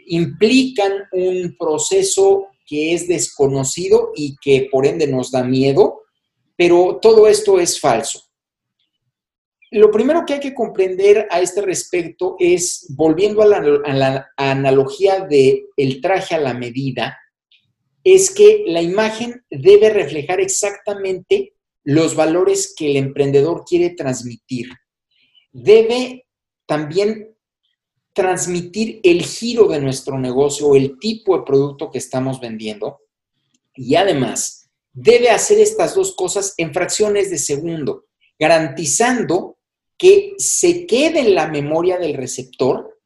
implican 0.06 0.92
un 1.10 1.56
proceso 1.58 2.46
que 2.64 2.94
es 2.94 3.08
desconocido 3.08 4.12
y 4.14 4.36
que 4.40 4.68
por 4.70 4.86
ende 4.86 5.08
nos 5.08 5.32
da 5.32 5.42
miedo, 5.42 6.02
pero 6.56 7.00
todo 7.02 7.26
esto 7.26 7.58
es 7.58 7.80
falso. 7.80 8.22
Lo 9.72 9.90
primero 9.90 10.22
que 10.24 10.34
hay 10.34 10.40
que 10.40 10.54
comprender 10.54 11.26
a 11.28 11.40
este 11.40 11.60
respecto 11.62 12.36
es, 12.38 12.86
volviendo 12.90 13.42
a 13.42 13.46
la, 13.46 14.28
analogía 14.36 15.26
del 15.28 15.64
el 15.76 16.00
traje 16.00 16.36
a 16.36 16.40
la 16.40 16.54
medida, 16.54 17.18
es 18.04 18.30
que 18.30 18.62
la 18.68 18.80
imagen 18.80 19.44
debe 19.50 19.90
reflejar 19.90 20.40
exactamente 20.40 21.54
los 21.82 22.14
valores 22.14 22.72
que 22.76 22.92
el 22.92 22.96
emprendedor 22.96 23.64
quiere 23.64 23.90
transmitir. 23.90 24.68
Debe 25.52 26.26
también 26.66 27.36
transmitir 28.12 29.00
el 29.02 29.22
giro 29.22 29.68
de 29.68 29.80
nuestro 29.80 30.18
negocio 30.18 30.68
o 30.68 30.76
el 30.76 30.98
tipo 30.98 31.36
de 31.36 31.44
producto 31.44 31.90
que 31.90 31.98
estamos 31.98 32.40
vendiendo. 32.40 33.00
Y 33.74 33.94
además, 33.94 34.70
debe 34.92 35.30
hacer 35.30 35.58
estas 35.58 35.94
dos 35.94 36.14
cosas 36.14 36.54
en 36.58 36.74
fracciones 36.74 37.30
de 37.30 37.38
segundo, 37.38 38.04
garantizando 38.38 39.56
que 39.96 40.34
se 40.38 40.86
quede 40.86 41.20
en 41.20 41.34
la 41.34 41.46
memoria 41.46 41.98
del 41.98 42.14
receptor 42.14 42.98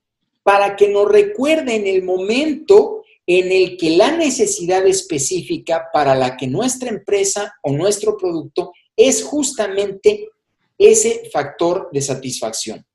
para 0.43 0.77
que 0.77 0.89
nos 0.89 1.11
recuerde 1.11 1.75
en 1.75 1.87
el 1.87 2.03
momento 2.03 3.03
en 3.27 3.51
el 3.51 3.77
que 3.77 3.91
la 3.91 4.17
necesidad 4.17 4.87
específica 4.87 5.89
para 5.93 6.15
la 6.15 6.37
que 6.37 6.47
nuestra 6.47 6.89
empresa 6.89 7.55
o 7.63 7.73
nuestro 7.73 8.17
producto 8.17 8.73
es 8.97 9.23
justamente 9.25 10.31
ese 10.79 11.29
factor 11.33 11.89
de 11.93 12.01
satisfacción. 12.01 12.87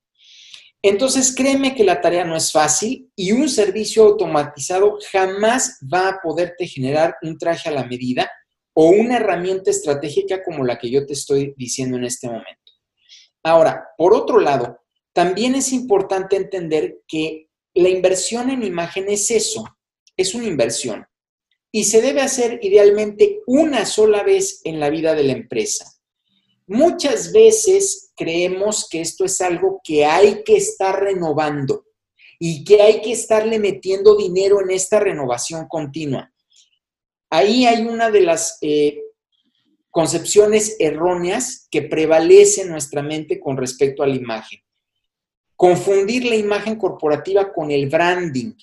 Entonces, 0.84 1.34
créeme 1.36 1.76
que 1.76 1.84
la 1.84 2.02
tarea 2.02 2.26
no 2.26 2.36
es 2.36 2.52
fácil 2.52 3.12
y 3.16 3.32
un 3.32 3.50
servicio 3.50 4.04
automatizado 4.04 4.98
jamás 5.12 5.80
va 5.94 6.10
a 6.10 6.20
poderte 6.22 6.66
generar 6.66 7.16
un 7.22 7.38
traje 7.38 7.70
a 7.70 7.74
la 7.74 7.86
medida 7.86 8.32
o 8.74 8.88
una 8.88 9.18
herramienta 9.18 9.70
estratégica 9.70 10.44
como 10.44 10.64
la 10.64 10.80
que 10.80 10.90
yo 10.90 11.06
te 11.06 11.14
estoy 11.14 11.54
diciendo 11.56 11.98
en 11.98 12.06
este 12.06 12.28
momento. 12.28 12.72
Ahora, 13.44 13.90
por 13.98 14.14
otro 14.14 14.40
lado, 14.40 14.80
también 15.14 15.56
es 15.56 15.72
importante 15.72 16.36
entender 16.36 17.00
que 17.08 17.50
la 17.74 17.90
inversión 17.90 18.50
en 18.50 18.64
imagen 18.64 19.08
es 19.10 19.30
eso, 19.30 19.66
es 20.18 20.34
una 20.34 20.48
inversión 20.48 21.06
y 21.72 21.86
se 21.86 22.02
debe 22.02 22.22
hacer 22.22 22.60
idealmente 22.62 23.42
una 23.48 23.86
sola 23.86 24.24
vez 24.24 24.62
en 24.66 24.80
la 24.80 24.90
vida 24.90 25.16
de 25.16 25.24
la 25.24 25.34
empresa. 25.34 26.01
Muchas 26.74 27.34
veces 27.34 28.14
creemos 28.16 28.88
que 28.90 29.02
esto 29.02 29.26
es 29.26 29.42
algo 29.42 29.82
que 29.84 30.06
hay 30.06 30.42
que 30.46 30.56
estar 30.56 31.04
renovando 31.04 31.84
y 32.40 32.64
que 32.64 32.82
hay 32.82 33.02
que 33.02 33.12
estarle 33.12 33.60
metiendo 33.60 34.16
dinero 34.16 34.62
en 34.62 34.72
esta 34.72 35.02
renovación 35.02 35.68
continua. 35.68 36.32
Ahí 37.30 37.66
hay 37.66 37.86
una 37.86 38.10
de 38.10 38.22
las 38.22 38.58
eh, 38.62 39.02
concepciones 39.90 40.78
erróneas 40.80 41.68
que 41.70 41.82
prevalecen 41.82 42.68
en 42.68 42.72
nuestra 42.72 43.02
mente 43.02 43.38
con 43.42 43.58
respecto 43.58 44.02
a 44.02 44.08
la 44.08 44.16
imagen. 44.16 44.62
Confundir 45.58 46.24
la 46.24 46.38
imagen 46.38 46.78
corporativa 46.78 47.52
con 47.52 47.70
el 47.70 47.90
branding. 47.90 48.54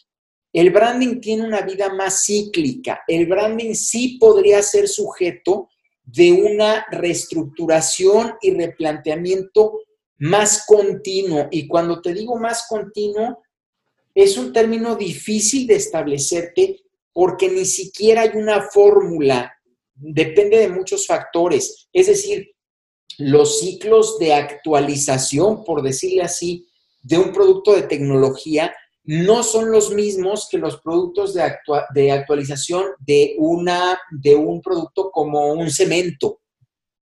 El 0.50 0.70
branding 0.70 1.20
tiene 1.20 1.44
una 1.44 1.60
vida 1.60 1.92
más 1.92 2.24
cíclica. 2.24 3.02
El 3.06 3.26
branding 3.26 3.74
sí 3.74 4.16
podría 4.18 4.62
ser 4.62 4.88
sujeto 4.88 5.68
de 6.10 6.32
una 6.32 6.86
reestructuración 6.90 8.34
y 8.40 8.54
replanteamiento 8.54 9.80
más 10.18 10.64
continuo. 10.66 11.48
Y 11.50 11.68
cuando 11.68 12.00
te 12.00 12.14
digo 12.14 12.38
más 12.38 12.66
continuo, 12.68 13.42
es 14.14 14.36
un 14.36 14.52
término 14.52 14.96
difícil 14.96 15.66
de 15.66 15.76
establecerte 15.76 16.80
porque 17.12 17.48
ni 17.48 17.64
siquiera 17.64 18.22
hay 18.22 18.30
una 18.34 18.62
fórmula 18.62 19.52
depende 20.00 20.58
de 20.58 20.68
muchos 20.68 21.06
factores. 21.06 21.88
Es 21.92 22.06
decir, 22.06 22.52
los 23.18 23.60
ciclos 23.60 24.18
de 24.18 24.34
actualización, 24.34 25.64
por 25.64 25.82
decirle 25.82 26.22
así, 26.22 26.68
de 27.02 27.18
un 27.18 27.32
producto 27.32 27.74
de 27.74 27.82
tecnología 27.82 28.74
no 29.08 29.42
son 29.42 29.72
los 29.72 29.90
mismos 29.90 30.48
que 30.50 30.58
los 30.58 30.82
productos 30.82 31.32
de, 31.32 31.50
de 31.94 32.12
actualización 32.12 32.84
de, 32.98 33.36
una, 33.38 33.98
de 34.10 34.34
un 34.34 34.60
producto 34.60 35.10
como 35.10 35.50
un 35.54 35.70
cemento. 35.70 36.42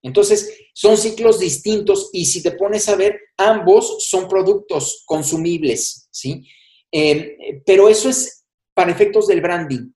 Entonces, 0.03 0.55
son 0.75 0.99
ciclos 0.99 1.39
distintos 1.39 2.11
y 2.13 2.27
si 2.27 2.43
te 2.43 2.51
pones 2.51 2.91
a 2.91 2.97
ver, 2.97 3.19
ambos 3.39 4.07
son 4.07 4.29
productos 4.29 5.03
consumibles, 5.07 6.07
¿sí? 6.11 6.47
Eh, 6.93 7.63
pero 7.65 7.89
eso 7.89 8.11
es 8.11 8.45
para 8.75 8.93
efectos 8.93 9.27
del 9.27 9.41
branding. 9.41 9.91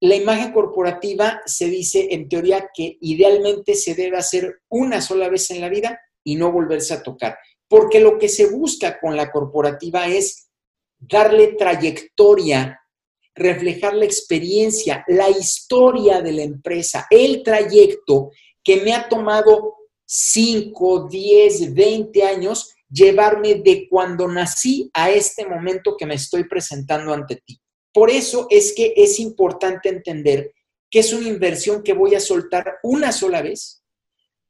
La 0.00 0.16
imagen 0.16 0.52
corporativa 0.52 1.42
se 1.44 1.66
dice 1.66 2.08
en 2.12 2.30
teoría 2.30 2.70
que 2.74 2.96
idealmente 3.02 3.74
se 3.74 3.94
debe 3.94 4.16
hacer 4.16 4.62
una 4.70 5.02
sola 5.02 5.28
vez 5.28 5.50
en 5.50 5.60
la 5.60 5.68
vida 5.68 6.00
y 6.24 6.36
no 6.36 6.50
volverse 6.50 6.94
a 6.94 7.02
tocar, 7.02 7.36
porque 7.68 8.00
lo 8.00 8.18
que 8.18 8.30
se 8.30 8.46
busca 8.46 8.98
con 8.98 9.18
la 9.18 9.30
corporativa 9.30 10.06
es 10.06 10.48
darle 11.08 11.54
trayectoria, 11.54 12.80
reflejar 13.34 13.94
la 13.94 14.04
experiencia, 14.04 15.04
la 15.08 15.28
historia 15.30 16.20
de 16.22 16.32
la 16.32 16.42
empresa, 16.42 17.06
el 17.10 17.42
trayecto 17.42 18.30
que 18.62 18.82
me 18.82 18.94
ha 18.94 19.08
tomado 19.08 19.74
5, 20.04 21.08
10, 21.10 21.74
20 21.74 22.22
años 22.22 22.74
llevarme 22.88 23.54
de 23.56 23.88
cuando 23.88 24.28
nací 24.28 24.90
a 24.92 25.10
este 25.10 25.46
momento 25.46 25.96
que 25.96 26.06
me 26.06 26.14
estoy 26.14 26.44
presentando 26.44 27.12
ante 27.12 27.36
ti. 27.36 27.58
Por 27.92 28.10
eso 28.10 28.46
es 28.50 28.74
que 28.74 28.92
es 28.96 29.18
importante 29.18 29.88
entender 29.88 30.52
que 30.90 31.00
es 31.00 31.12
una 31.12 31.26
inversión 31.26 31.82
que 31.82 31.94
voy 31.94 32.14
a 32.14 32.20
soltar 32.20 32.78
una 32.82 33.12
sola 33.12 33.40
vez. 33.40 33.82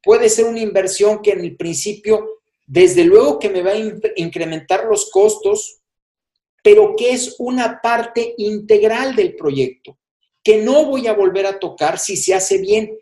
Puede 0.01 0.29
ser 0.29 0.45
una 0.45 0.59
inversión 0.59 1.21
que 1.21 1.31
en 1.31 1.39
el 1.39 1.55
principio, 1.55 2.41
desde 2.67 3.05
luego 3.05 3.39
que 3.39 3.49
me 3.49 3.61
va 3.61 3.71
a 3.71 3.77
incrementar 4.17 4.85
los 4.85 5.09
costos, 5.09 5.82
pero 6.63 6.95
que 6.97 7.11
es 7.11 7.35
una 7.37 7.81
parte 7.81 8.33
integral 8.37 9.15
del 9.15 9.35
proyecto, 9.35 9.99
que 10.43 10.57
no 10.57 10.85
voy 10.85 11.07
a 11.07 11.13
volver 11.13 11.45
a 11.45 11.59
tocar 11.59 11.99
si 11.99 12.17
se 12.17 12.33
hace 12.33 12.57
bien. 12.57 12.97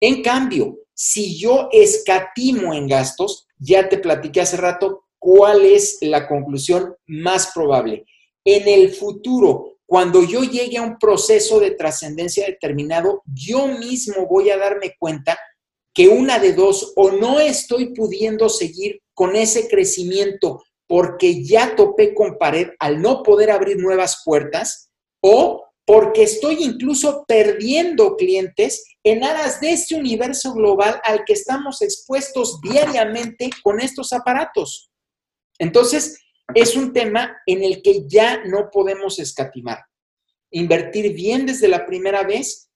En 0.00 0.22
cambio, 0.22 0.78
si 0.94 1.38
yo 1.38 1.68
escatimo 1.72 2.72
en 2.72 2.86
gastos, 2.86 3.48
ya 3.58 3.88
te 3.88 3.98
platiqué 3.98 4.40
hace 4.40 4.56
rato 4.56 5.04
cuál 5.18 5.66
es 5.66 5.98
la 6.00 6.26
conclusión 6.26 6.94
más 7.06 7.52
probable. 7.52 8.06
En 8.44 8.66
el 8.68 8.90
futuro, 8.90 9.78
cuando 9.84 10.22
yo 10.22 10.44
llegue 10.44 10.78
a 10.78 10.82
un 10.82 10.98
proceso 10.98 11.58
de 11.58 11.72
trascendencia 11.72 12.46
determinado, 12.46 13.22
yo 13.26 13.66
mismo 13.66 14.26
voy 14.28 14.50
a 14.50 14.56
darme 14.56 14.94
cuenta 14.98 15.38
que 15.92 16.08
una 16.08 16.38
de 16.38 16.52
dos, 16.52 16.92
o 16.94 17.10
no 17.10 17.40
estoy 17.40 17.92
pudiendo 17.92 18.48
seguir 18.48 19.02
con 19.12 19.34
ese 19.34 19.68
crecimiento 19.68 20.62
porque 20.90 21.44
ya 21.44 21.76
topé 21.76 22.14
con 22.14 22.36
pared 22.36 22.70
al 22.80 23.00
no 23.00 23.22
poder 23.22 23.52
abrir 23.52 23.76
nuevas 23.76 24.22
puertas, 24.24 24.90
o 25.22 25.64
porque 25.86 26.24
estoy 26.24 26.64
incluso 26.64 27.24
perdiendo 27.28 28.16
clientes 28.16 28.84
en 29.04 29.22
aras 29.22 29.60
de 29.60 29.70
este 29.70 29.94
universo 29.94 30.52
global 30.52 31.00
al 31.04 31.24
que 31.24 31.34
estamos 31.34 31.80
expuestos 31.80 32.60
diariamente 32.60 33.50
con 33.62 33.78
estos 33.78 34.12
aparatos. 34.12 34.90
Entonces, 35.60 36.18
es 36.56 36.74
un 36.74 36.92
tema 36.92 37.40
en 37.46 37.62
el 37.62 37.82
que 37.82 38.08
ya 38.08 38.42
no 38.46 38.68
podemos 38.72 39.20
escatimar. 39.20 39.84
Invertir 40.50 41.14
bien 41.14 41.46
desde 41.46 41.68
la 41.68 41.86
primera 41.86 42.24
vez, 42.24 42.68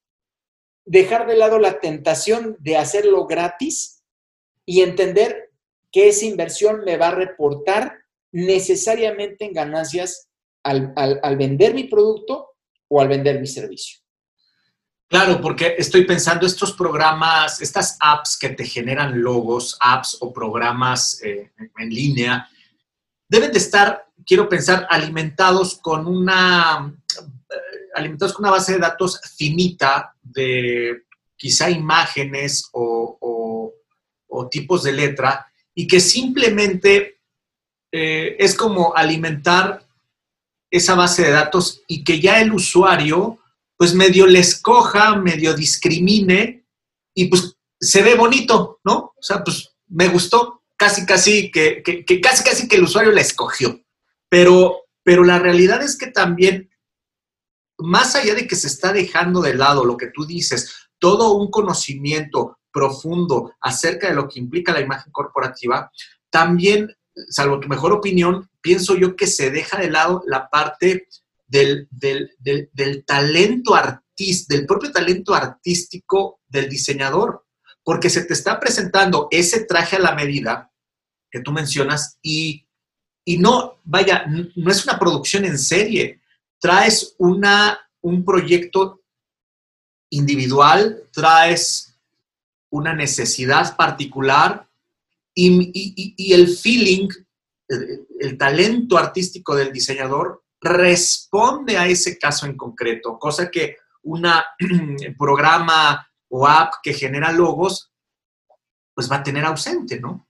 dejar 0.84 1.26
de 1.26 1.34
lado 1.34 1.58
la 1.58 1.80
tentación 1.80 2.56
de 2.60 2.76
hacerlo 2.76 3.26
gratis 3.26 4.04
y 4.64 4.82
entender 4.82 5.50
que 5.90 6.10
esa 6.10 6.26
inversión 6.26 6.84
me 6.84 6.96
va 6.96 7.08
a 7.08 7.16
reportar 7.16 8.03
necesariamente 8.34 9.44
en 9.44 9.52
ganancias 9.52 10.28
al, 10.62 10.92
al 10.96 11.36
vender 11.36 11.74
mi 11.74 11.84
producto 11.84 12.50
o 12.88 13.00
al 13.00 13.08
vender 13.08 13.40
mi 13.40 13.46
servicio. 13.46 14.04
Claro, 15.08 15.40
porque 15.40 15.76
estoy 15.78 16.04
pensando 16.04 16.44
estos 16.44 16.72
programas, 16.72 17.60
estas 17.60 17.96
apps 18.00 18.36
que 18.36 18.48
te 18.48 18.64
generan 18.64 19.22
logos, 19.22 19.76
apps 19.78 20.16
o 20.20 20.32
programas 20.32 21.22
eh, 21.22 21.52
en 21.78 21.88
línea, 21.88 22.48
deben 23.28 23.52
de 23.52 23.58
estar, 23.58 24.06
quiero 24.26 24.48
pensar, 24.48 24.88
alimentados 24.90 25.76
con 25.76 26.06
una, 26.06 26.92
eh, 27.16 27.90
alimentados 27.94 28.32
con 28.32 28.44
una 28.44 28.52
base 28.52 28.72
de 28.72 28.78
datos 28.78 29.20
finita 29.36 30.16
de 30.20 31.04
quizá 31.36 31.70
imágenes 31.70 32.68
o, 32.72 33.20
tipos 34.50 34.82
de 34.82 34.92
letra 34.92 35.46
y 35.74 35.86
que 35.86 36.00
simplemente 36.00 37.13
eh, 37.96 38.34
es 38.40 38.56
como 38.56 38.92
alimentar 38.96 39.86
esa 40.68 40.96
base 40.96 41.22
de 41.22 41.30
datos 41.30 41.82
y 41.86 42.02
que 42.02 42.20
ya 42.20 42.40
el 42.40 42.52
usuario, 42.52 43.38
pues 43.76 43.94
medio 43.94 44.26
le 44.26 44.40
escoja, 44.40 45.14
medio 45.14 45.54
discrimine 45.54 46.66
y 47.14 47.26
pues 47.26 47.56
se 47.80 48.02
ve 48.02 48.16
bonito, 48.16 48.80
¿no? 48.82 49.14
O 49.16 49.22
sea, 49.22 49.44
pues 49.44 49.76
me 49.86 50.08
gustó, 50.08 50.64
casi, 50.76 51.06
casi 51.06 51.52
que, 51.52 51.84
casi, 52.20 52.42
casi 52.42 52.66
que 52.66 52.74
el 52.74 52.82
usuario 52.82 53.12
la 53.12 53.20
escogió. 53.20 53.80
Pero, 54.28 54.86
pero 55.04 55.22
la 55.22 55.38
realidad 55.38 55.80
es 55.80 55.96
que 55.96 56.08
también, 56.08 56.68
más 57.78 58.16
allá 58.16 58.34
de 58.34 58.48
que 58.48 58.56
se 58.56 58.66
está 58.66 58.92
dejando 58.92 59.40
de 59.40 59.54
lado 59.54 59.84
lo 59.84 59.96
que 59.96 60.08
tú 60.08 60.26
dices, 60.26 60.88
todo 60.98 61.34
un 61.34 61.48
conocimiento 61.48 62.58
profundo 62.72 63.54
acerca 63.60 64.08
de 64.08 64.16
lo 64.16 64.26
que 64.26 64.40
implica 64.40 64.72
la 64.72 64.80
imagen 64.80 65.12
corporativa, 65.12 65.92
también, 66.28 66.92
salvo 67.28 67.60
tu 67.60 67.68
mejor 67.68 67.92
opinión, 67.92 68.48
pienso 68.60 68.96
yo 68.96 69.16
que 69.16 69.26
se 69.26 69.50
deja 69.50 69.78
de 69.78 69.90
lado 69.90 70.22
la 70.26 70.48
parte 70.48 71.08
del, 71.46 71.88
talento 73.06 73.74
artístico, 73.74 74.54
del 74.54 74.66
propio 74.66 74.92
talento 74.92 75.34
artístico 75.34 76.40
del 76.48 76.68
diseñador, 76.68 77.44
porque 77.82 78.10
se 78.10 78.24
te 78.24 78.32
está 78.32 78.58
presentando 78.60 79.28
ese 79.30 79.64
traje 79.64 79.96
a 79.96 80.00
la 80.00 80.14
medida 80.14 80.70
que 81.30 81.40
tú 81.40 81.52
mencionas 81.52 82.18
y, 82.22 82.66
y 83.24 83.38
no, 83.38 83.80
vaya, 83.84 84.24
no 84.26 84.70
es 84.70 84.84
una 84.84 84.98
producción 84.98 85.44
en 85.44 85.58
serie, 85.58 86.20
traes 86.60 87.14
una, 87.18 87.78
un 88.00 88.24
proyecto 88.24 89.02
individual, 90.10 91.02
traes 91.12 91.98
una 92.70 92.94
necesidad 92.94 93.76
particular 93.76 94.68
y, 95.34 96.32
el 96.32 96.48
feeling 96.48 97.08
el 97.68 98.38
talento 98.38 98.98
artístico 98.98 99.54
del 99.54 99.72
diseñador 99.72 100.42
responde 100.60 101.76
a 101.76 101.86
ese 101.86 102.18
caso 102.18 102.46
en 102.46 102.56
concreto, 102.56 103.18
cosa 103.18 103.50
que 103.50 103.76
un 104.02 104.26
programa 105.18 106.06
o 106.28 106.46
app 106.46 106.74
que 106.82 106.92
genera 106.92 107.32
logos, 107.32 107.90
pues 108.94 109.10
va 109.10 109.16
a 109.16 109.22
tener 109.22 109.44
ausente, 109.44 110.00
¿no? 110.00 110.28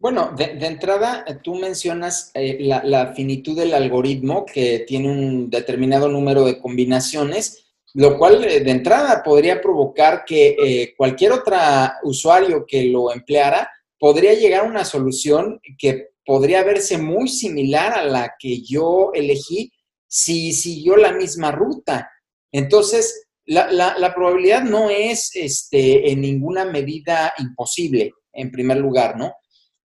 Bueno, 0.00 0.32
de, 0.36 0.64
entrada, 0.64 1.24
tú 1.42 1.56
mencionas 1.56 2.30
eh, 2.34 2.58
la, 2.60 3.14
finitud 3.14 3.56
del 3.56 3.74
algoritmo 3.74 4.46
que 4.46 4.84
tiene 4.86 5.10
un 5.10 5.50
determinado 5.50 6.08
número 6.08 6.44
de 6.44 6.60
combinaciones, 6.60 7.66
lo 7.94 8.16
cual 8.16 8.44
eh, 8.44 8.60
de 8.60 8.70
entrada 8.70 9.24
podría 9.24 9.60
provocar 9.60 10.24
que 10.24 10.56
eh, 10.56 10.94
cualquier 10.96 11.32
otro 11.32 11.56
usuario 12.04 12.64
que 12.64 12.84
lo 12.84 13.12
empleara 13.12 13.68
podría 13.98 14.34
llegar 14.34 14.64
a 14.64 14.68
una 14.68 14.84
solución 14.84 15.60
que 15.78 16.08
podría 16.24 16.62
verse 16.62 16.98
muy 16.98 17.28
similar 17.28 17.94
a 17.94 18.04
la 18.04 18.34
que 18.38 18.62
yo 18.62 19.10
elegí 19.14 19.72
si 20.06 20.52
siguió 20.52 20.96
la 20.96 21.12
misma 21.12 21.52
ruta. 21.52 22.10
Entonces, 22.52 23.28
la, 23.44 24.12
probabilidad 24.14 24.62
no 24.62 24.90
es 24.90 25.30
este, 25.34 26.10
en 26.10 26.20
ninguna 26.20 26.64
medida 26.64 27.32
imposible, 27.38 28.12
en 28.32 28.50
primer 28.50 28.76
lugar, 28.76 29.16
¿no? 29.16 29.32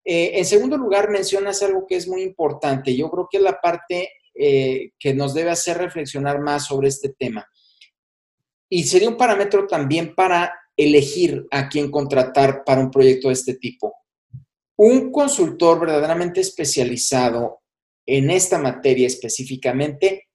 Eh, 0.05 0.31
en 0.35 0.45
segundo 0.45 0.77
lugar, 0.77 1.09
mencionas 1.09 1.63
algo 1.63 1.85
que 1.87 1.95
es 1.95 2.07
muy 2.07 2.23
importante. 2.23 2.95
Yo 2.95 3.09
creo 3.09 3.27
que 3.31 3.37
es 3.37 3.43
la 3.43 3.59
parte 3.61 4.09
eh, 4.35 4.91
que 4.99 5.13
nos 5.13 5.33
debe 5.33 5.51
hacer 5.51 5.77
reflexionar 5.77 6.41
más 6.41 6.65
sobre 6.65 6.89
este 6.89 7.09
tema. 7.17 7.47
Y 8.69 8.83
sería 8.83 9.07
un 9.07 9.17
parámetro 9.17 9.65
también 9.65 10.13
para 10.13 10.53
elegir 10.75 11.45
a 11.51 11.69
quién 11.69 11.91
contratar 11.91 12.63
para 12.65 12.81
un 12.81 12.91
proyecto 12.91 13.27
de 13.27 13.35
este 13.35 13.55
tipo. 13.55 13.93
Un 14.85 15.13
consultor 15.13 15.79
verdaderamente 15.79 16.41
especializado 16.41 17.61
en 18.05 18.29
esta 18.29 18.59
materia 18.59 19.07
específicamente, 19.07 20.27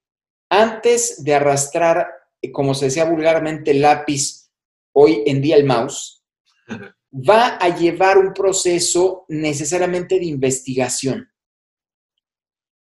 antes 0.48 1.22
de 1.22 1.34
arrastrar, 1.34 2.08
como 2.50 2.72
se 2.72 2.86
decía 2.86 3.04
vulgarmente, 3.04 3.72
el 3.72 3.82
lápiz, 3.82 4.50
hoy 4.94 5.22
en 5.26 5.42
día 5.42 5.54
el 5.54 5.66
mouse, 5.66 6.24
va 7.12 7.58
a 7.58 7.76
llevar 7.76 8.16
un 8.16 8.32
proceso 8.32 9.26
necesariamente 9.28 10.18
de 10.18 10.24
investigación. 10.24 11.30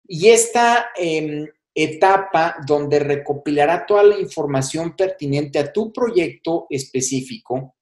Y 0.07 0.29
esta 0.29 0.91
em, 0.95 1.49
etapa 1.75 2.55
donde 2.65 2.99
recopilará 2.99 3.85
toda 3.85 4.03
la 4.03 4.17
información 4.17 4.95
pertinente 4.95 5.59
a 5.59 5.73
tu 5.73 5.91
proyecto 5.91 6.65
específico, 6.69 7.75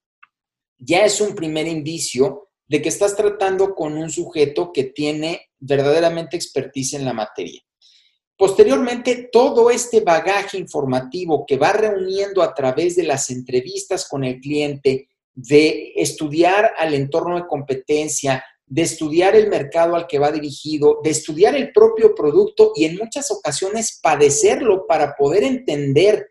ya 0.75 1.05
es 1.05 1.21
un 1.21 1.35
primer 1.35 1.67
indicio 1.67 2.45
de 2.67 2.81
que 2.81 2.89
estás 2.89 3.15
tratando 3.15 3.75
con 3.75 3.97
un 3.97 4.09
sujeto 4.09 4.71
que 4.73 4.85
tiene 4.85 5.49
verdaderamente 5.59 6.35
expertise 6.35 6.93
en 6.93 7.05
la 7.05 7.13
materia. 7.13 7.61
Posteriormente, 8.37 9.29
todo 9.31 9.69
este 9.69 10.01
bagaje 10.01 10.57
informativo 10.57 11.45
que 11.47 11.57
va 11.57 11.71
reuniendo 11.71 12.41
a 12.41 12.53
través 12.53 12.95
de 12.95 13.03
las 13.03 13.29
entrevistas 13.29 14.07
con 14.09 14.23
el 14.23 14.41
cliente, 14.41 15.07
de 15.33 15.93
estudiar 15.95 16.71
al 16.77 16.93
entorno 16.93 17.35
de 17.35 17.47
competencia, 17.47 18.43
de 18.65 18.81
estudiar 18.81 19.35
el 19.35 19.49
mercado 19.49 19.95
al 19.95 20.07
que 20.07 20.19
va 20.19 20.31
dirigido, 20.31 20.99
de 21.03 21.11
estudiar 21.11 21.55
el 21.55 21.71
propio 21.71 22.15
producto 22.15 22.71
y 22.75 22.85
en 22.85 22.97
muchas 22.97 23.29
ocasiones 23.31 23.99
padecerlo 24.01 24.85
para 24.87 25.15
poder 25.15 25.43
entender 25.43 26.27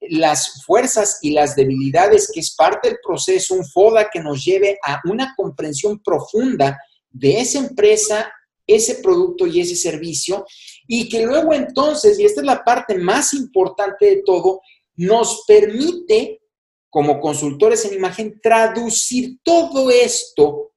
las 0.00 0.62
fuerzas 0.64 1.18
y 1.22 1.30
las 1.30 1.56
debilidades, 1.56 2.30
que 2.32 2.40
es 2.40 2.54
parte 2.54 2.88
del 2.88 2.98
proceso, 3.04 3.54
un 3.54 3.64
FODA 3.64 4.08
que 4.10 4.20
nos 4.20 4.44
lleve 4.44 4.78
a 4.84 5.00
una 5.04 5.34
comprensión 5.36 6.00
profunda 6.02 6.78
de 7.10 7.40
esa 7.40 7.58
empresa, 7.58 8.30
ese 8.66 8.96
producto 8.96 9.46
y 9.46 9.60
ese 9.60 9.76
servicio, 9.76 10.44
y 10.86 11.08
que 11.08 11.24
luego 11.24 11.52
entonces, 11.54 12.18
y 12.18 12.24
esta 12.24 12.40
es 12.40 12.46
la 12.46 12.64
parte 12.64 12.96
más 12.98 13.32
importante 13.32 14.06
de 14.06 14.22
todo, 14.24 14.60
nos 14.96 15.44
permite, 15.46 16.42
como 16.90 17.20
consultores 17.20 17.84
en 17.84 17.94
imagen, 17.94 18.40
traducir 18.40 19.38
todo 19.42 19.90
esto 19.90 20.72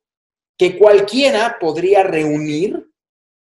que 0.58 0.78
cualquiera 0.78 1.58
podría 1.60 2.04
reunir. 2.04 2.86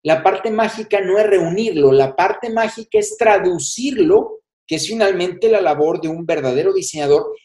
La 0.03 0.21
parte 0.24 0.51
mágica 0.51 0.99
no 0.99 1.17
es 1.17 1.28
reunirlo, 1.28 1.91
la 1.91 2.15
parte 2.15 2.49
mágica 2.49 2.99
es 2.99 3.15
traducirlo 3.17 4.42
que 4.68 4.76
es 4.76 4.88
finalmente 4.88 5.49
la 5.49 5.61
labor 5.61 6.01
de 6.01 6.07
un 6.07 6.26
verdadero 6.26 6.74
diseñador, 6.74 7.36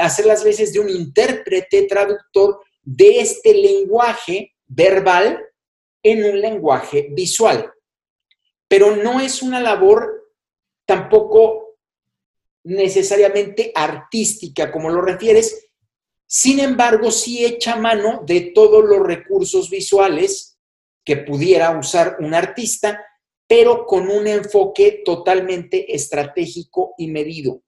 hacer 0.00 0.26
las 0.26 0.44
veces 0.44 0.72
de 0.72 0.80
un 0.80 0.88
intérprete, 0.88 1.82
traductor 1.84 2.60
de 2.82 3.20
este 3.20 3.54
lenguaje 3.54 4.54
verbal 4.66 5.40
en 6.02 6.24
un 6.24 6.40
lenguaje 6.40 7.08
visual. 7.12 7.72
Pero 8.68 8.96
no 8.96 9.20
es 9.20 9.42
una 9.42 9.60
labor 9.60 10.30
tampoco 10.84 11.76
necesariamente 12.64 13.72
artística, 13.74 14.72
como 14.72 14.88
lo 14.90 15.00
refieres, 15.02 15.72
sin 16.34 16.60
embargo, 16.60 17.10
sí 17.10 17.44
echa 17.44 17.76
mano 17.76 18.22
de 18.24 18.52
todos 18.54 18.82
los 18.82 19.06
recursos 19.06 19.68
visuales 19.68 20.58
que 21.04 21.18
pudiera 21.18 21.78
usar 21.78 22.16
un 22.20 22.32
artista 22.32 23.04
pero 23.46 23.86
con 23.86 24.08
un 24.08 24.26
enfoque 24.26 25.02
totalmente 25.04 25.94
estratégico 25.94 26.94
y 26.96 27.08
medido. 27.08 27.62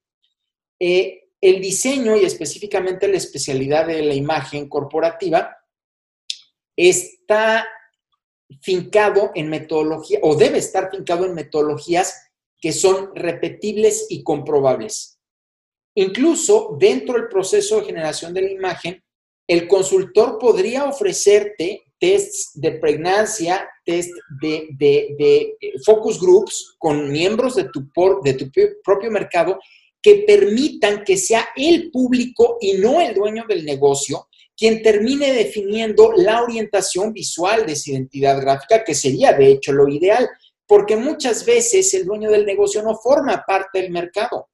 Eh, 0.80 1.24
el 1.40 1.60
diseño 1.60 2.16
y 2.16 2.24
específicamente 2.24 3.06
la 3.06 3.18
especialidad 3.18 3.86
de 3.86 4.02
la 4.02 4.14
imagen 4.14 4.68
corporativa 4.68 5.56
está 6.76 7.66
fincado 8.60 9.30
en 9.34 9.50
metodología 9.50 10.20
o 10.22 10.36
debe 10.36 10.58
estar 10.58 10.90
fincado 10.90 11.26
en 11.26 11.34
metodologías 11.34 12.30
que 12.58 12.72
son 12.72 13.14
repetibles 13.14 14.06
y 14.08 14.22
comprobables. 14.22 15.20
Incluso 15.96 16.76
dentro 16.78 17.14
del 17.14 17.28
proceso 17.28 17.78
de 17.78 17.86
generación 17.86 18.32
de 18.32 18.42
la 18.42 18.50
imagen, 18.50 19.04
el 19.46 19.68
consultor 19.68 20.38
podría 20.38 20.84
ofrecerte 20.84 21.84
tests 22.04 22.50
de 22.60 22.72
pregnancia, 22.72 23.66
test 23.82 24.10
de, 24.42 25.56
focus 25.86 26.20
groups 26.20 26.74
con 26.78 27.10
miembros 27.10 27.54
de 27.54 27.64
tu, 27.70 27.88
de 28.22 28.34
tu 28.34 28.50
propio 28.84 29.10
mercado 29.10 29.58
que 30.02 30.24
permitan 30.26 31.02
que 31.02 31.16
sea 31.16 31.48
el 31.56 31.90
público 31.90 32.58
y 32.60 32.74
no 32.74 33.00
el 33.00 33.14
dueño 33.14 33.44
del 33.48 33.64
negocio 33.64 34.28
quien 34.56 34.82
termine 34.82 35.32
definiendo 35.32 36.12
la 36.14 36.42
orientación 36.42 37.12
visual 37.12 37.66
de 37.66 37.72
esa 37.72 37.90
identidad 37.90 38.40
gráfica, 38.40 38.84
que 38.84 38.94
sería 38.94 39.32
de 39.32 39.48
hecho 39.48 39.72
lo 39.72 39.88
ideal, 39.88 40.28
porque 40.64 40.94
muchas 40.94 41.44
veces 41.44 41.92
el 41.94 42.04
dueño 42.04 42.30
del 42.30 42.46
negocio 42.46 42.80
no 42.80 42.94
forma 42.94 43.42
parte 43.44 43.80
del 43.80 43.90
mercado, 43.90 44.48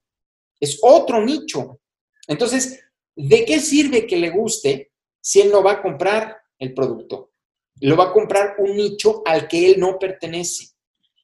es 0.58 0.78
otro 0.80 1.22
nicho. 1.22 1.80
Entonces, 2.26 2.80
¿de 3.14 3.44
qué 3.44 3.60
sirve 3.60 4.06
que 4.06 4.16
le 4.16 4.30
guste 4.30 4.90
si 5.20 5.42
él 5.42 5.50
no 5.50 5.62
va 5.62 5.72
a 5.72 5.82
comprar 5.82 6.38
el 6.58 6.72
producto? 6.72 7.29
Lo 7.80 7.96
va 7.96 8.04
a 8.04 8.12
comprar 8.12 8.56
un 8.58 8.76
nicho 8.76 9.22
al 9.24 9.48
que 9.48 9.66
él 9.66 9.80
no 9.80 9.98
pertenece. 9.98 10.68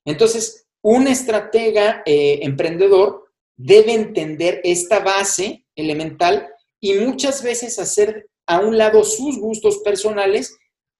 Entonces, 0.04 0.66
un 0.82 1.06
estratega 1.06 2.02
eh, 2.06 2.40
emprendedor 2.42 3.26
debe 3.56 3.92
entender 3.92 4.60
esta 4.64 5.00
base 5.00 5.64
elemental 5.74 6.48
y 6.80 6.94
muchas 6.94 7.42
veces 7.42 7.78
hacer 7.78 8.28
a 8.46 8.60
un 8.60 8.78
lado 8.78 9.02
sus 9.02 9.38
gustos 9.38 9.78
personales 9.78 10.56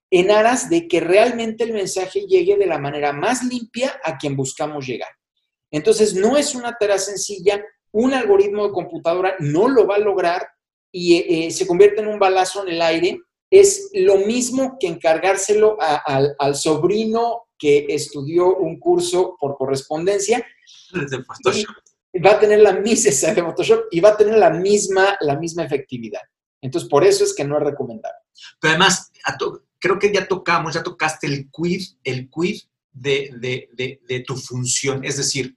en 0.09 0.31
aras 0.31 0.69
de 0.69 0.87
que 0.87 0.99
realmente 0.99 1.63
el 1.63 1.73
mensaje 1.73 2.25
llegue 2.27 2.57
de 2.57 2.65
la 2.65 2.77
manera 2.77 3.13
más 3.13 3.43
limpia 3.43 3.99
a 4.03 4.17
quien 4.17 4.35
buscamos 4.35 4.85
llegar. 4.85 5.09
Entonces, 5.71 6.13
no 6.13 6.37
es 6.37 6.55
una 6.55 6.75
tarea 6.77 6.97
sencilla, 6.97 7.63
un 7.91 8.13
algoritmo 8.13 8.67
de 8.67 8.73
computadora 8.73 9.35
no 9.39 9.67
lo 9.67 9.85
va 9.85 9.95
a 9.95 9.99
lograr 9.99 10.47
y 10.91 11.15
eh, 11.17 11.51
se 11.51 11.67
convierte 11.67 12.01
en 12.01 12.07
un 12.07 12.19
balazo 12.19 12.65
en 12.65 12.73
el 12.73 12.81
aire. 12.81 13.19
Es 13.49 13.89
lo 13.93 14.17
mismo 14.17 14.77
que 14.79 14.87
encargárselo 14.87 15.77
al 15.79 16.55
sobrino 16.55 17.47
que 17.57 17.85
estudió 17.89 18.55
un 18.55 18.79
curso 18.79 19.35
por 19.39 19.57
correspondencia. 19.57 20.45
Va 20.93 22.31
a 22.31 22.39
tener 22.39 22.59
la 22.59 22.73
misma, 22.73 23.33
de 23.33 23.43
Photoshop, 23.43 23.85
y 23.91 23.99
va 23.99 24.09
a 24.09 24.17
tener 24.17 24.37
la 24.37 24.49
misma, 24.49 25.17
la 25.21 25.37
misma 25.37 25.63
efectividad. 25.63 26.21
Entonces, 26.61 26.89
por 26.89 27.03
eso 27.03 27.23
es 27.23 27.33
que 27.33 27.43
no 27.43 27.57
es 27.57 27.63
recomendable. 27.63 28.17
Pero 28.59 28.71
además, 28.71 29.11
creo 29.79 29.99
que 29.99 30.13
ya 30.13 30.27
tocamos, 30.27 30.73
ya 30.73 30.83
tocaste 30.83 31.27
el 31.27 31.49
quid, 31.51 31.83
el 32.03 32.29
quid 32.29 32.61
de, 32.91 34.23
tu 34.25 34.35
función. 34.35 35.03
Es 35.03 35.17
decir, 35.17 35.55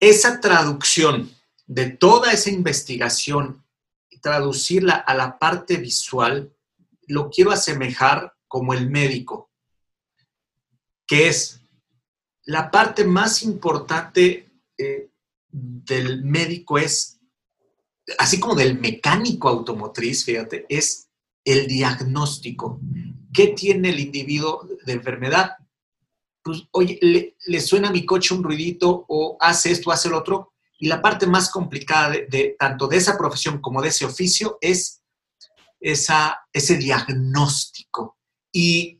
esa 0.00 0.40
traducción 0.40 1.30
de 1.66 1.90
toda 1.90 2.32
esa 2.32 2.50
investigación, 2.50 3.64
traducirla 4.28 4.94
a 4.94 5.14
la 5.14 5.38
parte 5.38 5.78
visual, 5.78 6.52
lo 7.06 7.30
quiero 7.30 7.50
asemejar 7.50 8.34
como 8.46 8.74
el 8.74 8.90
médico, 8.90 9.50
que 11.06 11.28
es 11.28 11.62
la 12.44 12.70
parte 12.70 13.04
más 13.04 13.42
importante 13.42 14.50
eh, 14.76 15.10
del 15.50 16.24
médico 16.24 16.78
es 16.78 17.18
así 18.18 18.38
como 18.40 18.54
del 18.54 18.78
mecánico 18.78 19.48
automotriz, 19.48 20.24
fíjate, 20.24 20.64
es 20.68 21.08
el 21.44 21.66
diagnóstico. 21.66 22.80
¿Qué 23.32 23.48
tiene 23.48 23.90
el 23.90 24.00
individuo 24.00 24.66
de 24.84 24.92
enfermedad? 24.92 25.52
Pues, 26.42 26.64
oye, 26.70 26.98
le, 27.02 27.60
suena 27.60 27.88
a 27.88 27.92
mi 27.92 28.06
coche 28.06 28.34
un 28.34 28.42
ruidito 28.42 29.04
o 29.08 29.36
hace 29.40 29.70
esto, 29.70 29.90
hace 29.90 30.08
lo 30.08 30.18
otro. 30.18 30.54
Y 30.78 30.88
la 30.88 31.02
parte 31.02 31.26
más 31.26 31.50
complicada 31.50 32.10
de, 32.10 32.56
tanto 32.58 32.86
de 32.86 32.96
esa 32.96 33.18
profesión 33.18 33.60
como 33.60 33.82
de 33.82 33.88
ese 33.88 34.04
oficio 34.04 34.58
es 34.60 35.02
esa, 35.80 36.40
ese 36.52 36.76
diagnóstico. 36.76 38.16
Y 38.52 38.98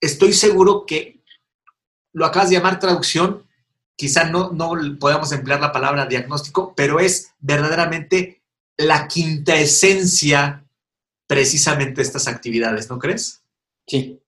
estoy 0.00 0.32
seguro 0.32 0.86
que 0.86 1.22
lo 2.12 2.24
acabas 2.24 2.50
de 2.50 2.56
llamar 2.56 2.78
traducción, 2.78 3.46
quizá 3.96 4.24
no, 4.24 4.52
no 4.52 4.72
podamos 4.98 5.32
emplear 5.32 5.60
la 5.60 5.72
palabra 5.72 6.06
diagnóstico, 6.06 6.72
pero 6.76 7.00
es 7.00 7.32
verdaderamente 7.40 8.42
la 8.76 9.08
quinta 9.08 9.56
esencia 9.56 10.64
precisamente 11.26 12.00
estas 12.00 12.26
actividades, 12.26 12.88
¿no 12.88 12.98
crees? 12.98 13.42
Sí, 13.86 14.20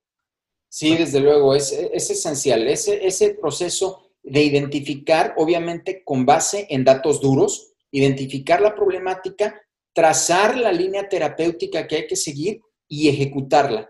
sí, 0.68 0.96
desde 0.96 1.20
luego, 1.20 1.54
es, 1.54 1.72
esencial. 1.72 2.68
Ese, 2.68 3.06
ese 3.06 3.30
proceso 3.30 4.09
de 4.22 4.42
identificar, 4.42 5.34
obviamente 5.36 6.02
con 6.04 6.26
base 6.26 6.66
en 6.70 6.84
datos 6.84 7.20
duros, 7.20 7.72
identificar 7.90 8.60
la 8.60 8.74
problemática, 8.74 9.60
trazar 9.92 10.56
la 10.56 10.72
línea 10.72 11.08
terapéutica 11.08 11.86
que 11.86 11.96
hay 11.96 12.06
que 12.06 12.16
seguir 12.16 12.60
y 12.86 13.08
ejecutarla. 13.08 13.88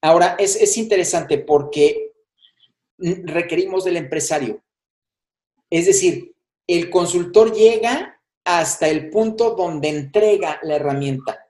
Ahora, 0.00 0.36
es, 0.38 0.56
es 0.56 0.76
interesante 0.76 1.38
porque 1.38 2.12
requerimos 2.98 3.84
del 3.84 3.96
empresario 3.96 4.62
es 5.70 5.86
decir, 5.86 6.34
el 6.66 6.90
consultor 6.90 7.52
llega 7.52 8.20
hasta 8.44 8.88
el 8.88 9.10
punto 9.10 9.54
donde 9.54 9.88
entrega 9.88 10.60
la 10.62 10.76
herramienta, 10.76 11.48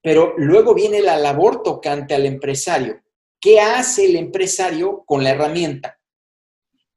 pero 0.00 0.34
luego 0.38 0.74
viene 0.74 1.02
la 1.02 1.16
labor 1.16 1.62
tocante 1.62 2.14
al 2.14 2.26
empresario. 2.26 3.00
¿Qué 3.38 3.60
hace 3.60 4.06
el 4.06 4.16
empresario 4.16 5.02
con 5.04 5.22
la 5.22 5.30
herramienta? 5.30 5.98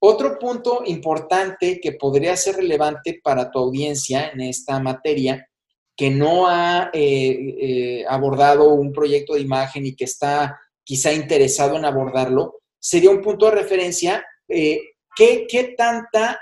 Otro 0.07 0.37
punto 0.37 0.83
importante 0.85 1.79
que 1.81 1.93
podría 1.93 2.37
ser 2.37 2.57
relevante 2.57 3.19
para 3.23 3.49
tu 3.49 3.57
audiencia 3.57 4.29
en 4.29 4.41
esta 4.41 4.79
materia, 4.79 5.49
que 5.97 6.11
no 6.11 6.45
ha 6.45 6.91
eh, 6.93 7.55
eh, 7.59 8.05
abordado 8.07 8.71
un 8.75 8.93
proyecto 8.93 9.33
de 9.33 9.39
imagen 9.41 9.87
y 9.87 9.95
que 9.95 10.03
está 10.03 10.59
quizá 10.83 11.11
interesado 11.11 11.75
en 11.75 11.85
abordarlo, 11.85 12.59
sería 12.79 13.09
un 13.09 13.23
punto 13.23 13.47
de 13.47 13.53
referencia. 13.53 14.23
Eh, 14.47 14.79
¿qué, 15.15 15.47
¿Qué 15.49 15.73
tanta 15.75 16.39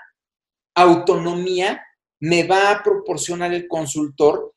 autonomía 0.75 1.81
me 2.19 2.43
va 2.43 2.69
a 2.69 2.83
proporcionar 2.83 3.53
el 3.53 3.69
consultor 3.69 4.53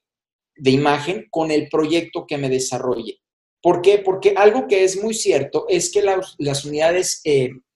de 0.57 0.73
imagen 0.73 1.29
con 1.31 1.53
el 1.53 1.69
proyecto 1.69 2.27
que 2.27 2.39
me 2.39 2.49
desarrolle. 2.49 3.21
¿Por 3.63 3.83
qué? 3.83 3.99
Porque 3.99 4.35
algo 4.37 4.67
que 4.67 4.83
es 4.83 5.01
muy 5.01 5.15
cierto 5.15 5.67
es 5.69 5.93
que 5.93 6.03
las 6.03 6.65
unidades 6.65 7.21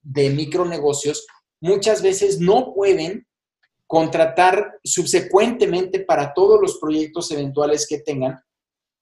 de 0.02 0.30
micronegocios 0.30 1.26
muchas 1.60 2.02
veces 2.02 2.40
no 2.40 2.72
pueden 2.74 3.26
contratar 3.86 4.78
subsecuentemente 4.84 6.00
para 6.00 6.32
todos 6.32 6.60
los 6.60 6.78
proyectos 6.78 7.30
eventuales 7.32 7.86
que 7.88 7.98
tengan 7.98 8.40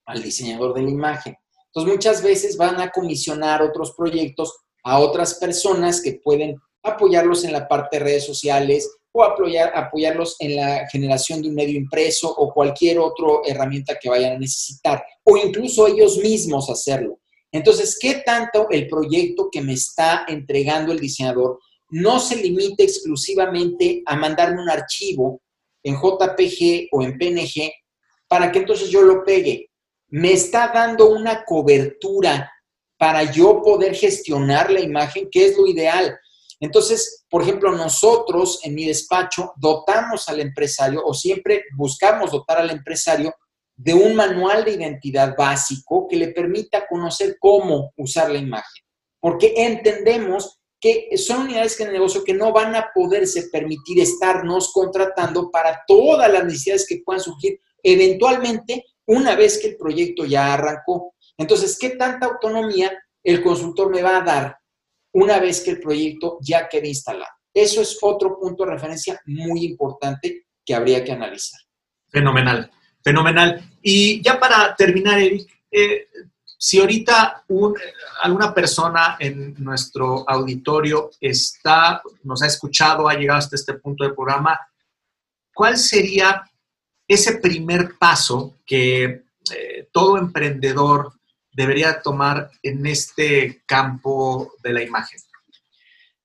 al 0.06 0.22
diseñador 0.22 0.74
de 0.74 0.82
la 0.82 0.90
imagen. 0.90 1.36
Entonces 1.66 1.92
muchas 1.92 2.22
veces 2.22 2.56
van 2.56 2.80
a 2.80 2.90
comisionar 2.90 3.62
otros 3.62 3.92
proyectos 3.92 4.56
a 4.82 4.98
otras 4.98 5.34
personas 5.34 6.00
que 6.00 6.20
pueden 6.24 6.56
apoyarlos 6.82 7.44
en 7.44 7.52
la 7.52 7.68
parte 7.68 7.98
de 7.98 8.04
redes 8.04 8.24
sociales, 8.24 8.90
o 9.12 9.24
apoyar, 9.24 9.72
apoyarlos 9.74 10.36
en 10.38 10.56
la 10.56 10.88
generación 10.88 11.42
de 11.42 11.48
un 11.48 11.54
medio 11.54 11.76
impreso 11.76 12.32
o 12.34 12.52
cualquier 12.52 12.98
otra 12.98 13.26
herramienta 13.46 13.98
que 14.00 14.08
vayan 14.08 14.36
a 14.36 14.38
necesitar, 14.38 15.04
o 15.24 15.36
incluso 15.36 15.86
ellos 15.86 16.18
mismos 16.18 16.70
hacerlo. 16.70 17.18
Entonces, 17.52 17.98
¿qué 18.00 18.22
tanto 18.26 18.68
el 18.70 18.88
proyecto 18.88 19.48
que 19.50 19.62
me 19.62 19.72
está 19.72 20.24
entregando 20.28 20.92
el 20.92 21.00
diseñador 21.00 21.58
no 21.90 22.20
se 22.20 22.36
limite 22.36 22.82
exclusivamente 22.82 24.02
a 24.04 24.16
mandarme 24.16 24.62
un 24.62 24.68
archivo 24.68 25.40
en 25.82 25.94
JPG 25.94 26.88
o 26.92 27.02
en 27.02 27.16
PNG 27.16 27.72
para 28.28 28.52
que 28.52 28.58
entonces 28.58 28.90
yo 28.90 29.02
lo 29.02 29.24
pegue? 29.24 29.70
Me 30.08 30.32
está 30.32 30.70
dando 30.72 31.10
una 31.10 31.44
cobertura 31.44 32.50
para 32.98 33.22
yo 33.22 33.62
poder 33.62 33.94
gestionar 33.94 34.70
la 34.70 34.80
imagen, 34.80 35.28
que 35.30 35.46
es 35.46 35.56
lo 35.56 35.66
ideal. 35.66 36.18
Entonces, 36.60 37.24
por 37.30 37.42
ejemplo, 37.42 37.70
nosotros 37.72 38.60
en 38.64 38.74
mi 38.74 38.84
despacho 38.84 39.52
dotamos 39.56 40.28
al 40.28 40.40
empresario 40.40 41.02
o 41.04 41.14
siempre 41.14 41.62
buscamos 41.76 42.32
dotar 42.32 42.58
al 42.58 42.70
empresario 42.70 43.32
de 43.78 43.94
un 43.94 44.14
manual 44.14 44.64
de 44.64 44.72
identidad 44.72 45.34
básico 45.34 46.06
que 46.06 46.16
le 46.16 46.28
permita 46.28 46.86
conocer 46.86 47.38
cómo 47.40 47.94
usar 47.96 48.30
la 48.30 48.38
imagen. 48.38 48.84
Porque 49.18 49.54
entendemos 49.56 50.58
que 50.78 51.16
son 51.16 51.46
unidades 51.46 51.78
de 51.78 51.90
negocio 51.90 52.22
que 52.22 52.34
no 52.34 52.52
van 52.52 52.76
a 52.76 52.90
poderse 52.94 53.48
permitir 53.50 54.00
estarnos 54.00 54.70
contratando 54.72 55.50
para 55.50 55.82
todas 55.86 56.30
las 56.30 56.44
necesidades 56.44 56.86
que 56.86 57.00
puedan 57.04 57.22
surgir 57.22 57.58
eventualmente 57.82 58.84
una 59.06 59.34
vez 59.34 59.58
que 59.58 59.68
el 59.68 59.76
proyecto 59.76 60.26
ya 60.26 60.52
arrancó. 60.52 61.14
Entonces, 61.38 61.78
¿qué 61.80 61.90
tanta 61.90 62.26
autonomía 62.26 62.92
el 63.22 63.42
consultor 63.42 63.90
me 63.90 64.02
va 64.02 64.18
a 64.18 64.22
dar 64.22 64.58
una 65.12 65.38
vez 65.38 65.60
que 65.62 65.72
el 65.72 65.80
proyecto 65.80 66.38
ya 66.40 66.68
quede 66.68 66.88
instalado. 66.88 67.30
Eso 67.52 67.80
es 67.80 67.98
otro 68.02 68.38
punto 68.38 68.64
de 68.64 68.72
referencia 68.72 69.20
muy 69.26 69.64
importante 69.64 70.46
que 70.64 70.74
habría 70.74 71.04
que 71.04 71.12
analizar. 71.12 71.60
Fenomenal, 72.08 72.70
fenomenal. 73.02 73.62
Y 73.82 74.22
ya 74.22 74.38
para 74.38 74.74
terminar, 74.74 75.18
Eric, 75.18 75.48
eh, 75.70 76.08
si 76.60 76.80
ahorita 76.80 77.44
alguna 78.22 78.52
persona 78.52 79.16
en 79.20 79.54
nuestro 79.62 80.28
auditorio 80.28 81.10
está, 81.20 82.02
nos 82.24 82.42
ha 82.42 82.46
escuchado, 82.46 83.08
ha 83.08 83.14
llegado 83.14 83.38
hasta 83.38 83.54
este 83.54 83.74
punto 83.74 84.02
del 84.02 84.14
programa, 84.14 84.58
¿cuál 85.54 85.76
sería 85.76 86.42
ese 87.06 87.36
primer 87.36 87.96
paso 87.96 88.56
que 88.66 89.04
eh, 89.04 89.88
todo 89.92 90.18
emprendedor 90.18 91.12
debería 91.52 92.02
tomar 92.02 92.50
en 92.62 92.84
este 92.86 93.62
campo 93.64 94.54
de 94.62 94.72
la 94.72 94.82
imagen? 94.82 95.20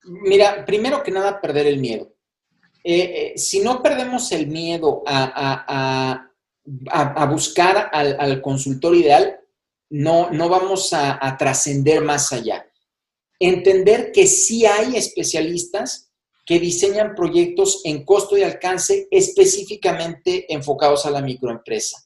Mira, 0.06 0.66
primero 0.66 1.04
que 1.04 1.12
nada, 1.12 1.40
perder 1.40 1.68
el 1.68 1.78
miedo. 1.78 2.14
Eh, 2.84 3.34
si 3.38 3.62
no 3.62 3.82
perdemos 3.82 4.32
el 4.34 4.48
miedo 4.48 5.04
a, 5.06 6.28
buscar 6.66 7.90
al, 7.92 8.42
consultor 8.42 8.96
ideal, 8.96 9.40
no, 9.90 10.32
no 10.32 10.50
vamos 10.50 10.94
a, 10.94 11.36
trascender 11.38 12.02
más 12.02 12.32
allá. 12.32 12.66
Entender 13.40 14.12
que 14.12 14.28
sí 14.28 14.66
hay 14.66 14.96
especialistas 14.96 16.12
que 16.46 16.60
diseñan 16.60 17.16
proyectos 17.16 17.82
en 17.86 18.04
costo 18.06 18.38
y 18.38 18.44
alcance 18.44 19.08
específicamente 19.12 20.52
enfocados 20.54 21.06
a 21.06 21.12
la 21.12 21.22
microempresa. 21.22 22.04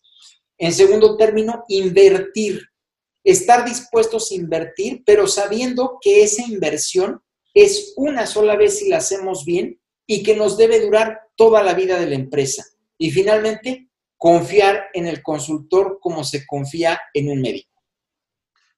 En 0.58 0.74
segundo 0.74 1.18
término, 1.18 1.64
invertir. 1.68 2.62
Estar 3.24 3.66
dispuestos 3.66 4.32
a 4.32 4.36
invertir, 4.36 5.04
pero 5.06 5.28
sabiendo 5.28 5.98
que 6.02 6.24
esa 6.24 6.44
inversión 6.44 7.22
es 7.54 7.94
una 7.98 8.26
sola 8.26 8.56
vez 8.56 8.80
si 8.80 8.90
la 8.90 8.98
hacemos 8.98 9.44
bien 9.44 9.80
y 10.06 10.24
que 10.24 10.36
nos 10.36 10.58
debe 10.58 10.80
durar 10.80 11.20
toda 11.36 11.64
la 11.64 11.74
vida 11.74 12.00
de 12.00 12.08
la 12.08 12.16
empresa. 12.16 12.66
Y 12.98 13.12
finalmente, 13.12 13.87
confiar 14.18 14.90
en 14.94 15.08
el 15.08 15.22
consultor 15.22 16.00
como 16.02 16.24
se 16.24 16.46
confía 16.46 17.00
en 17.14 17.30
un 17.30 17.42
médico. 17.42 17.82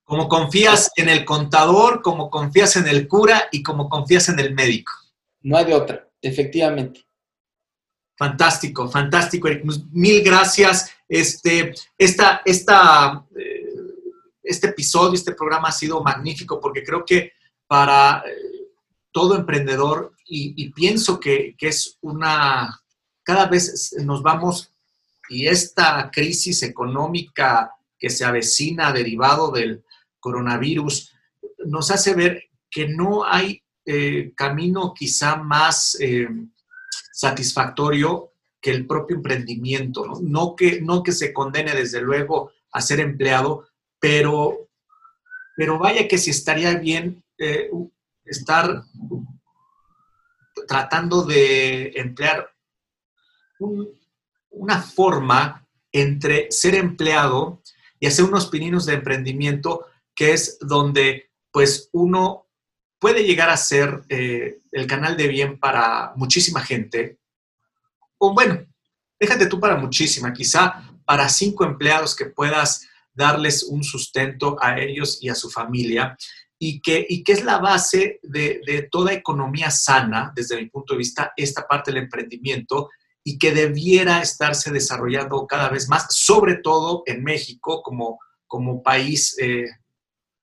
Como 0.04 0.28
confías 0.28 0.92
en 0.96 1.10
el 1.10 1.24
contador, 1.24 2.02
como 2.02 2.30
confías 2.30 2.76
en 2.76 2.88
el 2.88 3.08
cura 3.08 3.48
y 3.52 3.64
como 3.64 3.90
confías 3.90 4.30
en 4.30 4.40
el 4.40 4.54
médico. 4.54 4.92
No 5.42 5.58
hay 5.58 5.66
de 5.66 5.76
otra, 5.76 6.10
efectivamente. 6.22 7.06
Fantástico, 8.18 8.90
fantástico, 8.90 9.48
Eric. 9.48 9.64
Pues, 9.64 9.86
mil 9.92 10.22
gracias. 10.24 10.92
Este, 11.08 11.74
esta, 11.98 12.42
esta, 12.44 13.26
eh, 13.38 13.66
este 14.44 14.68
episodio, 14.68 15.14
este 15.14 15.34
programa 15.34 15.70
ha 15.70 15.72
sido 15.72 16.04
magnífico 16.04 16.60
porque 16.60 16.84
creo 16.84 17.06
que 17.06 17.32
para 17.66 18.24
eh, 18.28 18.60
todo 19.12 19.36
emprendedor 19.36 20.14
y, 20.32 20.70
pienso 20.72 21.20
que, 21.20 21.56
es 21.60 21.98
una, 22.02 22.80
cada 23.24 23.48
vez 23.48 23.96
nos 24.04 24.22
vamos 24.22 24.72
y 25.30 25.48
esta 25.48 26.10
crisis 26.12 26.64
económica 26.64 27.74
que 27.98 28.10
se 28.10 28.26
avecina 28.26 28.92
derivado 28.92 29.52
del 29.52 29.84
coronavirus 30.20 31.14
nos 31.66 31.92
hace 31.92 32.16
ver 32.16 32.44
que 32.70 32.88
no 32.88 33.24
hay 33.26 33.62
eh, 33.86 34.34
camino 34.36 34.94
quizá 34.94 35.36
más 35.36 35.98
eh, 36.00 36.28
satisfactorio 37.12 38.32
que 38.62 38.72
el 38.72 38.86
propio 38.86 39.18
emprendimiento, 39.18 40.06
¿no? 40.22 40.56
que, 40.56 40.82
no 40.82 41.02
que 41.04 41.12
se 41.12 41.34
condene 41.34 41.74
desde 41.74 42.02
luego 42.02 42.52
a 42.72 42.82
ser 42.82 43.00
empleado, 43.00 43.68
pero, 44.00 44.70
pero 45.56 45.80
vaya 45.80 46.08
que 46.08 46.18
si 46.18 46.32
estaría 46.32 46.76
bien 46.76 47.24
eh, 47.38 47.70
estar 48.26 48.84
tratando 50.68 51.24
de 51.24 51.92
emplear 51.96 52.52
una 54.50 54.82
forma 54.82 55.68
entre 55.92 56.52
ser 56.52 56.76
empleado 56.76 57.62
y 58.00 58.08
hacer 58.08 58.26
unos 58.26 58.48
pininos 58.48 58.86
de 58.86 58.94
emprendimiento, 58.94 59.86
que 60.16 60.34
es 60.34 60.58
donde 60.60 61.32
pues 61.52 61.90
uno 61.92 62.48
puede 63.00 63.24
llegar 63.24 63.50
a 63.50 63.58
ser 63.58 64.04
eh, 64.10 64.60
el 64.72 64.88
canal 64.88 65.18
de 65.18 65.28
bien 65.28 65.60
para 65.60 66.14
muchísima 66.16 66.62
gente, 66.62 67.20
o 68.18 68.34
bueno, 68.34 68.66
déjate 69.20 69.48
tú 69.48 69.60
para 69.60 69.78
muchísima, 69.78 70.34
quizá 70.34 70.84
para 71.06 71.30
cinco 71.30 71.64
empleados 71.66 72.16
que 72.16 72.26
puedas 72.26 72.88
darles 73.14 73.64
un 73.64 73.84
sustento 73.84 74.58
a 74.62 74.80
ellos 74.80 75.20
y 75.22 75.30
a 75.30 75.36
su 75.36 75.50
familia 75.50 76.18
y 76.60 76.82
que, 76.82 77.06
y 77.08 77.24
que 77.24 77.32
es 77.32 77.44
la 77.44 77.58
base 77.58 78.20
de, 78.22 78.88
toda 78.92 79.14
economía 79.14 79.72
sana, 79.72 80.32
desde 80.36 80.58
mi 80.58 80.70
punto 80.70 80.94
de 80.94 81.00
vista, 81.00 81.34
esta 81.36 81.66
parte 81.66 81.92
del 81.92 82.04
emprendimiento 82.04 82.90
y 83.24 83.38
que 83.38 83.52
debiera 83.52 84.22
estarse 84.22 84.72
desarrollando 84.72 85.46
cada 85.48 85.70
vez 85.70 85.90
más, 85.90 86.08
sobre 86.10 86.56
todo 86.56 87.04
en 87.06 87.24
México 87.24 87.82
como, 87.84 88.20
como 88.48 88.82
país 88.82 89.38
eh, 89.40 89.66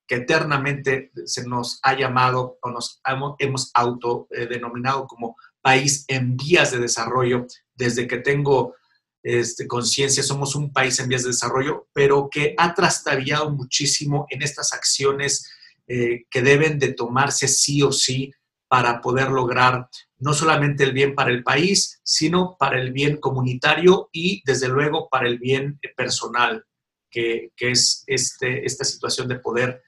que 0.06 0.16
eternamente 0.16 1.10
se 1.24 1.46
nos 1.46 1.80
ha 1.82 1.96
llamado 1.96 2.58
o 2.62 2.70
nos 2.70 3.00
hemos 3.38 3.70
autodenominado 3.74 5.06
como 5.06 5.36
país 5.60 6.04
en 6.06 6.36
vías 6.36 6.70
de 6.70 6.78
desarrollo. 6.78 7.46
Desde 7.74 8.06
que 8.06 8.18
tengo 8.18 8.74
este, 9.22 9.66
conciencia, 9.66 10.22
somos 10.22 10.54
un 10.54 10.72
país 10.72 10.98
en 11.00 11.08
vías 11.08 11.24
de 11.24 11.30
desarrollo, 11.30 11.88
pero 11.92 12.28
que 12.30 12.54
ha 12.56 12.72
trastabillado 12.74 13.50
muchísimo 13.50 14.26
en 14.30 14.42
estas 14.42 14.72
acciones 14.72 15.50
eh, 15.88 16.24
que 16.30 16.42
deben 16.42 16.78
de 16.78 16.92
tomarse 16.92 17.48
sí 17.48 17.82
o 17.82 17.90
sí 17.90 18.32
para 18.68 19.00
poder 19.00 19.30
lograr 19.30 19.88
no 20.18 20.32
solamente 20.32 20.84
el 20.84 20.92
bien 20.92 21.14
para 21.14 21.30
el 21.30 21.42
país, 21.42 22.00
sino 22.02 22.56
para 22.58 22.80
el 22.80 22.92
bien 22.92 23.18
comunitario 23.18 24.08
y 24.12 24.42
desde 24.44 24.68
luego 24.68 25.08
para 25.08 25.28
el 25.28 25.38
bien 25.38 25.78
personal, 25.96 26.64
que, 27.10 27.52
es 27.56 28.04
este, 28.06 28.66
esta 28.66 28.84
situación 28.84 29.28
de 29.28 29.38
poder 29.38 29.82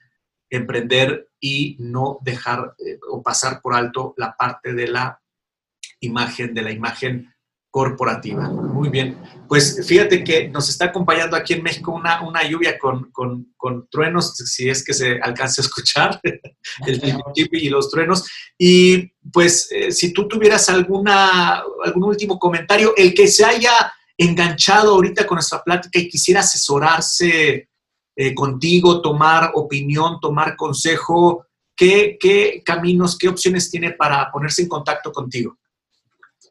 emprender 0.49 1.29
y 1.39 1.77
no 1.79 2.19
dejar 2.21 2.73
eh, 2.79 2.97
o 3.09 3.21
pasar 3.21 3.61
por 3.61 3.75
alto 3.75 4.13
la 4.17 4.35
parte 4.35 4.73
de 4.73 4.87
la 4.87 5.21
imagen, 5.99 6.53
de 6.53 6.61
la 6.61 6.71
imagen 6.71 7.33
corporativa. 7.71 8.49
Muy 8.49 8.89
bien. 8.89 9.17
Pues 9.47 9.85
fíjate 9.87 10.23
que 10.23 10.47
nos 10.49 10.69
está 10.69 10.85
acompañando 10.85 11.35
aquí 11.35 11.53
en 11.53 11.63
México 11.63 11.91
una, 11.91 12.21
una 12.21 12.43
lluvia 12.47 12.77
con, 12.79 13.11
truenos, 13.89 14.35
si 14.35 14.69
es 14.69 14.83
que 14.83 14.93
se 14.93 15.19
alcance 15.21 15.61
a 15.61 15.63
escuchar, 15.63 16.19
el 16.87 17.01
y 17.51 17.69
los 17.69 17.89
truenos. 17.89 18.25
Y 18.57 19.11
pues 19.31 19.71
eh, 19.71 19.91
si 19.91 20.13
tú 20.13 20.27
tuvieras 20.27 20.69
alguna, 20.69 21.63
algún 21.83 22.03
último 22.03 22.39
comentario, 22.39 22.93
el 22.97 23.13
que 23.13 23.27
se 23.27 23.45
haya 23.45 23.93
enganchado 24.17 24.95
ahorita 24.95 25.25
con 25.25 25.35
nuestra 25.35 25.63
plática 25.63 25.99
y 25.99 26.09
quisiera 26.09 26.41
asesorarse 26.41 27.69
eh, 28.15 28.35
contigo, 28.35 29.01
tomar 29.01 29.51
opinión, 29.53 30.19
tomar 30.19 30.55
consejo, 30.57 31.45
¿qué, 31.75 32.17
¿qué 32.19 32.61
caminos, 32.65 33.17
qué 33.17 33.29
opciones 33.29 33.71
tiene 33.71 33.91
para 33.91 34.29
ponerse 34.31 34.63
en 34.63 34.67
contacto 34.67 35.11
contigo? 35.11 35.58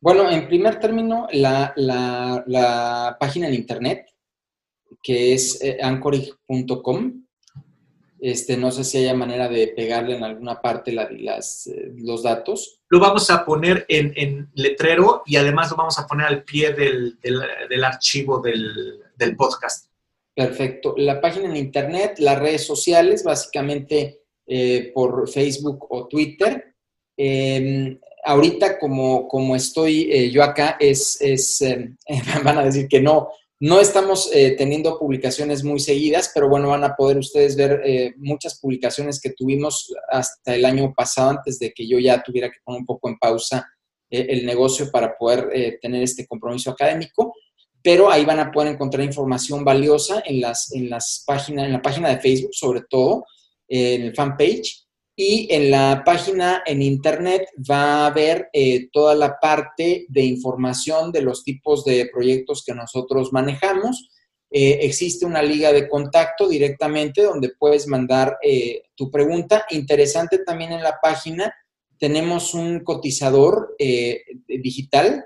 Bueno, 0.01 0.31
en 0.31 0.47
primer 0.47 0.79
término, 0.79 1.27
la, 1.33 3.17
página 3.19 3.49
en 3.49 3.55
internet, 3.55 4.07
que 5.03 5.35
es 5.35 5.63
eh, 5.63 5.79
anchorage.com. 5.83 7.25
Este, 8.21 8.57
no 8.57 8.73
sé 8.73 8.83
si 8.83 8.99
haya 8.99 9.15
manera 9.15 9.49
de 9.49 9.69
pegarle 9.69 10.17
en 10.17 10.25
alguna 10.25 10.61
parte 10.61 10.93
las, 10.93 11.69
eh, 11.69 11.93
los 11.97 12.23
datos. 12.23 12.81
Lo 12.89 12.99
vamos 12.99 13.31
a 13.31 13.45
poner 13.45 13.87
en, 13.89 14.51
letrero 14.55 15.23
y 15.25 15.37
además 15.37 15.71
lo 15.71 15.77
vamos 15.77 15.99
a 15.99 16.07
poner 16.07 16.27
al 16.27 16.43
pie 16.43 16.73
del, 16.73 17.85
archivo 17.85 18.41
del, 18.41 19.37
podcast. 19.37 19.87
Perfecto. 20.35 20.95
La 20.97 21.21
página 21.21 21.49
en 21.49 21.57
internet, 21.57 22.17
las 22.19 22.39
redes 22.39 22.65
sociales, 22.65 23.23
básicamente 23.23 24.23
eh, 24.47 24.91
por 24.95 25.29
Facebook 25.29 25.87
o 25.91 26.09
Twitter. 26.09 26.75
Em, 27.17 27.99
ahorita 28.25 28.79
como, 28.79 29.29
como 29.29 29.57
estoy 29.57 30.11
eh, 30.13 30.31
yo 30.31 30.43
acá, 30.43 30.77
es, 30.81 31.21
es 31.21 31.61
eh, 31.63 31.95
van 32.45 32.59
a 32.59 32.65
decir 32.65 32.89
que 32.89 33.01
no, 33.01 33.29
no 33.61 33.81
estamos 33.81 34.31
eh, 34.33 34.55
teniendo 34.57 34.99
publicaciones 34.99 35.65
muy 35.65 35.81
seguidas, 35.81 36.31
pero 36.35 36.49
bueno, 36.49 36.69
van 36.69 36.85
a 36.85 36.95
poder 36.95 37.19
ustedes 37.19 37.57
ver 37.57 38.15
muchas 38.19 38.61
publicaciones 38.61 39.21
que 39.21 39.31
tuvimos 39.31 39.93
hasta 40.11 40.55
el 40.55 40.65
año 40.65 40.95
pasado, 40.95 41.31
antes 41.31 41.59
de 41.59 41.73
que 41.73 41.87
yo 41.87 41.99
ya 41.99 42.23
tuviera 42.23 42.49
que 42.49 42.59
poner 42.65 42.81
un 42.81 42.87
poco 42.87 43.09
en 43.09 43.19
pausa 43.19 43.67
el 44.11 44.47
negocio 44.47 44.91
para 44.91 45.19
poder 45.19 45.79
tener 45.83 46.03
este 46.03 46.27
compromiso 46.27 46.71
académico. 46.71 47.35
Pero 47.83 48.11
ahí 48.11 48.25
van 48.25 48.39
a 48.39 48.51
poder 48.51 48.73
encontrar 48.73 49.05
información 49.05 49.65
valiosa 49.65 50.23
en, 50.25 50.41
las, 50.41 50.73
en, 50.73 50.89
las 50.89 51.25
páginas, 51.27 51.67
en 51.67 51.73
la 51.73 51.83
página 51.83 52.11
de 52.11 52.21
Facebook, 52.21 52.55
sobre 52.55 52.83
todo, 52.89 53.25
en 53.67 54.03
el 54.03 54.15
fanpage 54.15 54.88
y 55.21 55.49
en 55.53 55.73
la 55.73 56.05
página 56.07 56.63
en 56.65 56.81
internet 56.81 57.49
va 57.69 58.05
a 58.05 58.07
haber 58.07 58.51
eh, 58.53 58.89
toda 58.93 59.17
la 59.17 59.41
parte 59.41 60.07
de 60.09 60.23
información 60.23 61.11
de 61.11 61.23
los 61.23 61.43
tipos 61.43 61.85
de 61.85 62.09
proyectos 62.13 62.63
que 62.65 62.73
nosotros 62.73 63.33
manejamos. 63.33 64.11
Eh, 64.49 64.79
existe 64.83 65.27
una 65.27 65.43
liga 65.43 65.73
de 65.73 65.89
contacto 65.89 66.49
directamente 66.49 67.23
donde 67.25 67.51
puedes 67.59 67.89
mandar 67.89 68.39
eh, 68.45 68.83
tu 68.95 69.11
pregunta. 69.11 69.67
Interesante 69.71 70.39
también 70.45 70.71
en 70.71 70.85
la 70.85 71.01
página, 71.03 71.53
tenemos 71.99 72.55
un 72.55 72.85
cotizador 72.85 73.75
digital 74.47 75.25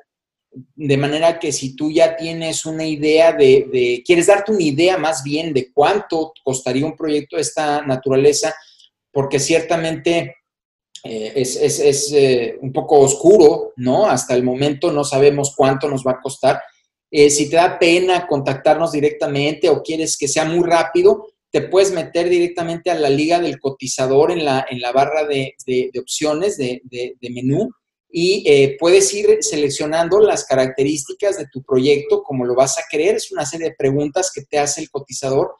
de 0.74 0.96
manera 0.96 1.38
que 1.38 1.52
si 1.52 1.76
tú 1.76 1.90
ya 1.90 2.16
tienes 2.16 2.64
una 2.64 2.86
idea 2.86 3.32
de, 3.32 4.02
quieres 4.06 4.26
darte 4.26 4.52
una 4.52 4.62
idea 4.62 4.96
más 4.96 5.22
bien 5.22 5.52
de 5.52 5.70
cuánto 5.70 6.32
costaría 6.42 6.86
un 6.86 6.96
proyecto 6.96 7.36
de 7.36 7.42
esta 7.42 7.82
naturaleza, 7.82 8.54
porque 9.12 9.38
ciertamente 9.38 10.36
eh, 11.04 11.32
es, 11.34 12.12
eh, 12.12 12.58
un 12.60 12.72
poco 12.72 13.00
oscuro, 13.00 13.72
¿no? 13.76 14.06
Hasta 14.06 14.34
el 14.34 14.44
momento 14.44 14.92
no 14.92 15.02
sabemos 15.02 15.52
cuánto 15.56 15.88
nos 15.88 16.04
va 16.06 16.12
a 16.12 16.20
costar. 16.20 16.60
Eh, 17.10 17.28
si 17.28 17.50
te 17.50 17.56
da 17.56 17.78
pena 17.78 18.26
contactarnos 18.26 18.92
directamente 18.92 19.68
o 19.68 19.82
quieres 19.82 20.16
que 20.16 20.28
sea 20.28 20.44
muy 20.44 20.64
rápido, 20.64 21.26
te 21.50 21.62
puedes 21.62 21.92
meter 21.92 22.28
directamente 22.28 22.90
a 22.90 22.94
la 22.94 23.10
liga 23.10 23.40
del 23.40 23.58
cotizador 23.58 24.30
en 24.30 24.44
la, 24.44 24.64
en 24.70 24.80
la 24.80 24.92
barra 24.92 25.26
de, 25.26 25.54
opciones 26.00 26.56
de, 26.56 26.80
menú 27.20 27.68
y 28.10 28.76
puedes 28.78 29.12
ir 29.12 29.38
seleccionando 29.40 30.20
las 30.20 30.46
características 30.46 31.36
de 31.36 31.46
tu 31.52 31.62
proyecto, 31.62 32.22
como 32.22 32.46
lo 32.46 32.54
vas 32.54 32.78
a 32.78 32.84
querer. 32.90 33.16
Es 33.16 33.30
una 33.32 33.44
serie 33.44 33.70
de 33.70 33.76
preguntas 33.76 34.30
que 34.34 34.42
te 34.42 34.58
hace 34.58 34.80
el 34.80 34.90
cotizador, 34.90 35.54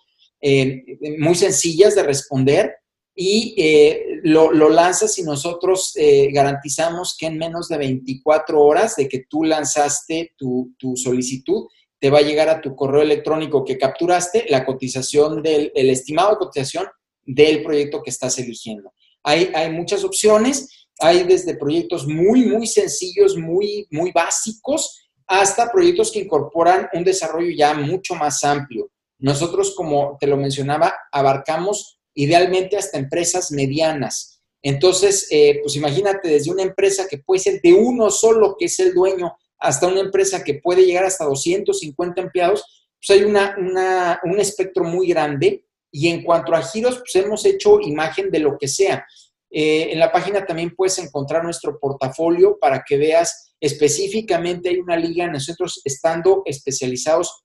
muy 1.19 1.35
sencillas 1.35 1.95
de 1.95 2.05
responder 2.05 2.75
y 3.15 3.55
eh, 3.59 4.21
lo, 4.23 4.51
lanzas 4.53 5.19
y 5.19 5.23
nosotros 5.23 5.93
eh, 5.97 6.31
garantizamos 6.33 7.15
que 7.19 7.27
en 7.27 7.39
menos 7.39 7.69
de 7.69 7.77
24 7.77 8.61
horas 8.61 8.97
de 8.97 9.09
que 9.09 9.25
tú 9.29 9.45
lanzaste 9.45 10.35
tu, 10.37 10.73
solicitud, 10.97 11.67
te 11.99 12.11
va 12.11 12.19
a 12.19 12.23
llegar 12.23 12.49
a 12.49 12.61
tu 12.61 12.75
correo 12.75 13.03
electrónico 13.03 13.65
que 13.65 13.79
capturaste 13.79 14.47
la 14.49 14.65
cotización 14.65 15.43
del 15.43 15.71
el 15.75 15.91
estimado 15.91 16.31
de 16.31 16.37
cotización 16.39 16.87
del 17.25 17.63
proyecto 17.63 18.03
que 18.03 18.11
estás 18.11 18.39
eligiendo. 18.39 18.93
Hay, 19.23 19.53
hay 19.55 19.71
muchas 19.71 20.03
opciones, 20.03 20.89
hay 20.99 21.23
desde 21.25 21.57
proyectos 21.57 22.07
muy, 22.07 22.47
muy 22.47 22.67
sencillos, 22.67 23.37
muy, 23.37 23.87
muy 23.91 24.11
básicos, 24.11 25.11
hasta 25.27 25.71
proyectos 25.71 26.11
que 26.11 26.21
incorporan 26.21 26.89
un 26.93 27.05
desarrollo 27.05 27.51
ya 27.57 27.75
mucho 27.75 28.15
más 28.15 28.43
amplio. 28.43 28.91
Nosotros, 29.19 29.75
como 29.77 30.17
te 30.19 30.27
lo 30.27 30.37
mencionaba, 30.37 30.93
abarcamos 31.13 32.01
idealmente 32.15 32.77
hasta 32.77 32.99
empresas 32.99 33.51
medianas. 33.51 34.43
Entonces, 34.63 35.27
eh, 35.31 35.59
pues 35.63 35.75
imagínate 35.77 36.29
desde 36.29 36.51
una 36.51 36.63
empresa 36.63 37.07
que 37.09 37.19
puede 37.19 37.41
ser 37.41 37.61
de 37.61 37.73
uno 37.73 38.11
solo, 38.11 38.57
que 38.59 38.67
es 38.67 38.79
el 38.79 38.95
dueño, 38.95 39.35
hasta 39.59 39.87
una 39.87 40.01
empresa 40.01 40.45
que 40.45 40.55
puede 40.55 40.85
llegar 40.85 41.05
hasta 41.05 41.25
250 41.25 42.21
empleados, 42.21 42.91
pues 43.05 43.19
hay 43.19 43.25
una, 43.25 44.21
un 44.25 44.39
espectro 44.39 44.85
muy 44.85 45.09
grande. 45.09 45.65
Y 45.91 46.09
en 46.09 46.23
cuanto 46.23 46.55
a 46.55 46.63
giros, 46.63 46.99
pues 46.99 47.15
hemos 47.17 47.45
hecho 47.45 47.81
imagen 47.81 48.31
de 48.31 48.39
lo 48.39 48.57
que 48.57 48.69
sea. 48.69 49.05
Eh, 49.51 49.93
en 49.93 49.99
la 49.99 50.11
página 50.11 50.47
también 50.47 50.75
puedes 50.75 50.99
encontrar 50.99 51.45
nuestro 51.45 51.79
portafolio 51.79 52.59
para 52.59 52.83
que 52.87 52.97
veas 52.97 53.55
específicamente, 53.61 54.71
hay 54.71 54.79
una 54.79 54.97
liga, 54.97 55.29
nosotros 55.29 55.83
estando 55.85 56.43
especializados 56.47 57.45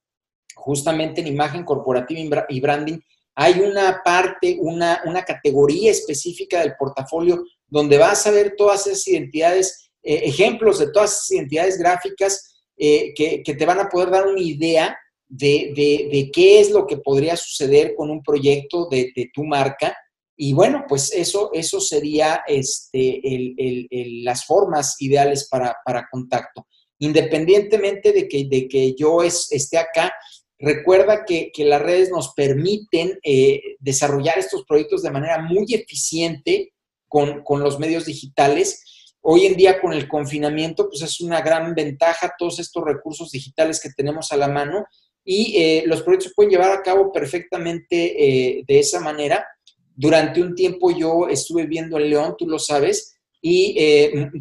justamente 0.55 1.21
en 1.21 1.27
imagen 1.27 1.63
corporativa 1.63 2.45
y 2.49 2.59
branding, 2.59 2.99
hay 3.39 3.59
una 3.59 4.01
parte, 4.03 4.57
una, 4.59 5.23
categoría 5.23 5.91
específica 5.91 6.59
del 6.59 6.73
portafolio 6.75 7.45
donde 7.67 7.99
vas 7.99 8.25
a 8.25 8.31
ver 8.31 8.55
todas 8.57 8.87
esas 8.87 9.07
identidades, 9.07 9.91
eh, 10.01 10.21
ejemplos 10.23 10.79
de 10.79 10.91
todas 10.91 11.11
esas 11.13 11.31
identidades 11.31 11.77
gráficas 11.77 12.63
eh, 12.75 13.13
que, 13.13 13.43
te 13.45 13.65
van 13.65 13.79
a 13.79 13.89
poder 13.89 14.09
dar 14.09 14.25
una 14.25 14.41
idea 14.41 14.97
de, 15.27 16.31
qué 16.33 16.59
es 16.59 16.71
lo 16.71 16.87
que 16.87 16.97
podría 16.97 17.37
suceder 17.37 17.93
con 17.95 18.09
un 18.09 18.23
proyecto 18.23 18.89
de, 18.89 19.13
tu 19.31 19.43
marca. 19.43 19.95
Y 20.35 20.53
bueno, 20.53 20.85
pues 20.87 21.13
eso, 21.13 21.51
eso 21.53 21.79
sería 21.79 22.41
este, 22.47 23.21
las 24.23 24.45
formas 24.45 24.95
ideales 24.99 25.47
para, 25.47 26.07
contacto. 26.09 26.65
Independientemente 26.97 28.13
de 28.13 28.27
que, 28.27 28.45
de 28.49 28.67
que 28.67 28.95
yo 28.95 29.21
esté 29.21 29.77
acá, 29.77 30.11
Recuerda 30.59 31.23
que, 31.23 31.51
las 31.59 31.81
redes 31.81 32.09
nos 32.09 32.33
permiten 32.33 33.19
eh, 33.23 33.61
desarrollar 33.79 34.39
estos 34.39 34.65
proyectos 34.65 35.03
de 35.03 35.11
manera 35.11 35.39
muy 35.39 35.65
eficiente 35.69 36.73
con, 37.07 37.43
los 37.47 37.77
medios 37.77 38.05
digitales. 38.05 39.13
Hoy 39.21 39.45
en 39.45 39.55
día 39.55 39.79
con 39.79 39.93
el 39.93 40.07
confinamiento, 40.07 40.89
pues 40.89 41.03
es 41.03 41.21
una 41.21 41.41
gran 41.41 41.75
ventaja 41.75 42.33
todos 42.37 42.59
estos 42.59 42.83
recursos 42.83 43.31
digitales 43.31 43.79
que 43.79 43.91
tenemos 43.95 44.31
a 44.31 44.37
la 44.37 44.47
mano 44.47 44.85
y 45.23 45.57
eh, 45.57 45.83
los 45.85 46.01
proyectos 46.01 46.29
se 46.29 46.35
pueden 46.35 46.51
llevar 46.51 46.71
a 46.71 46.81
cabo 46.81 47.11
perfectamente 47.11 48.23
eh, 48.57 48.63
de 48.67 48.79
esa 48.79 48.99
manera. 48.99 49.45
Durante 49.93 50.41
un 50.41 50.55
tiempo 50.55 50.89
yo 50.89 51.27
estuve 51.27 51.65
viendo 51.65 51.97
en 51.97 52.09
León, 52.09 52.35
tú 52.37 52.47
lo 52.47 52.57
sabes, 52.57 53.15
y 53.39 53.77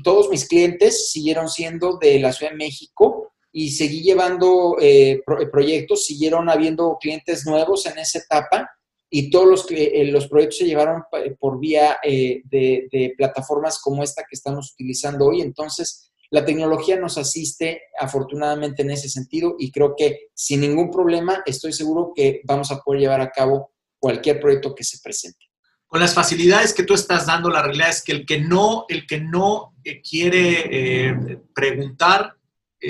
todos 0.03 0.31
mis 0.31 0.49
clientes 0.49 1.11
siguieron 1.11 1.49
siendo 1.49 1.99
de 1.99 2.19
la 2.19 2.33
Ciudad 2.33 2.53
de 2.53 2.59
México 2.59 3.35
y 3.59 3.71
seguí 3.71 4.03
llevando 4.03 4.77
eh, 4.79 5.23
proyectos, 5.51 6.05
siguieron 6.05 6.51
habiendo 6.51 6.99
clientes 7.01 7.47
nuevos 7.47 7.87
en 7.87 7.97
esa 7.97 8.19
etapa 8.19 8.71
y 9.09 9.31
todos 9.31 9.47
los, 9.47 9.67
eh, 9.71 10.05
los 10.13 10.29
proyectos 10.29 10.59
se 10.59 10.67
llevaron 10.67 11.05
por 11.41 11.59
vía 11.59 11.97
eh, 12.03 12.43
de, 12.45 13.15
plataformas 13.17 13.79
como 13.79 14.03
esta 14.03 14.25
que 14.25 14.35
estamos 14.37 14.73
utilizando 14.75 15.29
hoy. 15.29 15.41
Entonces, 15.41 16.13
la 16.31 16.45
tecnología 16.45 17.01
nos 17.01 17.17
asiste 17.17 17.81
afortunadamente 17.99 18.83
en 18.83 18.91
ese 18.91 19.09
sentido 19.09 19.57
y 19.59 19.73
creo 19.73 19.95
que 19.97 20.29
sin 20.35 20.61
ningún 20.61 20.91
problema 20.91 21.43
estoy 21.47 21.73
seguro 21.73 22.13
que 22.15 22.43
vamos 22.45 22.71
a 22.71 22.81
poder 22.83 23.01
llevar 23.01 23.23
a 23.23 23.31
cabo 23.31 23.71
cualquier 23.99 24.39
proyecto 24.39 24.75
que 24.75 24.85
se 24.85 24.99
presente. 25.03 25.47
Con 25.87 26.01
las 26.01 26.13
facilidades 26.13 26.75
que 26.75 26.83
tú 26.83 26.93
estás 26.93 27.25
dando, 27.25 27.49
la 27.49 27.63
realidad 27.63 27.89
es 27.89 28.05
que 28.05 28.13
el 28.13 28.27
que 28.27 28.39
no, 28.39 28.85
el 28.91 29.07
que 29.07 29.19
no 29.19 29.73
quiere 30.03 31.41
preguntar 31.55 32.36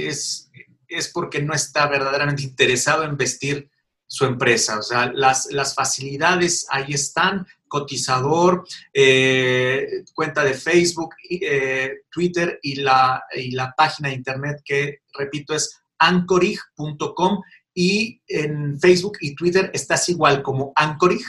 es, 0.04 0.50
es 0.88 1.08
porque 1.08 1.42
no 1.42 1.54
está 1.54 1.86
verdaderamente 1.86 2.42
interesado 2.42 3.04
en 3.04 3.16
vestir 3.16 3.70
su 4.06 4.24
empresa. 4.24 4.78
O 4.78 4.82
sea, 4.82 5.12
las, 5.12 5.48
las 5.50 5.74
facilidades 5.74 6.66
ahí 6.70 6.92
están, 6.92 7.46
cotizador, 7.68 8.66
eh, 8.92 10.04
cuenta 10.14 10.44
de 10.44 10.54
Facebook, 10.54 11.14
eh, 11.28 12.02
Twitter 12.10 12.58
y 12.62 12.76
la, 12.76 13.24
y 13.34 13.50
la 13.52 13.74
página 13.76 14.08
de 14.08 14.14
internet 14.14 14.60
que, 14.64 15.00
repito, 15.18 15.54
es 15.54 15.80
ancorig.com 15.98 17.42
y 17.74 18.20
en 18.28 18.78
Facebook 18.80 19.18
y 19.20 19.34
Twitter 19.34 19.70
estás 19.74 20.08
igual 20.08 20.42
como 20.42 20.72
Ancorig. 20.76 21.24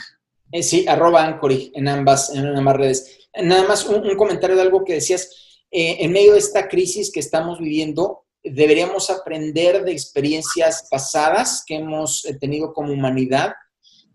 Eh, 0.52 0.62
sí, 0.62 0.86
arroba 0.88 1.24
Ancorig 1.24 1.72
en 1.74 1.88
ambas, 1.88 2.30
en 2.34 2.46
ambas 2.46 2.76
redes. 2.76 3.18
Nada 3.42 3.66
más 3.66 3.84
un, 3.84 4.06
un 4.06 4.16
comentario 4.16 4.56
de 4.56 4.62
algo 4.62 4.84
que 4.84 4.94
decías. 4.94 5.30
en 5.70 6.10
medio 6.12 6.32
de 6.32 6.38
esta 6.38 6.66
crisis 6.66 7.12
que 7.12 7.20
estamos 7.20 7.58
viviendo, 7.58 8.24
deberíamos 8.52 9.10
aprender 9.10 9.84
de 9.84 9.92
experiencias 9.92 10.86
pasadas 10.90 11.62
que 11.66 11.76
hemos 11.76 12.24
eh, 12.24 12.34
tenido 12.34 12.72
como 12.72 12.92
humanidad. 12.92 13.52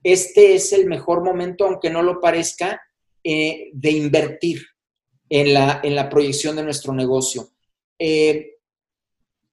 Este 0.04 0.56
es 0.56 0.74
el 0.74 0.88
mejor 0.88 1.24
momento, 1.24 1.66
aunque 1.66 1.90
no 1.90 2.02
lo 2.02 2.20
parezca, 2.20 2.82
eh, 3.24 3.70
de 3.74 3.92
invertir 3.92 4.66
en 5.30 5.54
la, 5.54 5.80
en 5.84 5.96
la, 5.96 6.10
proyección 6.10 6.56
de 6.56 6.64
nuestro 6.64 6.94
negocio. 6.94 7.50
Eh, 7.98 8.58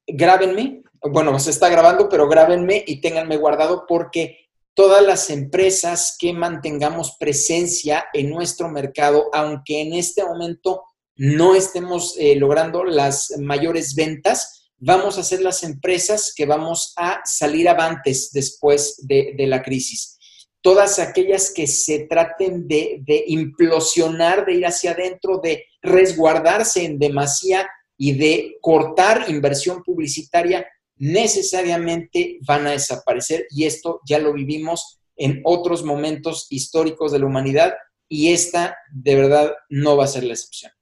grábenme, 0.07 0.83
bueno, 1.03 1.39
se 1.39 1.51
está 1.51 1.69
grabando, 1.69 2.09
pero 2.09 2.29
grábenme 2.29 2.85
y 2.87 3.01
ténganme 3.01 3.37
guardado 3.37 3.85
porque 3.87 4.49
todas 4.75 5.05
las 5.05 5.31
empresas 5.31 6.17
que 6.19 6.33
mantengamos 6.33 7.17
presencia 7.19 8.07
en 8.13 8.31
nuestro 8.31 8.69
mercado, 8.69 9.31
aunque 9.33 9.83
en 9.83 9.95
este 9.95 10.25
momento 10.25 10.83
no 11.17 11.55
estemos 11.55 12.17
logrando 12.37 12.85
las 12.85 13.35
mayores 13.39 13.95
ventas, 13.95 14.60
vamos 14.81 15.19
a 15.19 15.23
ser 15.23 15.43
las 15.43 15.63
empresas 15.63 16.33
que 16.35 16.47
vamos 16.47 16.95
a 16.97 17.21
salir 17.25 17.69
avantes 17.69 18.31
después 18.33 18.97
de, 19.07 19.35
la 19.47 19.63
crisis. 19.63 20.19
Todas 20.63 20.99
aquellas 20.99 21.53
que 21.53 21.67
se 21.67 22.07
traten 22.07 22.67
de, 22.67 23.03
implosionar, 23.29 24.47
de 24.47 24.55
ir 24.55 24.67
hacia 24.67 24.93
adentro, 24.93 25.39
de 25.43 25.65
resguardarse 25.83 26.85
en 26.85 26.99
demasía 26.99 27.69
y 27.97 28.13
de 28.13 28.57
cortar 28.61 29.27
inversión 29.29 29.83
publicitaria, 29.83 30.67
necesariamente 30.97 32.39
van 32.47 32.67
a 32.67 32.73
desaparecer. 32.73 33.47
Y 33.51 33.65
esto 33.65 34.01
ya 34.07 34.19
lo 34.19 34.33
vivimos 34.33 35.01
en 35.17 35.43
otros 35.45 35.85
momentos 35.85 36.47
históricos 36.51 37.13
de 37.13 37.19
la 37.19 37.27
humanidad 37.27 37.75
y 38.09 38.33
esta 38.33 38.77
de 38.91 39.15
verdad 39.15 39.53
no 39.69 39.97
va 39.97 40.05
a 40.05 40.09
ser 40.09 40.25
la 40.25 40.33
excepción. 40.33 40.73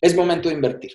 Es 0.00 0.16
momento 0.16 0.48
de 0.48 0.56
invertir. 0.56 0.92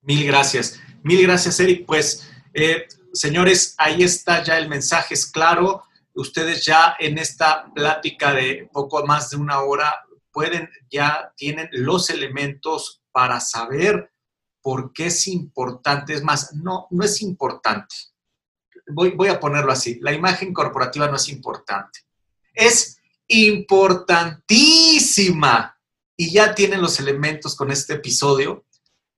Mil 0.00 0.26
gracias. 0.26 0.80
Mil 1.04 1.22
gracias, 1.22 1.60
Eric. 1.60 1.86
Pues, 1.86 2.28
eh, 2.54 2.88
señores, 3.12 3.74
ahí 3.76 4.02
está 4.02 4.42
ya 4.42 4.56
el 4.56 4.70
mensaje, 4.70 5.12
es 5.12 5.26
claro. 5.26 5.82
Ustedes 6.14 6.64
ya 6.64 6.96
en 6.98 7.18
esta 7.18 7.70
plática 7.74 8.32
de 8.32 8.70
poco 8.72 9.04
más 9.04 9.28
de 9.28 9.36
una 9.36 9.60
hora 9.60 10.02
pueden, 10.32 10.70
ya 10.90 11.30
tienen 11.36 11.68
los 11.72 12.08
elementos 12.08 13.02
para 13.12 13.38
saber 13.38 14.14
por 14.62 14.94
qué 14.94 15.08
es 15.08 15.26
importante. 15.26 16.14
Es 16.14 16.22
más, 16.22 16.54
no, 16.54 16.86
no 16.90 17.04
es 17.04 17.20
importante. 17.20 17.94
Voy, 18.86 19.10
voy 19.10 19.28
a 19.28 19.38
ponerlo 19.38 19.72
así. 19.72 19.98
La 20.00 20.14
imagen 20.14 20.54
corporativa 20.54 21.06
no 21.06 21.16
es 21.16 21.28
importante. 21.28 22.00
Es 22.54 22.96
importantísima. 23.28 25.78
Y 26.16 26.32
ya 26.32 26.54
tienen 26.54 26.80
los 26.80 26.98
elementos 26.98 27.54
con 27.56 27.70
este 27.70 27.92
episodio 27.92 28.64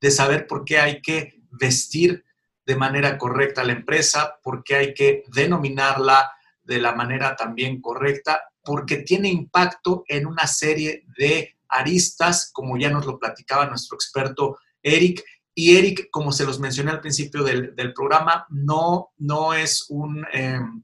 de 0.00 0.10
saber 0.10 0.48
por 0.48 0.64
qué 0.64 0.80
hay 0.80 1.00
que 1.00 1.35
vestir 1.58 2.24
de 2.64 2.76
manera 2.76 3.16
correcta 3.16 3.64
la 3.64 3.72
empresa, 3.72 4.38
porque 4.42 4.74
hay 4.74 4.94
que 4.94 5.22
denominarla 5.28 6.30
de 6.62 6.80
la 6.80 6.94
manera 6.94 7.36
también 7.36 7.80
correcta, 7.80 8.40
porque 8.64 8.98
tiene 8.98 9.28
impacto 9.28 10.04
en 10.08 10.26
una 10.26 10.46
serie 10.48 11.04
de 11.16 11.56
aristas, 11.68 12.50
como 12.52 12.76
ya 12.76 12.90
nos 12.90 13.06
lo 13.06 13.18
platicaba 13.18 13.66
nuestro 13.66 13.94
experto 13.94 14.58
Eric. 14.82 15.22
Y 15.54 15.76
Eric, 15.76 16.08
como 16.10 16.32
se 16.32 16.44
los 16.44 16.58
mencioné 16.58 16.90
al 16.90 17.00
principio 17.00 17.44
del, 17.44 17.92
programa, 17.94 18.46
no, 18.50 19.10
no 19.18 19.54
es 19.54 19.86
un, 19.88 20.26
em, 20.32 20.82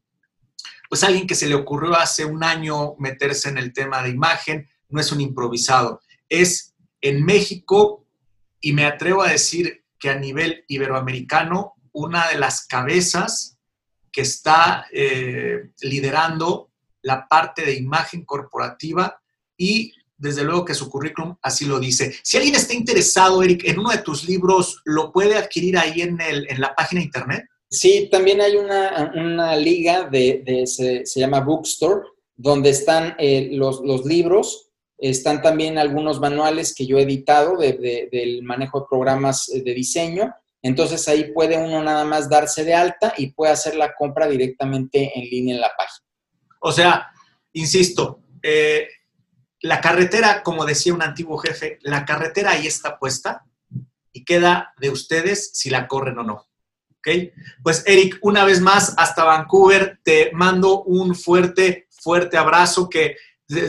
pues 0.89 1.03
alguien 1.03 1.27
que 1.27 1.35
se 1.35 1.49
le 1.49 1.55
ocurrió 1.55 1.97
hace 1.97 2.25
un 2.25 2.45
año 2.45 2.95
meterse 2.99 3.49
en 3.49 3.59
el 3.59 3.73
tema 3.73 4.03
de 4.03 4.11
imagen, 4.11 4.69
no 4.89 5.01
es 5.01 5.11
un 5.11 5.21
improvisado. 5.21 6.01
Es 6.29 6.75
en 7.01 7.25
México, 7.25 8.07
y 8.61 8.73
me 8.73 8.87
atrevo 8.87 9.23
a 9.23 9.31
decir 9.31 9.82
que 10.03 10.11
a 10.11 10.17
nivel 10.17 10.65
iberoamericano, 10.67 11.75
una 11.93 12.27
de 12.27 12.37
las 12.37 12.67
cabezas 12.67 13.57
que 14.11 14.23
está 14.23 14.87
eh, 14.93 15.71
liderando 15.81 16.73
la 17.03 17.29
parte 17.29 17.65
de 17.65 17.77
imagen 17.77 18.25
corporativa 18.25 19.23
y 19.57 19.93
desde 20.17 20.43
luego 20.43 20.65
que 20.65 20.75
su 20.75 20.91
currículum 20.91 21.37
así 21.41 21.67
lo 21.67 21.79
dice. 21.79 22.17
Si 22.25 22.37
alguien 22.37 22.57
está 22.57 22.75
interesado, 22.75 23.45
Eric, 23.45 23.63
en 23.65 23.79
uno 23.79 23.91
de 23.91 23.99
tus 23.99 24.25
libros, 24.29 24.83
¿lo 24.85 25.13
puede 25.13 25.37
adquirir 25.37 25.79
ahí 25.79 26.01
en, 26.01 26.21
el, 26.21 26.51
en 26.51 26.61
la 26.61 26.75
página 26.75 27.01
de 27.01 27.07
internet? 27.07 27.45
Sí, 27.71 28.09
también 28.11 28.41
hay 28.41 28.57
una, 28.57 29.55
liga 29.55 30.09
de, 30.11 30.65
se, 30.67 31.05
llama 31.21 31.41
Bookstore, 31.41 32.07
donde 32.35 32.71
están 32.71 33.15
eh, 33.21 33.51
los, 33.53 33.81
los, 33.85 34.05
libros, 34.05 34.72
están 35.11 35.43
también 35.43 35.79
algunos 35.79 36.21
manuales 36.21 36.73
que 36.75 36.87
yo 36.87 36.97
he 36.97 37.03
editado 37.03 37.57
del 37.57 38.43
manejo 38.45 38.81
de 38.81 38.87
programas 38.89 39.49
eh, 39.49 39.61
de 39.63 39.75
diseño. 39.75 40.33
Entonces 40.63 41.09
ahí 41.09 41.33
puede 41.33 41.59
uno 41.59 41.83
nada 41.83 42.05
más 42.05 42.31
darse 42.31 42.65
de 42.65 42.75
alta 42.75 43.13
y 43.17 43.33
puede 43.33 43.53
hacer 43.53 43.75
la 43.75 43.95
compra 43.95 44.29
directamente 44.29 45.11
en 45.19 45.29
línea 45.29 45.57
en 45.57 45.61
la 45.61 45.73
página. 45.77 46.07
O 46.61 46.71
sea, 46.71 47.09
insisto, 47.53 48.21
eh, 48.45 48.87
la 49.61 49.81
carretera, 49.81 50.45
como 50.45 50.65
decía 50.65 50.95
un 50.95 51.03
antiguo 51.03 51.37
jefe, 51.37 51.79
la 51.83 52.05
carretera 52.05 52.53
ahí 52.53 52.69
está 52.69 52.97
puesta 52.97 53.45
y 54.13 54.25
queda 54.25 54.73
de 54.79 54.91
ustedes 54.91 55.51
si 55.53 55.69
la 55.69 55.89
corren 55.89 56.19
o 56.19 56.23
no. 56.23 56.47
¿Ok? 56.99 57.33
Pues 57.65 57.83
Eric, 57.89 58.19
una 58.23 58.45
vez 58.45 58.61
más, 58.61 58.95
hasta 58.97 59.25
Vancouver, 59.25 59.99
te 60.05 60.31
mando 60.33 60.85
un 60.85 61.17
fuerte, 61.17 61.89
fuerte 61.91 62.37
abrazo 62.37 62.89
que 62.89 63.17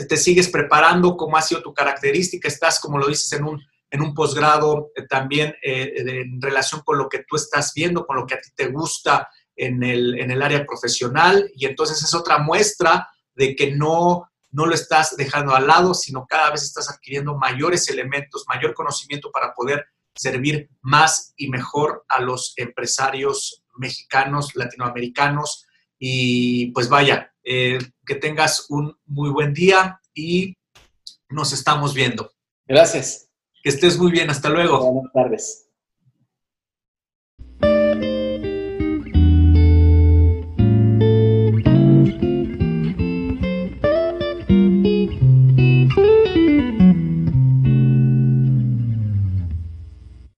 te 0.08 0.16
sigues 0.16 0.48
preparando 0.48 1.16
como 1.16 1.36
ha 1.36 1.42
sido 1.42 1.62
tu 1.62 1.74
característica, 1.74 2.48
estás, 2.48 2.80
como 2.80 2.98
lo 2.98 3.06
dices, 3.06 3.32
en 3.32 3.44
un, 3.44 3.62
en 3.90 4.02
un 4.02 4.14
posgrado 4.14 4.90
eh, 4.94 5.06
también 5.08 5.54
eh, 5.62 5.92
en 5.96 6.40
relación 6.40 6.82
con 6.84 6.98
lo 6.98 7.08
que 7.08 7.24
tú 7.28 7.36
estás 7.36 7.72
viendo, 7.74 8.06
con 8.06 8.16
lo 8.16 8.26
que 8.26 8.34
a 8.34 8.40
ti 8.40 8.50
te 8.54 8.68
gusta 8.68 9.28
en 9.56 9.82
el, 9.82 10.18
en 10.18 10.30
el 10.30 10.42
área 10.42 10.64
profesional 10.66 11.50
y 11.54 11.66
entonces 11.66 12.02
es 12.02 12.14
otra 12.14 12.38
muestra 12.38 13.08
de 13.34 13.54
que 13.54 13.72
no 13.72 14.28
no 14.54 14.66
lo 14.66 14.74
estás 14.74 15.16
dejando 15.16 15.52
al 15.52 15.66
lado, 15.66 15.94
sino 15.94 16.26
cada 16.28 16.50
vez 16.52 16.62
estás 16.62 16.88
adquiriendo 16.88 17.36
mayores 17.36 17.88
elementos, 17.88 18.44
mayor 18.46 18.72
conocimiento 18.72 19.32
para 19.32 19.52
poder 19.52 19.84
servir 20.14 20.70
más 20.80 21.34
y 21.36 21.48
mejor 21.48 22.04
a 22.08 22.20
los 22.20 22.54
empresarios 22.56 23.64
mexicanos, 23.76 24.54
latinoamericanos. 24.54 25.66
Y 25.98 26.70
pues 26.70 26.88
vaya, 26.88 27.33
eh, 27.44 27.78
que 28.06 28.14
tengas 28.14 28.66
un 28.70 28.96
muy 29.06 29.30
buen 29.30 29.52
día 29.52 30.00
y 30.14 30.56
nos 31.28 31.52
estamos 31.52 31.94
viendo. 31.94 32.30
Gracias. 32.66 33.28
Que 33.62 33.70
estés 33.70 33.98
muy 33.98 34.10
bien. 34.10 34.30
Hasta 34.30 34.48
luego. 34.48 34.92
Buenas 34.92 35.12
tardes. 35.12 35.63